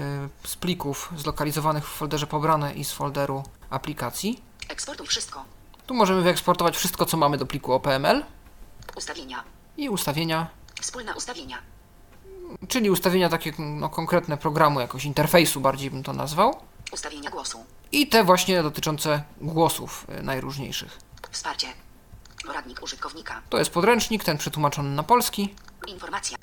z 0.44 0.56
plików 0.56 1.14
zlokalizowanych 1.18 1.90
w 1.90 1.94
folderze 1.94 2.28
pobrane 2.28 2.74
i 2.74 2.84
z 2.84 2.92
folderu 2.92 3.44
aplikacji. 3.70 4.42
Eksportuj 4.70 5.08
wszystko. 5.08 5.46
Tu 5.88 5.94
możemy 5.94 6.22
wyeksportować 6.22 6.78
wszystko, 6.78 7.06
co 7.06 7.18
mamy 7.18 7.38
do 7.38 7.46
pliku 7.46 7.74
OPML 7.74 8.24
Ustawienia. 8.96 9.44
i 9.78 9.90
ustawienia, 9.90 10.48
Wspólne 10.82 11.16
ustawienia. 11.16 11.58
Czyli 12.68 12.90
ustawienia 12.90 13.30
takie 13.30 13.54
no, 13.60 13.90
konkretne 13.90 14.38
programu, 14.38 14.80
jakoś 14.80 15.06
interfejsu 15.06 15.62
bardziej 15.62 15.92
bym 15.92 16.04
to 16.04 16.14
nazwał. 16.14 16.56
Ustawienia 16.92 17.30
głosu. 17.30 17.66
I 17.92 18.08
te 18.08 18.24
właśnie 18.24 18.64
dotyczące 18.64 19.24
głosów 19.42 20.06
yy, 20.10 20.24
najróżniejszych. 20.24 21.00
Wsparcie. 21.32 21.68
Poradnik 22.46 22.84
użytkownika. 22.84 23.42
To 23.50 23.58
jest 23.58 23.72
podręcznik, 23.72 24.24
ten 24.24 24.38
przetłumaczony 24.38 24.90
na 24.90 25.04
polski. 25.04 25.56
Informacja. 25.88 26.38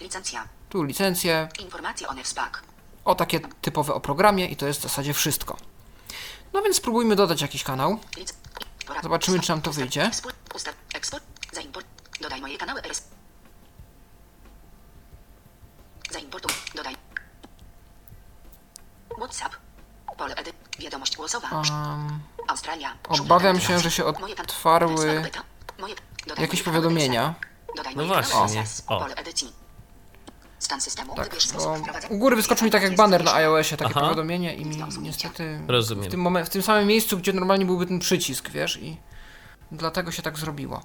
Licencja. 0.00 0.48
Tu 0.68 0.82
licencje, 0.82 1.48
Informacje 1.58 2.08
o 2.08 2.14
Nefspack. 2.14 2.62
o 3.04 3.14
takie 3.14 3.40
typowe 3.40 3.94
o 3.94 4.00
programie 4.00 4.46
i 4.46 4.56
to 4.56 4.66
jest 4.66 4.80
w 4.80 4.82
zasadzie 4.82 5.14
wszystko. 5.14 5.56
No 6.52 6.62
więc 6.62 6.76
spróbujmy 6.76 7.16
dodać 7.16 7.42
jakiś 7.42 7.64
kanał. 7.64 7.98
Zobaczymy, 9.02 9.40
czy 9.40 9.48
nam 9.48 9.62
to 9.62 9.72
wyjdzie. 9.72 10.10
Dodaj 12.20 12.40
moje 12.40 12.58
kanały 12.58 12.80
RS. 12.82 13.15
Zaimportuj. 16.12 16.52
Dodaj. 16.74 16.96
WhatsApp. 19.18 19.56
Pole 20.18 20.34
edy. 20.36 20.52
Wiadomość 20.78 21.16
głosowa. 21.16 21.48
Um, 21.50 22.20
Australia. 22.48 22.96
Obawiam 23.08 23.60
się, 23.60 23.78
że 23.78 23.90
się 23.90 24.04
otwarły 24.04 25.22
jakieś 26.38 26.62
powiadomienia. 26.62 27.34
No 27.96 28.04
właśnie, 28.06 28.64
o. 28.86 29.00
Pole 29.00 29.14
edycji. 29.14 29.52
Stan 30.58 30.80
systemu. 30.80 31.14
Tak, 31.14 31.30
bo 31.54 31.76
u 32.10 32.18
góry 32.18 32.36
wyskoczył 32.36 32.64
mi 32.64 32.70
tak 32.70 32.82
jak 32.82 32.96
baner 32.96 33.24
na 33.24 33.34
iOSie, 33.34 33.76
takie 33.76 33.90
Aha. 33.90 34.00
powiadomienie 34.00 34.54
i 34.54 34.64
mi 34.64 34.76
niestety 35.00 35.60
Rozumiem. 35.68 36.04
w 36.04 36.08
tym, 36.08 36.22
momen- 36.22 36.44
w 36.44 36.48
tym 36.48 36.62
samym 36.62 36.86
miejscu, 36.86 37.18
gdzie 37.18 37.32
normalnie 37.32 37.66
byłby 37.66 37.86
ten 37.86 37.98
przycisk, 37.98 38.50
wiesz, 38.50 38.76
i 38.76 38.96
dlatego 39.72 40.12
się 40.12 40.22
tak 40.22 40.38
zrobiło. 40.38 40.82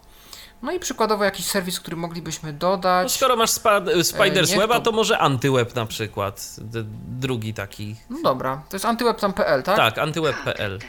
No 0.61 0.71
i 0.71 0.79
przykładowo 0.79 1.23
jakiś 1.23 1.45
serwis, 1.45 1.79
który 1.79 1.97
moglibyśmy 1.97 2.51
No, 2.53 2.59
dodać. 2.59 3.15
skoro 3.15 3.35
masz 3.35 3.49
spa- 3.49 3.79
Spider's 3.81 4.49
niech 4.49 4.59
Weba, 4.59 4.75
to- 4.75 4.81
to 4.81 4.91
może 4.91 5.19
Antyweb 5.19 5.75
na 5.75 5.85
przykład. 5.85 6.55
D- 6.57 6.83
drugi 7.07 7.53
taki. 7.53 7.95
No 8.09 8.17
dobra, 8.23 8.61
to 8.69 8.75
jest 8.75 8.85
antywebtam.pl, 8.85 9.63
tak? 9.63 9.77
Tak, 9.77 9.97
antyweb.pl. 9.97 10.79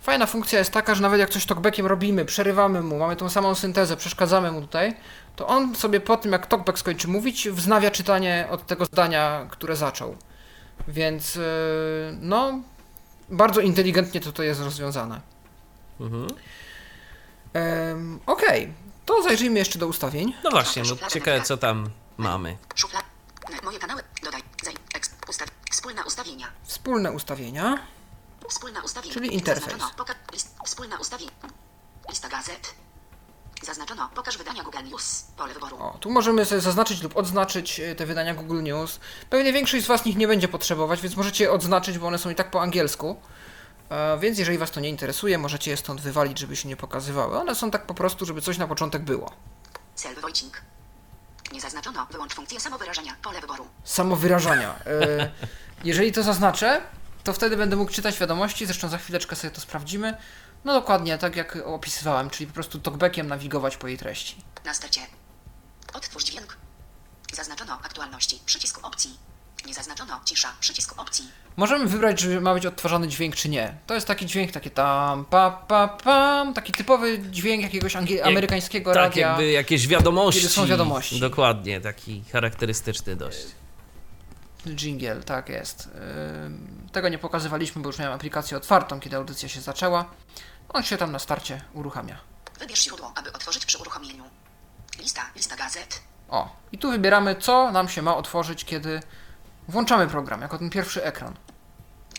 fajna 0.01 0.27
funkcja 0.27 0.59
jest 0.59 0.71
taka, 0.71 0.95
że 0.95 1.03
nawet 1.03 1.21
jak 1.21 1.31
coś 1.31 1.47
talkbackiem 1.47 1.87
robimy, 1.87 2.25
przerywamy 2.25 2.83
mu, 2.83 2.99
mamy 2.99 3.16
tą 3.16 3.29
samą 3.29 3.55
syntezę, 3.55 3.97
przeszkadzamy 3.97 4.53
mu 4.53 4.61
tutaj, 4.61 4.95
to 5.37 5.47
on 5.47 5.75
sobie 5.75 6.01
po 6.01 6.16
tym, 6.16 6.33
jak 6.33 6.47
talkback 6.47 6.79
skończy 6.79 7.09
mówić, 7.09 7.49
wznawia 7.49 7.91
czytanie 7.91 8.49
od 8.51 8.66
tego 8.66 8.85
zdania, 8.85 9.47
które 9.51 9.77
zaczął. 9.77 10.16
Więc, 10.89 11.35
yy, 11.35 11.43
no, 12.21 12.61
bardzo 13.29 13.61
inteligentnie 13.61 14.21
to, 14.21 14.33
to 14.33 14.43
jest 14.43 14.61
rozwiązane. 14.61 15.21
Mhm. 16.01 16.27
Em, 17.53 18.20
Okej, 18.26 18.72
to 19.07 19.22
zajrzyjmy 19.22 19.59
jeszcze 19.59 19.78
do 19.78 19.86
ustawień. 19.86 20.34
No 20.44 20.51
właśnie, 20.51 20.82
no 20.82 21.09
ciekawe 21.09 21.42
co 21.42 21.57
tam 21.57 21.90
mamy. 22.18 22.57
Moje 23.64 23.78
kanały. 23.78 24.03
Dodaj. 24.24 24.42
Zaj. 24.64 24.74
Tekst. 24.92 25.14
Ustaw. 25.28 25.48
Wspólne 25.70 26.05
ustawienia. 26.05 26.46
Wspólne 26.64 27.12
ustawienia. 27.12 27.78
Wspólne 28.48 28.82
ustawienia. 28.82 29.14
Czyli 29.14 29.34
interfejs. 29.34 29.78
Zaznaczono. 29.78 30.05
Poka- 30.05 30.32
list. 30.32 30.55
Wspólne 30.64 30.98
ustawienia. 30.98 31.32
Lista 32.11 32.28
gazet. 32.28 32.74
Zaznaczono. 33.62 34.09
Pokaż 34.14 34.38
wydania 34.38 34.62
Google 34.62 34.78
News. 34.84 35.24
Pole 35.36 35.55
wyboru. 35.55 35.76
O, 35.82 35.98
tu 36.01 36.11
możemy 36.11 36.44
sobie 36.44 36.61
zaznaczyć 36.61 37.03
lub 37.03 37.16
odznaczyć 37.16 37.80
e, 37.80 37.94
te 37.94 38.07
wydania 38.07 38.34
Google 38.34 38.62
News. 38.62 39.01
Pewnie 39.30 39.53
większość 39.53 39.84
z 39.84 39.88
Was 39.88 40.07
ich 40.07 40.16
nie 40.16 40.28
będzie 40.28 40.48
potrzebować, 40.48 41.01
więc 41.01 41.16
możecie 41.16 41.44
je 41.44 41.53
odznaczyć, 41.53 41.98
bo 41.98 42.07
one 42.07 42.18
są 42.18 42.30
i 42.30 42.34
tak 42.34 42.51
po 42.51 42.62
angielsku. 42.62 43.16
Więc 44.20 44.38
jeżeli 44.38 44.59
Was 44.59 44.70
to 44.70 44.80
nie 44.80 44.88
interesuje, 44.88 45.38
możecie 45.38 45.70
je 45.70 45.76
stąd 45.76 46.01
wywalić, 46.01 46.38
żeby 46.38 46.57
się 46.57 46.68
nie 46.68 46.76
pokazywały. 46.76 47.38
One 47.38 47.55
są 47.55 47.70
tak 47.70 47.86
po 47.86 47.95
prostu, 47.95 48.26
żeby 48.26 48.43
coś 48.43 48.59
na 48.59 48.66
początek 48.66 49.03
było. 49.03 49.32
Self 49.95 50.20
voicing. 50.20 50.62
Nie 51.53 51.61
zaznaczono. 51.61 52.07
Wyłącz 52.11 52.34
funkcję 52.34 52.61
samowyrażania. 52.61 53.16
Pole 53.22 53.41
wyboru. 53.41 53.66
Samowyrażania. 53.84 54.74
E, 54.86 55.30
jeżeli 55.84 56.12
to 56.12 56.22
zaznaczę, 56.22 56.80
to 57.24 57.32
wtedy 57.32 57.57
będę 57.57 57.76
mógł 57.76 57.93
czytać 57.93 58.18
wiadomości, 58.18 58.66
zresztą 58.66 58.88
za 58.88 58.99
chwileczkę 58.99 59.36
sobie 59.36 59.51
to 59.51 59.61
sprawdzimy. 59.61 60.16
No 60.64 60.72
dokładnie 60.72 61.18
tak 61.18 61.36
jak 61.36 61.57
opisywałem, 61.57 62.30
czyli 62.30 62.47
po 62.47 62.55
prostu 62.55 62.80
talkbackiem 62.80 63.26
nawigować 63.26 63.76
po 63.76 63.88
jej 63.88 63.99
treści. 63.99 64.36
Na 64.64 64.74
starcie. 64.74 65.01
Odtwórz 65.95 66.24
dźwięk. 66.24 66.57
Zaznaczono 67.32 67.72
aktualności. 67.82 68.41
Przycisku 68.47 68.86
opcji. 68.86 69.30
Nie 69.67 69.75
zaznaczono 69.75 70.21
cisza. 70.25 70.49
Przycisku 70.61 71.01
opcji. 71.01 71.29
Możemy 71.57 71.87
wybrać, 71.87 72.19
czy 72.21 72.41
ma 72.41 72.55
być 72.55 72.67
odtwarzany 72.67 73.09
dźwięk, 73.09 73.37
czy 73.37 73.49
nie. 73.49 73.75
To 73.87 73.95
jest 73.95 74.07
taki 74.07 74.27
dźwięk, 74.27 74.53
takie 74.53 74.71
tam, 74.71 75.25
pa, 75.25 75.51
pa, 75.51 75.89
pam, 75.89 76.55
taki 76.55 76.73
typowy 76.73 77.19
dźwięk 77.19 77.63
jakiegoś 77.63 77.97
amerykańskiego 78.25 78.93
Tak, 78.93 79.03
radia. 79.03 79.29
jakby 79.29 79.51
jakieś 79.51 79.89
wiadomości. 79.89 80.41
Kiedy 80.41 80.53
są 80.53 80.67
wiadomości. 80.67 81.21
Dokładnie, 81.21 81.81
taki 81.81 82.25
charakterystyczny 82.33 83.17
dość. 83.17 83.39
Jingle, 84.67 85.23
tak 85.23 85.49
jest. 85.49 85.89
Ym, 86.47 86.89
Tego 86.93 87.09
nie 87.09 87.19
pokazywaliśmy, 87.19 87.83
bo 87.83 87.89
już 87.89 87.99
miałem 87.99 88.15
aplikację 88.15 88.57
otwartą, 88.57 89.01
kiedy 89.01 89.17
audycja 89.17 89.49
się 89.49 89.61
zaczęła. 89.61 90.05
On 90.69 90.83
się 90.83 90.97
tam 90.97 91.13
na 91.13 91.19
starcie 91.19 91.61
uruchamia. 91.75 92.17
Wybierz 92.59 92.83
źródło, 92.85 93.13
aby 93.17 93.33
otworzyć 93.33 93.67
przy 93.67 93.79
uruchomieniu. 93.79 94.25
Lista. 94.99 95.23
Lista 95.37 95.57
gazet. 95.57 96.01
O, 96.29 96.57
i 96.73 96.79
tu 96.79 96.91
wybieramy, 96.91 97.37
co 97.37 97.73
nam 97.73 97.89
się 97.89 98.03
ma 98.03 98.17
otworzyć, 98.17 98.65
kiedy 98.65 99.01
włączamy 99.71 100.07
program, 100.07 100.41
jako 100.41 100.59
ten 100.59 100.71
pierwszy 100.71 101.05
ekran. 101.05 101.37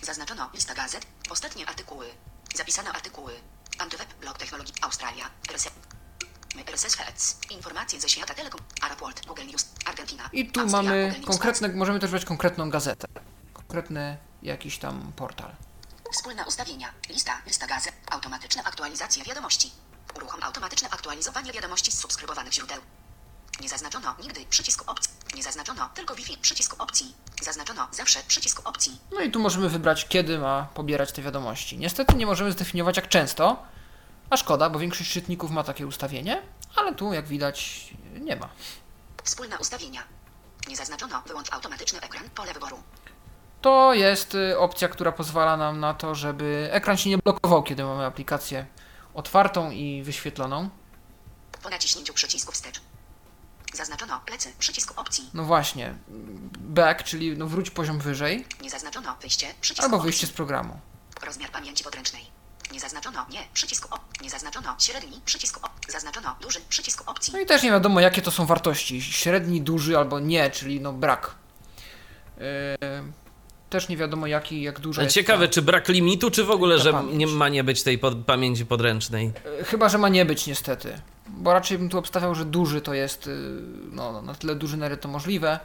Zaznaczono 0.01 0.49
lista 0.53 0.73
gazet, 0.73 1.05
ostatnie 1.29 1.69
artykuły, 1.69 2.05
zapisane 2.55 2.89
artykuły, 2.89 3.33
Antyweb, 3.79 4.13
blog 4.13 4.37
technologii, 4.37 4.73
Australia, 4.81 5.29
RSS, 5.49 5.71
RSS 6.67 6.95
Feeds, 6.95 7.37
informacje 7.49 8.01
ze 8.01 8.09
świata 8.09 8.33
telekom, 8.33 8.61
Araport, 8.81 9.25
Google 9.25 9.45
News, 9.45 9.65
Argentina, 9.85 10.29
I 10.33 10.51
tu 10.51 10.59
Austria, 10.59 10.83
mamy 10.83 11.03
Google 11.05 11.19
News, 11.19 11.29
konkretne, 11.29 11.67
możemy 11.69 11.99
też 11.99 12.09
wybrać 12.09 12.25
konkretną 12.25 12.69
gazetę. 12.69 13.07
Konkretny 13.53 14.17
jakiś 14.43 14.77
tam 14.77 15.11
portal. 15.15 15.51
Wspólne 16.13 16.45
ustawienia, 16.45 16.93
lista, 17.09 17.41
lista 17.45 17.67
gazet, 17.67 17.93
automatyczne 18.11 18.63
aktualizacje 18.63 19.23
wiadomości, 19.23 19.71
uruchom 20.15 20.43
automatyczne 20.43 20.89
aktualizowanie 20.89 21.51
wiadomości 21.51 21.91
z 21.91 21.99
subskrybowanych 21.99 22.53
źródeł. 22.53 22.81
Nie 23.59 23.69
zaznaczono 23.69 24.15
nigdy 24.23 24.45
przycisku 24.49 24.91
opcji. 24.91 25.13
Nie 25.35 25.43
zaznaczono 25.43 25.89
tylko 25.93 26.15
Wi-Fi 26.15 26.37
przycisku 26.37 26.75
opcji. 26.79 27.15
Zaznaczono 27.41 27.87
zawsze 27.91 28.19
przycisku 28.27 28.61
opcji. 28.65 28.99
No 29.11 29.21
i 29.21 29.31
tu 29.31 29.39
możemy 29.39 29.69
wybrać, 29.69 30.07
kiedy 30.07 30.39
ma 30.39 30.67
pobierać 30.73 31.11
te 31.11 31.21
wiadomości. 31.21 31.77
Niestety 31.77 32.15
nie 32.15 32.25
możemy 32.25 32.51
zdefiniować 32.51 32.97
jak 32.97 33.07
często, 33.09 33.63
a 34.29 34.37
szkoda, 34.37 34.69
bo 34.69 34.79
większość 34.79 35.11
czytników 35.11 35.51
ma 35.51 35.63
takie 35.63 35.87
ustawienie, 35.87 36.41
ale 36.75 36.95
tu, 36.95 37.13
jak 37.13 37.27
widać, 37.27 37.89
nie 38.21 38.35
ma. 38.35 38.49
Wspólne 39.23 39.57
ustawienia. 39.59 40.03
Nie 40.67 40.75
zaznaczono 40.75 41.21
wyłącz 41.27 41.53
automatyczny 41.53 42.01
ekran 42.01 42.29
pole 42.29 42.53
wyboru. 42.53 42.83
To 43.61 43.93
jest 43.93 44.35
y, 44.35 44.59
opcja, 44.59 44.87
która 44.87 45.11
pozwala 45.11 45.57
nam 45.57 45.79
na 45.79 45.93
to, 45.93 46.15
żeby 46.15 46.69
ekran 46.71 46.97
się 46.97 47.09
nie 47.09 47.17
blokował, 47.17 47.63
kiedy 47.63 47.83
mamy 47.83 48.05
aplikację 48.05 48.65
otwartą 49.13 49.71
i 49.71 50.03
wyświetloną. 50.03 50.69
Po 51.63 51.69
naciśnięciu 51.69 52.13
przycisku 52.13 52.51
wstecz. 52.51 52.81
Zaznaczono 53.73 54.21
plecy 54.25 54.49
przycisku 54.59 54.93
opcji. 54.97 55.29
No 55.33 55.43
właśnie, 55.43 55.93
back, 56.59 57.03
czyli 57.03 57.37
no 57.37 57.47
wróć 57.47 57.69
poziom 57.69 57.99
wyżej, 57.99 58.45
Nie 58.61 58.69
zaznaczono 58.69 59.15
wyjście 59.21 59.47
przycisku 59.61 59.83
albo 59.85 59.97
opcji. 59.97 60.05
wyjście 60.11 60.27
z 60.27 60.31
programu. 60.31 60.79
Rozmiar 61.25 61.51
pamięci 61.51 61.83
podręcznej. 61.83 62.25
Nie 62.73 62.79
zaznaczono. 62.79 63.25
Nie. 63.29 63.39
Przycisku 63.53 63.87
o. 63.95 63.99
Nie 64.23 64.29
zaznaczono. 64.29 64.75
Średni. 64.79 65.21
Przycisku 65.25 65.59
o. 65.63 65.69
Zaznaczono. 65.91 66.35
Duży. 66.41 66.59
Przycisku 66.69 67.03
opcji. 67.07 67.33
No 67.33 67.39
i 67.39 67.45
też 67.45 67.63
nie 67.63 67.71
wiadomo 67.71 67.99
jakie 67.99 68.21
to 68.21 68.31
są 68.31 68.45
wartości. 68.45 69.01
Średni, 69.01 69.61
duży 69.61 69.97
albo 69.97 70.19
nie, 70.19 70.49
czyli 70.51 70.81
no 70.81 70.93
brak. 70.93 71.35
Yy, 72.37 72.43
też 73.69 73.89
nie 73.89 73.97
wiadomo 73.97 74.27
jaki, 74.27 74.61
jak 74.61 74.79
jest 74.97 75.13
Ciekawe, 75.13 75.47
ta- 75.47 75.53
czy 75.53 75.61
brak 75.61 75.87
limitu, 75.89 76.31
czy 76.31 76.43
w 76.43 76.51
ogóle, 76.51 76.79
że 76.79 76.91
pamięć. 76.93 77.17
nie 77.17 77.27
ma 77.27 77.49
nie 77.49 77.63
być 77.63 77.83
tej 77.83 77.97
pod, 77.97 78.25
pamięci 78.25 78.65
podręcznej. 78.65 79.31
Yy, 79.57 79.63
Chyba, 79.63 79.89
że 79.89 79.97
ma 79.97 80.09
nie 80.09 80.25
być 80.25 80.47
niestety. 80.47 81.01
Bo 81.41 81.53
raczej 81.53 81.77
bym 81.77 81.89
tu 81.89 81.97
obstawiał, 81.97 82.35
że 82.35 82.45
duży 82.45 82.81
to 82.81 82.93
jest 82.93 83.25
yy, 83.25 83.33
no, 83.91 84.21
na 84.21 84.35
tyle 84.35 84.55
duży, 84.55 84.77
na 84.77 84.87
ile 84.87 84.97
to 84.97 85.07
możliwe. 85.07 85.59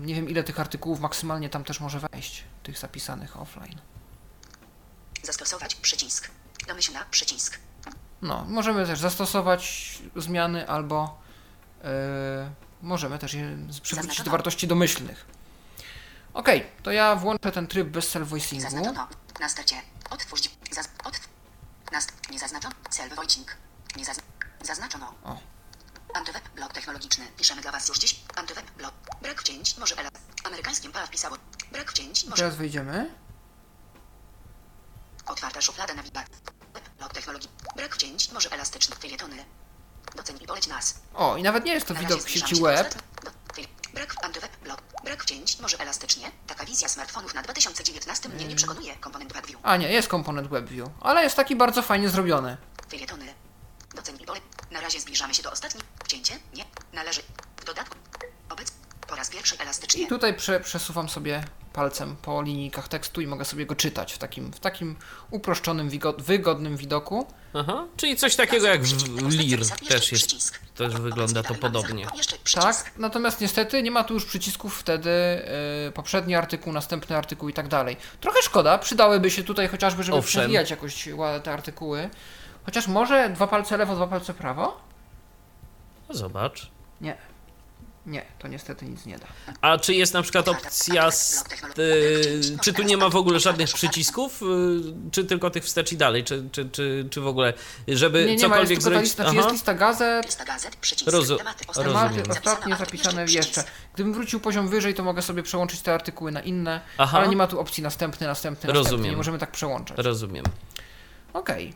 Nie 0.00 0.14
wiem 0.14 0.28
ile 0.28 0.44
tych 0.44 0.60
artykułów 0.60 1.00
maksymalnie 1.00 1.48
tam 1.50 1.64
też 1.64 1.80
może 1.80 2.00
wejść, 2.00 2.44
tych 2.62 2.78
zapisanych 2.78 3.40
offline. 3.40 3.80
Zastosować. 5.22 5.74
Przycisk. 5.74 6.30
Domyślna. 6.68 7.04
Przycisk. 7.10 7.58
No, 8.22 8.44
możemy 8.48 8.86
też 8.86 8.98
zastosować 8.98 9.98
zmiany 10.16 10.68
albo 10.68 11.18
yy, 11.82 11.90
możemy 12.82 13.18
też 13.18 13.34
je 13.34 13.56
przywrócić 13.82 14.22
do 14.22 14.30
wartości 14.30 14.68
domyślnych. 14.68 15.26
Ok, 16.34 16.48
to 16.82 16.92
ja 16.92 17.16
włączę 17.16 17.52
ten 17.52 17.66
tryb 17.66 17.88
bez 17.88 18.14
self-voicingu. 18.14 18.60
Zaznaczono. 18.60 19.08
Na 19.40 19.48
starcie. 19.48 19.76
Otwórz. 20.10 20.40
Zaz... 20.70 20.88
Otw... 21.04 21.28
Nast... 21.92 22.12
Nie 22.30 22.38
zaznaczono. 22.38 22.74
Self 22.90 23.14
voicing. 23.16 23.56
Nie 23.96 24.04
zazn... 24.04 24.20
Zaznaczono. 24.62 25.14
O. 25.24 25.38
Antyweb. 26.14 26.48
Blok 26.48 26.72
technologiczny. 26.72 27.26
Piszemy 27.36 27.62
dla 27.62 27.72
Was 27.72 27.88
już 27.88 27.98
dziś. 27.98 28.20
Antyweb. 28.36 28.70
Blok. 28.70 28.94
Brak 29.22 29.40
wcięć. 29.40 29.76
Może 29.76 29.96
ela... 29.96 30.10
Amerykańskim 30.44 30.92
PA 30.92 31.06
wpisało. 31.06 31.36
Brak 31.72 31.90
wcięć. 31.90 32.24
Może... 32.24 32.42
Teraz 32.42 32.56
wejdziemy. 32.56 33.10
Otwarta 35.26 35.60
szuflada 35.60 35.94
nawigacji. 35.94 36.34
Web. 36.74 36.88
Blok 36.98 37.12
technologii. 37.14 37.48
Brak 37.76 37.94
wcięć. 37.94 38.32
Może 38.32 38.50
elastyczny. 38.50 38.96
Tyletony. 38.96 39.44
Doceń 40.16 40.38
i 40.40 40.46
poleć 40.46 40.66
nas. 40.66 40.94
O, 41.14 41.36
i 41.36 41.42
nawet 41.42 41.64
nie 41.64 41.72
jest 41.72 41.86
to 41.86 41.94
Na 41.94 42.00
razie 42.00 42.08
widok 42.08 42.20
w 42.26 42.30
zbliżamy 42.30 42.48
sieci 42.48 42.56
się 42.56 42.62
do 42.62 42.68
web, 42.68 42.94
do- 43.24 43.40
Brak 43.94 44.24
antyweb, 44.24 44.56
blok. 44.64 44.82
Brak 45.04 45.22
wcięć, 45.22 45.58
może 45.60 45.78
elastycznie. 45.78 46.30
Taka 46.46 46.64
wizja 46.64 46.88
smartfonów 46.88 47.34
na 47.34 47.42
2019 47.42 48.28
mnie 48.28 48.44
nie 48.44 48.56
przekonuje. 48.56 48.96
Komponent 48.96 49.32
WebView. 49.32 49.60
a 49.62 49.76
nie, 49.76 49.92
jest 49.92 50.08
komponent 50.08 50.48
WebView, 50.48 50.88
ale 51.00 51.22
jest 51.22 51.36
taki 51.36 51.56
bardzo 51.56 51.82
fajnie 51.82 52.08
zrobiony. 52.08 52.56
Felietony. 52.90 53.34
Doceń 53.94 54.16
i 54.20 54.24
pole. 54.26 54.40
Na 54.70 54.80
razie 54.80 55.00
zbliżamy 55.00 55.34
się 55.34 55.42
do 55.42 55.52
ostatniej. 55.52 55.84
Wcięcie? 56.04 56.34
Nie. 56.54 56.64
Należy. 56.92 57.20
W 57.60 57.64
dodatku. 57.64 57.96
Obec. 58.50 58.72
Po 59.08 59.16
raz 59.16 59.30
pierwszy 59.30 59.58
elastycznie. 59.58 60.02
I 60.02 60.06
tutaj 60.06 60.34
prze, 60.34 60.60
przesuwam 60.60 61.08
sobie 61.08 61.44
palcem 61.72 62.16
po 62.22 62.42
linijkach 62.42 62.88
tekstu 62.88 63.20
i 63.20 63.26
mogę 63.26 63.44
sobie 63.44 63.66
go 63.66 63.76
czytać 63.76 64.12
w 64.12 64.18
takim, 64.18 64.52
w 64.52 64.60
takim 64.60 64.96
uproszczonym, 65.30 65.90
wygodnym 66.18 66.76
widoku. 66.76 67.26
Aha, 67.54 67.86
czyli 67.96 68.16
coś 68.16 68.36
takiego 68.36 68.66
jak 68.66 68.82
w. 68.84 69.28
Lir 69.30 69.66
też 69.88 70.12
jest, 70.12 70.24
przycisk. 70.24 70.60
też 70.76 70.94
wygląda 70.94 71.42
to 71.42 71.54
podobnie. 71.54 72.06
Tak, 72.54 72.92
natomiast 72.96 73.40
niestety 73.40 73.82
nie 73.82 73.90
ma 73.90 74.04
tu 74.04 74.14
już 74.14 74.24
przycisków 74.24 74.78
wtedy 74.80 75.10
yy, 75.84 75.92
poprzedni 75.92 76.34
artykuł, 76.34 76.72
następny 76.72 77.16
artykuł 77.16 77.48
i 77.48 77.52
tak 77.52 77.68
dalej. 77.68 77.96
Trochę 78.20 78.42
szkoda, 78.42 78.78
przydałyby 78.78 79.30
się 79.30 79.44
tutaj 79.44 79.68
chociażby, 79.68 80.02
żeby 80.02 80.18
Owszem. 80.18 80.40
przewijać 80.40 80.70
jakoś 80.70 81.08
te 81.42 81.52
artykuły. 81.52 82.10
Chociaż 82.66 82.88
może 82.88 83.30
dwa 83.30 83.46
palce 83.46 83.76
lewo, 83.76 83.94
dwa 83.96 84.06
palce 84.06 84.34
prawo? 84.34 84.80
No 86.08 86.14
Zobacz. 86.14 86.70
Nie. 87.00 87.16
Nie, 88.06 88.24
to 88.38 88.48
niestety 88.48 88.86
nic 88.86 89.06
nie 89.06 89.18
da. 89.18 89.26
A 89.60 89.78
czy 89.78 89.94
jest 89.94 90.14
na 90.14 90.22
przykład 90.22 90.48
opcja, 90.48 91.10
z, 91.10 91.44
y, 91.78 92.40
czy 92.62 92.72
tu 92.72 92.82
nie 92.82 92.96
ma 92.96 93.08
w 93.08 93.16
ogóle 93.16 93.40
żadnych 93.40 93.72
przycisków, 93.72 94.42
y, 94.42 94.46
czy 95.12 95.24
tylko 95.24 95.50
tych 95.50 95.64
wstecz 95.64 95.92
i 95.92 95.96
dalej, 95.96 96.24
czy, 96.24 96.48
czy, 96.52 96.68
czy, 96.70 97.08
czy 97.10 97.20
w 97.20 97.26
ogóle, 97.26 97.52
żeby 97.88 98.26
Nie, 98.26 98.36
nie 98.36 98.48
ma, 98.48 98.58
jest 98.58 98.72
cokolwiek 98.72 98.78
ta 98.78 98.82
zrobić? 98.84 99.02
lista, 99.02 99.22
znaczy 99.22 99.36
jest 99.36 99.50
lista 99.52 99.74
gazet, 99.74 100.26
Lista 100.26 100.44
gazet. 100.44 100.76
Przycisk. 100.76 101.10
Rozu- 101.10 101.36
Tematy. 101.38 101.64
rozumiem. 101.76 102.22
tematy 102.22 102.30
ostatnie 102.30 102.76
Zapisane 102.76 103.24
jeszcze. 103.28 103.64
Gdybym 103.94 104.12
wrócił 104.14 104.40
poziom 104.40 104.68
wyżej, 104.68 104.94
to 104.94 105.04
mogę 105.04 105.22
sobie 105.22 105.42
przełączyć 105.42 105.80
te 105.80 105.94
artykuły 105.94 106.32
na 106.32 106.40
inne, 106.40 106.80
Aha. 106.98 107.18
ale 107.18 107.28
nie 107.28 107.36
ma 107.36 107.46
tu 107.46 107.60
opcji 107.60 107.82
następny, 107.82 108.26
następny, 108.26 108.66
następny. 108.68 108.90
Rozumiem. 108.90 109.10
Nie 109.10 109.16
możemy 109.16 109.38
tak 109.38 109.50
przełączać. 109.50 109.98
Rozumiem. 109.98 110.44
Okej. 111.32 111.74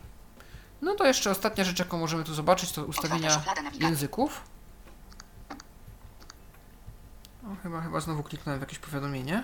No 0.85 0.95
to 0.95 1.05
jeszcze 1.05 1.31
ostatnia 1.31 1.63
rzecz, 1.63 1.79
jaką 1.79 1.97
możemy 1.97 2.23
tu 2.23 2.33
zobaczyć, 2.33 2.71
to 2.71 2.85
ustawienia 2.85 3.41
języków. 3.73 4.41
O, 7.43 7.55
chyba, 7.63 7.81
chyba 7.81 7.99
znowu 7.99 8.23
kliknąłem 8.23 8.59
w 8.59 8.61
jakieś 8.61 8.79
powiadomienie. 8.79 9.43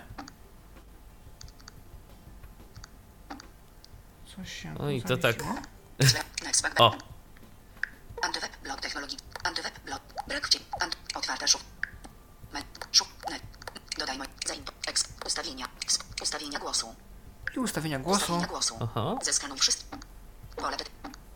Coś 4.36 4.54
się 4.62 4.76
tu 4.76 4.84
Oj, 4.84 5.02
to 5.02 5.18
tak. 5.18 5.36
zawiesiło. 6.00 6.80
O, 6.80 6.96
Antyweb. 8.22 8.58
Blok 8.64 8.80
technologii. 8.82 9.18
Antyweb. 9.44 9.80
Blok. 9.80 10.02
Brak. 10.28 10.50
Ant. 10.82 10.98
Otwarta 11.16 11.48
szuf. 11.48 11.64
Me. 12.54 12.62
Szuf. 12.92 13.08
Net. 13.30 13.42
Dodaj 13.98 14.18
moj. 14.18 14.28
Zain. 14.48 14.64
Ex. 14.88 15.04
Ustawienia. 15.26 15.68
Sp. 15.96 16.02
Ustawienia 16.22 16.60
głosu. 16.60 16.96
I 17.56 17.60
ustawienia 17.60 18.00
głosu. 18.00 18.22
Ustawienia 18.22 18.48
głosu. 18.48 18.76
aha. 18.82 19.16
Zeskanuj 19.24 19.60
wszystko. 19.60 19.98
Pole. 20.56 20.78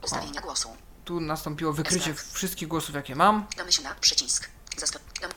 Ustawienia 0.06 0.41
głosu. 0.41 0.70
Tu 1.06 1.20
nastąpiło 1.20 1.74
wykrycie 1.74 2.14
wszystkich 2.32 2.68
głosów, 2.68 2.95
jakie 2.95 3.16
mam. 3.16 3.45
Domyślna. 3.58 3.95
Przycisk. 4.01 4.49
Zastop. 4.78 5.01
Dom. 5.22 5.32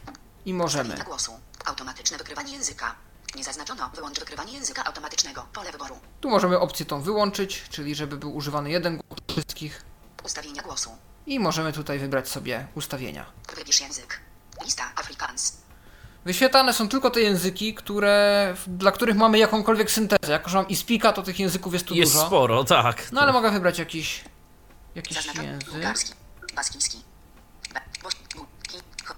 I 0.47 0.55
możemy. 0.55 0.85
Ustawienia 0.85 1.05
głosu. 1.05 1.33
Automatyczne 1.65 2.19
wykrywanie 2.19 2.53
języka. 2.53 2.95
Nie 3.37 3.45
zaznaczono. 3.45 3.91
Wyłącz 3.95 4.19
wykrywanie 4.19 4.53
języka 4.53 4.85
automatycznego. 4.85 5.47
Pole 5.53 5.73
wyboru. 5.73 5.97
Tu 6.21 6.31
możemy 6.31 6.59
opcję 6.59 6.87
tą 6.87 7.01
wyłączyć, 7.03 7.65
czyli 7.71 7.95
żeby 7.95 8.17
był 8.17 8.37
używany 8.37 8.71
jeden 8.71 8.97
głos 8.97 9.21
do 9.27 9.33
wszystkich. 9.35 9.83
Ustawienia 10.25 10.63
głosu. 10.63 10.91
I 11.27 11.41
możemy 11.41 11.73
tutaj 11.73 11.99
wybrać 11.99 12.29
sobie 12.29 12.67
ustawienia. 12.75 13.27
Wybierz 13.57 13.81
język. 13.81 14.21
Lista 14.65 14.85
Afrikaans. 14.97 15.57
Wyświetlane 16.25 16.73
są 16.73 16.89
tylko 16.89 17.11
te 17.11 17.21
języki, 17.21 17.75
które, 17.75 18.55
dla 18.67 18.93
których 18.93 19.17
mamy 19.17 19.39
jakąkolwiek 19.39 19.91
syntezę. 19.91 20.33
Jako, 20.33 20.51
że 20.51 20.59
mam 20.59 20.69
iSpeaka, 20.69 21.13
to 21.13 21.23
tych 21.23 21.39
języków 21.41 21.73
jest 21.73 21.87
tu 21.87 21.95
Jest 21.95 22.13
dużo. 22.13 22.27
sporo, 22.27 22.65
tak. 22.65 23.13
No 23.13 23.21
ale 23.21 23.33
mogę 23.33 23.51
wybrać 23.51 23.79
jakiś, 23.79 24.25
jakiś 24.95 25.17
Zaznaczony. 25.17 25.49
język. 25.49 25.71
Bułgarski. 25.71 26.13
Baskijski. 26.55 27.05
Be. 27.75 27.81
Boś. 28.03 28.15
Bu. 28.37 28.47
Ki. 28.63 28.79
Ko. 29.07 29.15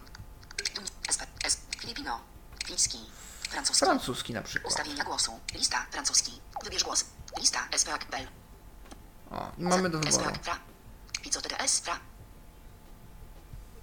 Dun. 0.75 0.85
Espe. 1.09 1.27
Es. 1.45 1.61
Filipino. 1.81 2.21
Fiński. 2.66 2.99
Francuski. 3.49 3.85
Francuski 3.85 4.35
na 4.35 4.43
przykład. 4.43 4.73
Ustawienia 4.73 5.05
głosu. 5.05 5.41
Lista 5.55 5.87
francuski. 5.91 6.41
Wybierz 6.64 6.85
głos. 6.85 7.05
Lista 7.39 7.68
SPAC 7.77 8.05
Bell. 8.05 8.29
O, 9.31 9.53
i 9.59 9.62
mamy 9.62 9.91
do 9.91 9.99
wyboru. 10.01 10.12
SPAC 10.23 10.39
Fra. 10.45 10.59
Fra. 11.83 12.01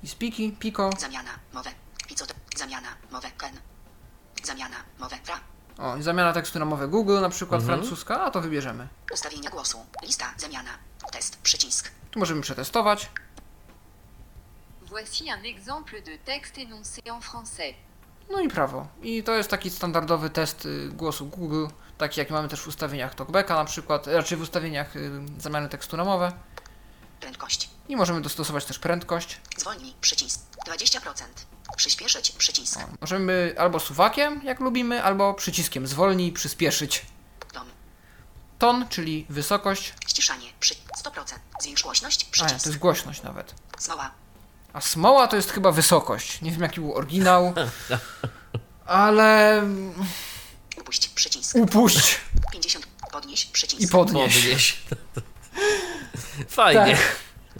iSpeaki, 0.03 0.51
Pico. 0.51 0.89
Zamiana. 0.99 1.39
Mowę. 1.53 1.71
Pico 2.07 2.25
T- 2.25 2.33
Zamiana. 2.57 2.97
Mowę. 3.11 3.31
Ken. 3.31 3.59
Zamiana. 4.43 4.83
Mowę. 4.99 5.19
Fra. 5.23 5.39
O, 5.79 5.97
i 5.97 6.03
zamiana 6.03 6.33
tekstu 6.33 6.59
na 6.59 6.65
mowę 6.65 6.87
Google, 6.87 7.21
na 7.21 7.29
przykład 7.29 7.61
Mhm. 7.61 7.79
francuska, 7.79 8.21
a 8.21 8.31
to 8.31 8.41
wybierzemy. 8.41 8.87
Ustawienia 9.13 9.49
głosu. 9.49 9.85
Lista. 10.03 10.25
Zamiana. 10.37 10.69
Test. 11.11 11.37
Przycisk. 11.37 11.91
Tu 12.11 12.19
możemy 12.19 12.41
przetestować. 12.41 13.09
Voici 14.81 15.23
un 15.23 15.45
exemple 15.45 16.01
de 16.01 16.17
texte 16.25 16.61
énoncé 16.61 17.01
en 17.11 17.19
français. 17.21 17.73
No 18.29 18.39
i 18.41 18.47
prawo. 18.49 18.87
I 19.01 19.23
to 19.23 19.35
jest 19.35 19.49
taki 19.49 19.69
standardowy 19.69 20.29
test 20.29 20.65
y, 20.65 20.89
głosu 20.93 21.25
Google, 21.25 21.67
taki 21.97 22.19
jak 22.19 22.29
mamy 22.29 22.47
też 22.47 22.61
w 22.61 22.67
ustawieniach 22.67 23.15
TalkBacka 23.15 23.55
na 23.55 23.65
przykład, 23.65 24.07
raczej 24.07 24.37
w 24.37 24.41
ustawieniach 24.41 24.95
y, 24.95 25.11
zamiany 25.37 25.69
tekstu 25.69 25.97
na 25.97 26.03
mowę. 26.03 26.31
Prędkość. 27.19 27.69
I 27.89 27.95
możemy 27.95 28.21
dostosować 28.21 28.65
też 28.65 28.79
prędkość. 28.79 29.39
Zwolnij. 29.57 29.93
Przycisk. 30.01 30.39
20%. 30.67 31.23
Przyspieszyć. 31.75 32.31
Przycisk. 32.31 32.79
Możemy 33.01 33.55
albo 33.57 33.79
suwakiem, 33.79 34.41
jak 34.43 34.59
lubimy, 34.59 35.03
albo 35.03 35.33
przyciskiem 35.33 35.87
zwolnij, 35.87 36.31
przyspieszyć. 36.31 37.05
Dom. 37.53 37.67
Ton, 38.59 38.87
czyli 38.89 39.25
wysokość. 39.29 39.93
Ściszanie. 40.07 40.49
Przy 40.59 40.73
100%. 40.75 40.79
Zwiększ 41.61 41.83
głośność. 41.83 42.23
A 42.23 42.25
nie, 42.25 42.31
Przycisk. 42.31 42.63
to 42.63 42.69
jest 42.69 42.79
głośność 42.79 43.23
nawet. 43.23 43.53
Smoła. 43.79 44.11
A 44.73 44.81
smoła 44.81 45.27
to 45.27 45.35
jest 45.35 45.51
chyba 45.51 45.71
wysokość. 45.71 46.41
Nie 46.41 46.51
wiem 46.51 46.61
jaki 46.61 46.79
był 46.81 46.93
oryginał, 46.95 47.53
ale 48.85 49.63
Upuść. 50.77 51.07
Przycisk. 51.07 51.55
upuść 51.55 52.19
50. 52.51 52.87
Podnieś. 53.11 53.45
Przycisk. 53.45 53.81
i 53.81 53.87
podnieś. 53.87 54.35
Podnieś. 54.35 54.77
Fajnie. 56.49 56.95
Tak. 56.97 57.15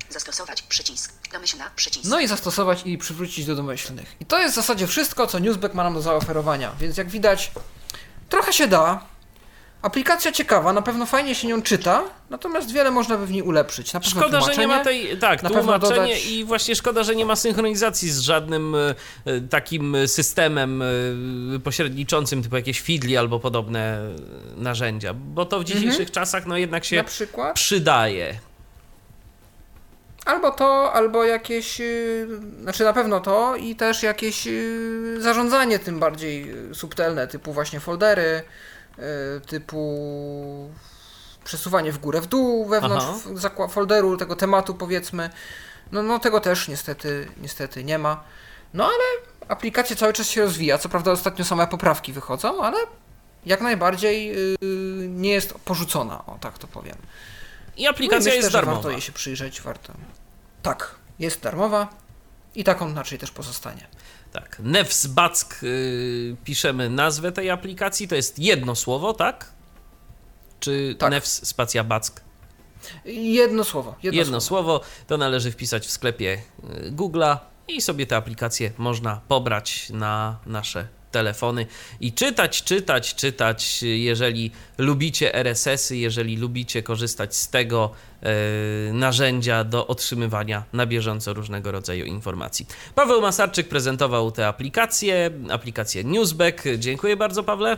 Zastosować. 0.10 0.62
Przycisk. 0.62 1.14
Domyślna. 1.34 1.69
Przycisk. 1.75 2.05
No 2.09 2.19
i 2.19 2.28
zastosować 2.28 2.82
i 2.86 2.97
przywrócić 2.97 3.45
do 3.45 3.55
domyślnych. 3.55 4.15
I 4.19 4.25
to 4.25 4.39
jest 4.39 4.53
w 4.53 4.55
zasadzie 4.55 4.88
wszystko, 4.88 5.28
co 5.28 5.39
Newsback 5.39 5.73
ma 5.75 5.84
nam 5.84 5.93
do 5.93 6.01
zaoferowania. 6.01 6.71
Więc 6.80 6.97
jak 6.97 7.09
widać, 7.09 7.51
trochę 8.30 8.53
się 8.53 8.67
da. 8.67 8.99
Aplikacja 9.82 10.32
ciekawa, 10.32 10.73
na 10.73 10.82
pewno 10.82 11.05
fajnie 11.05 11.36
się 11.36 11.47
nią 11.47 11.61
czyta, 11.61 12.03
natomiast 12.30 12.71
wiele 12.71 12.91
można 12.91 13.17
by 13.17 13.28
w 13.28 13.32
niej 13.32 13.41
ulepszyć. 13.41 13.93
Na 13.93 13.99
pewno 13.99 14.21
Szkoda, 14.21 14.41
że 14.41 14.55
nie 14.55 14.67
ma 14.67 14.73
tłumaczenie. 14.73 15.07
tej. 15.07 15.17
Tak, 15.17 15.43
na 15.43 15.49
pewno 15.49 15.80
tłumaczenie 15.80 16.15
dodać- 16.15 16.25
i 16.28 16.45
właśnie 16.45 16.75
szkoda, 16.75 17.03
że 17.03 17.15
nie 17.15 17.25
ma 17.25 17.36
synchronizacji 17.36 18.09
z 18.09 18.19
żadnym 18.19 18.75
e, 18.75 18.95
e, 19.25 19.41
takim 19.41 19.97
systemem 20.07 20.82
e, 20.82 21.59
pośredniczącym, 21.63 22.43
typu 22.43 22.55
jakieś 22.55 22.80
Fidli 22.80 23.17
albo 23.17 23.39
podobne 23.39 23.99
narzędzia, 24.55 25.13
bo 25.13 25.45
to 25.45 25.59
w 25.59 25.63
dzisiejszych 25.63 26.11
czasach 26.11 26.45
no 26.45 26.57
jednak 26.57 26.86
się 26.86 27.03
przydaje. 27.53 28.39
Albo 30.28 30.51
to, 30.51 30.93
albo 30.93 31.23
jakieś, 31.23 31.80
yy, 31.80 32.28
znaczy 32.61 32.84
na 32.84 32.93
pewno 32.93 33.19
to 33.19 33.55
i 33.55 33.75
też 33.75 34.03
jakieś 34.03 34.45
yy, 34.45 35.21
zarządzanie 35.21 35.80
tym 35.80 35.99
bardziej 35.99 36.47
yy, 36.47 36.75
subtelne, 36.75 37.28
typu 37.28 37.53
właśnie 37.53 37.80
foldery, 37.80 38.41
typu 39.47 40.69
przesuwanie 41.43 41.91
w 41.91 41.97
górę, 41.97 42.21
w 42.21 42.28
dół 42.28 42.65
wewnątrz 42.65 43.05
Aha. 43.55 43.67
folderu, 43.67 44.17
tego 44.17 44.36
tematu 44.36 44.73
powiedzmy. 44.73 45.30
No, 45.91 46.03
no 46.03 46.19
tego 46.19 46.39
też 46.39 46.67
niestety, 46.67 47.28
niestety 47.41 47.84
nie 47.84 47.97
ma. 47.97 48.23
No 48.73 48.86
ale 48.86 49.03
aplikacja 49.47 49.95
cały 49.95 50.13
czas 50.13 50.30
się 50.30 50.41
rozwija. 50.41 50.78
Co 50.78 50.89
prawda 50.89 51.11
ostatnio 51.11 51.45
same 51.45 51.67
poprawki 51.67 52.13
wychodzą, 52.13 52.63
ale 52.63 52.78
jak 53.45 53.61
najbardziej 53.61 54.36
nie 55.09 55.32
jest 55.32 55.53
porzucona, 55.53 56.25
o 56.25 56.38
tak 56.41 56.57
to 56.57 56.67
powiem. 56.67 56.95
I 57.78 57.88
aplikacja 57.88 58.30
myślę, 58.32 58.36
jest 58.36 58.51
darmowa. 58.51 58.75
Warto 58.78 58.89
jej 58.91 59.01
się 59.01 59.11
przyjrzeć, 59.11 59.61
warto. 59.61 59.93
Tak, 60.61 60.95
jest 61.19 61.41
darmowa 61.41 61.89
i 62.55 62.63
taką 62.63 62.89
inaczej 62.89 63.17
też 63.19 63.32
pozostanie. 63.32 63.88
Tak. 64.32 64.59
Nevsback 64.59 65.63
y, 65.63 66.36
piszemy 66.43 66.89
nazwę 66.89 67.32
tej 67.32 67.49
aplikacji. 67.49 68.07
To 68.07 68.15
jest 68.15 68.39
jedno 68.39 68.75
słowo, 68.75 69.13
tak? 69.13 69.51
Czy 70.59 70.95
Tak. 70.99 71.11
Nevs 71.11 71.47
spacja 71.47 71.84
Back? 71.84 72.21
Jedno 73.05 73.63
słowo. 73.63 73.95
Jedno, 74.03 74.19
Jedno 74.19 74.41
słowo. 74.41 74.80
słowo. 74.80 74.86
To 75.07 75.17
należy 75.17 75.51
wpisać 75.51 75.88
w 75.88 75.91
sklepie 75.91 76.41
y, 76.88 76.91
Google'a 76.91 77.38
i 77.67 77.82
sobie 77.82 78.07
te 78.07 78.15
aplikacje 78.15 78.71
można 78.78 79.21
pobrać 79.28 79.89
na 79.89 80.38
nasze 80.45 80.88
telefony 81.12 81.66
i 81.99 82.14
czytać, 82.14 82.64
czytać, 82.64 83.16
czytać. 83.16 83.84
Jeżeli 83.84 84.51
lubicie 84.78 85.36
RSS-y, 85.36 85.97
jeżeli 85.97 86.38
lubicie 86.38 86.84
korzystać 86.84 87.36
z 87.36 87.49
tego 87.49 87.91
e, 88.22 88.93
narzędzia 88.93 89.64
do 89.64 89.88
otrzymywania 89.88 90.64
na 90.74 90.86
bieżąco 90.86 91.34
różnego 91.34 91.72
rodzaju 91.72 92.05
informacji. 92.05 92.68
Paweł 92.95 93.22
Masarczyk 93.22 93.70
prezentował 93.70 94.32
te 94.32 94.47
aplikacje, 94.47 95.32
aplikację 95.49 96.03
Newsback. 96.03 96.64
Dziękuję 96.78 97.18
bardzo, 97.18 97.43
Pawle. 97.43 97.78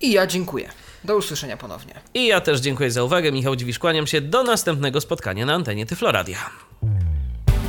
I 0.00 0.12
ja 0.12 0.26
dziękuję. 0.26 0.70
Do 1.04 1.16
usłyszenia 1.16 1.56
ponownie. 1.56 1.94
I 2.14 2.26
ja 2.26 2.40
też 2.40 2.60
dziękuję 2.60 2.90
za 2.90 3.02
uwagę. 3.02 3.32
Michał 3.32 3.56
Dziwisz, 3.56 3.78
kłaniam 3.78 4.06
się 4.06 4.20
do 4.20 4.42
następnego 4.42 5.00
spotkania 5.00 5.46
na 5.46 5.54
antenie 5.54 5.86
Tyfloradia. 5.86 6.50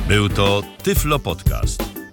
Był 0.08 0.28
to 0.28 0.62
Tyflo 0.82 1.18
Podcast. 1.18 1.97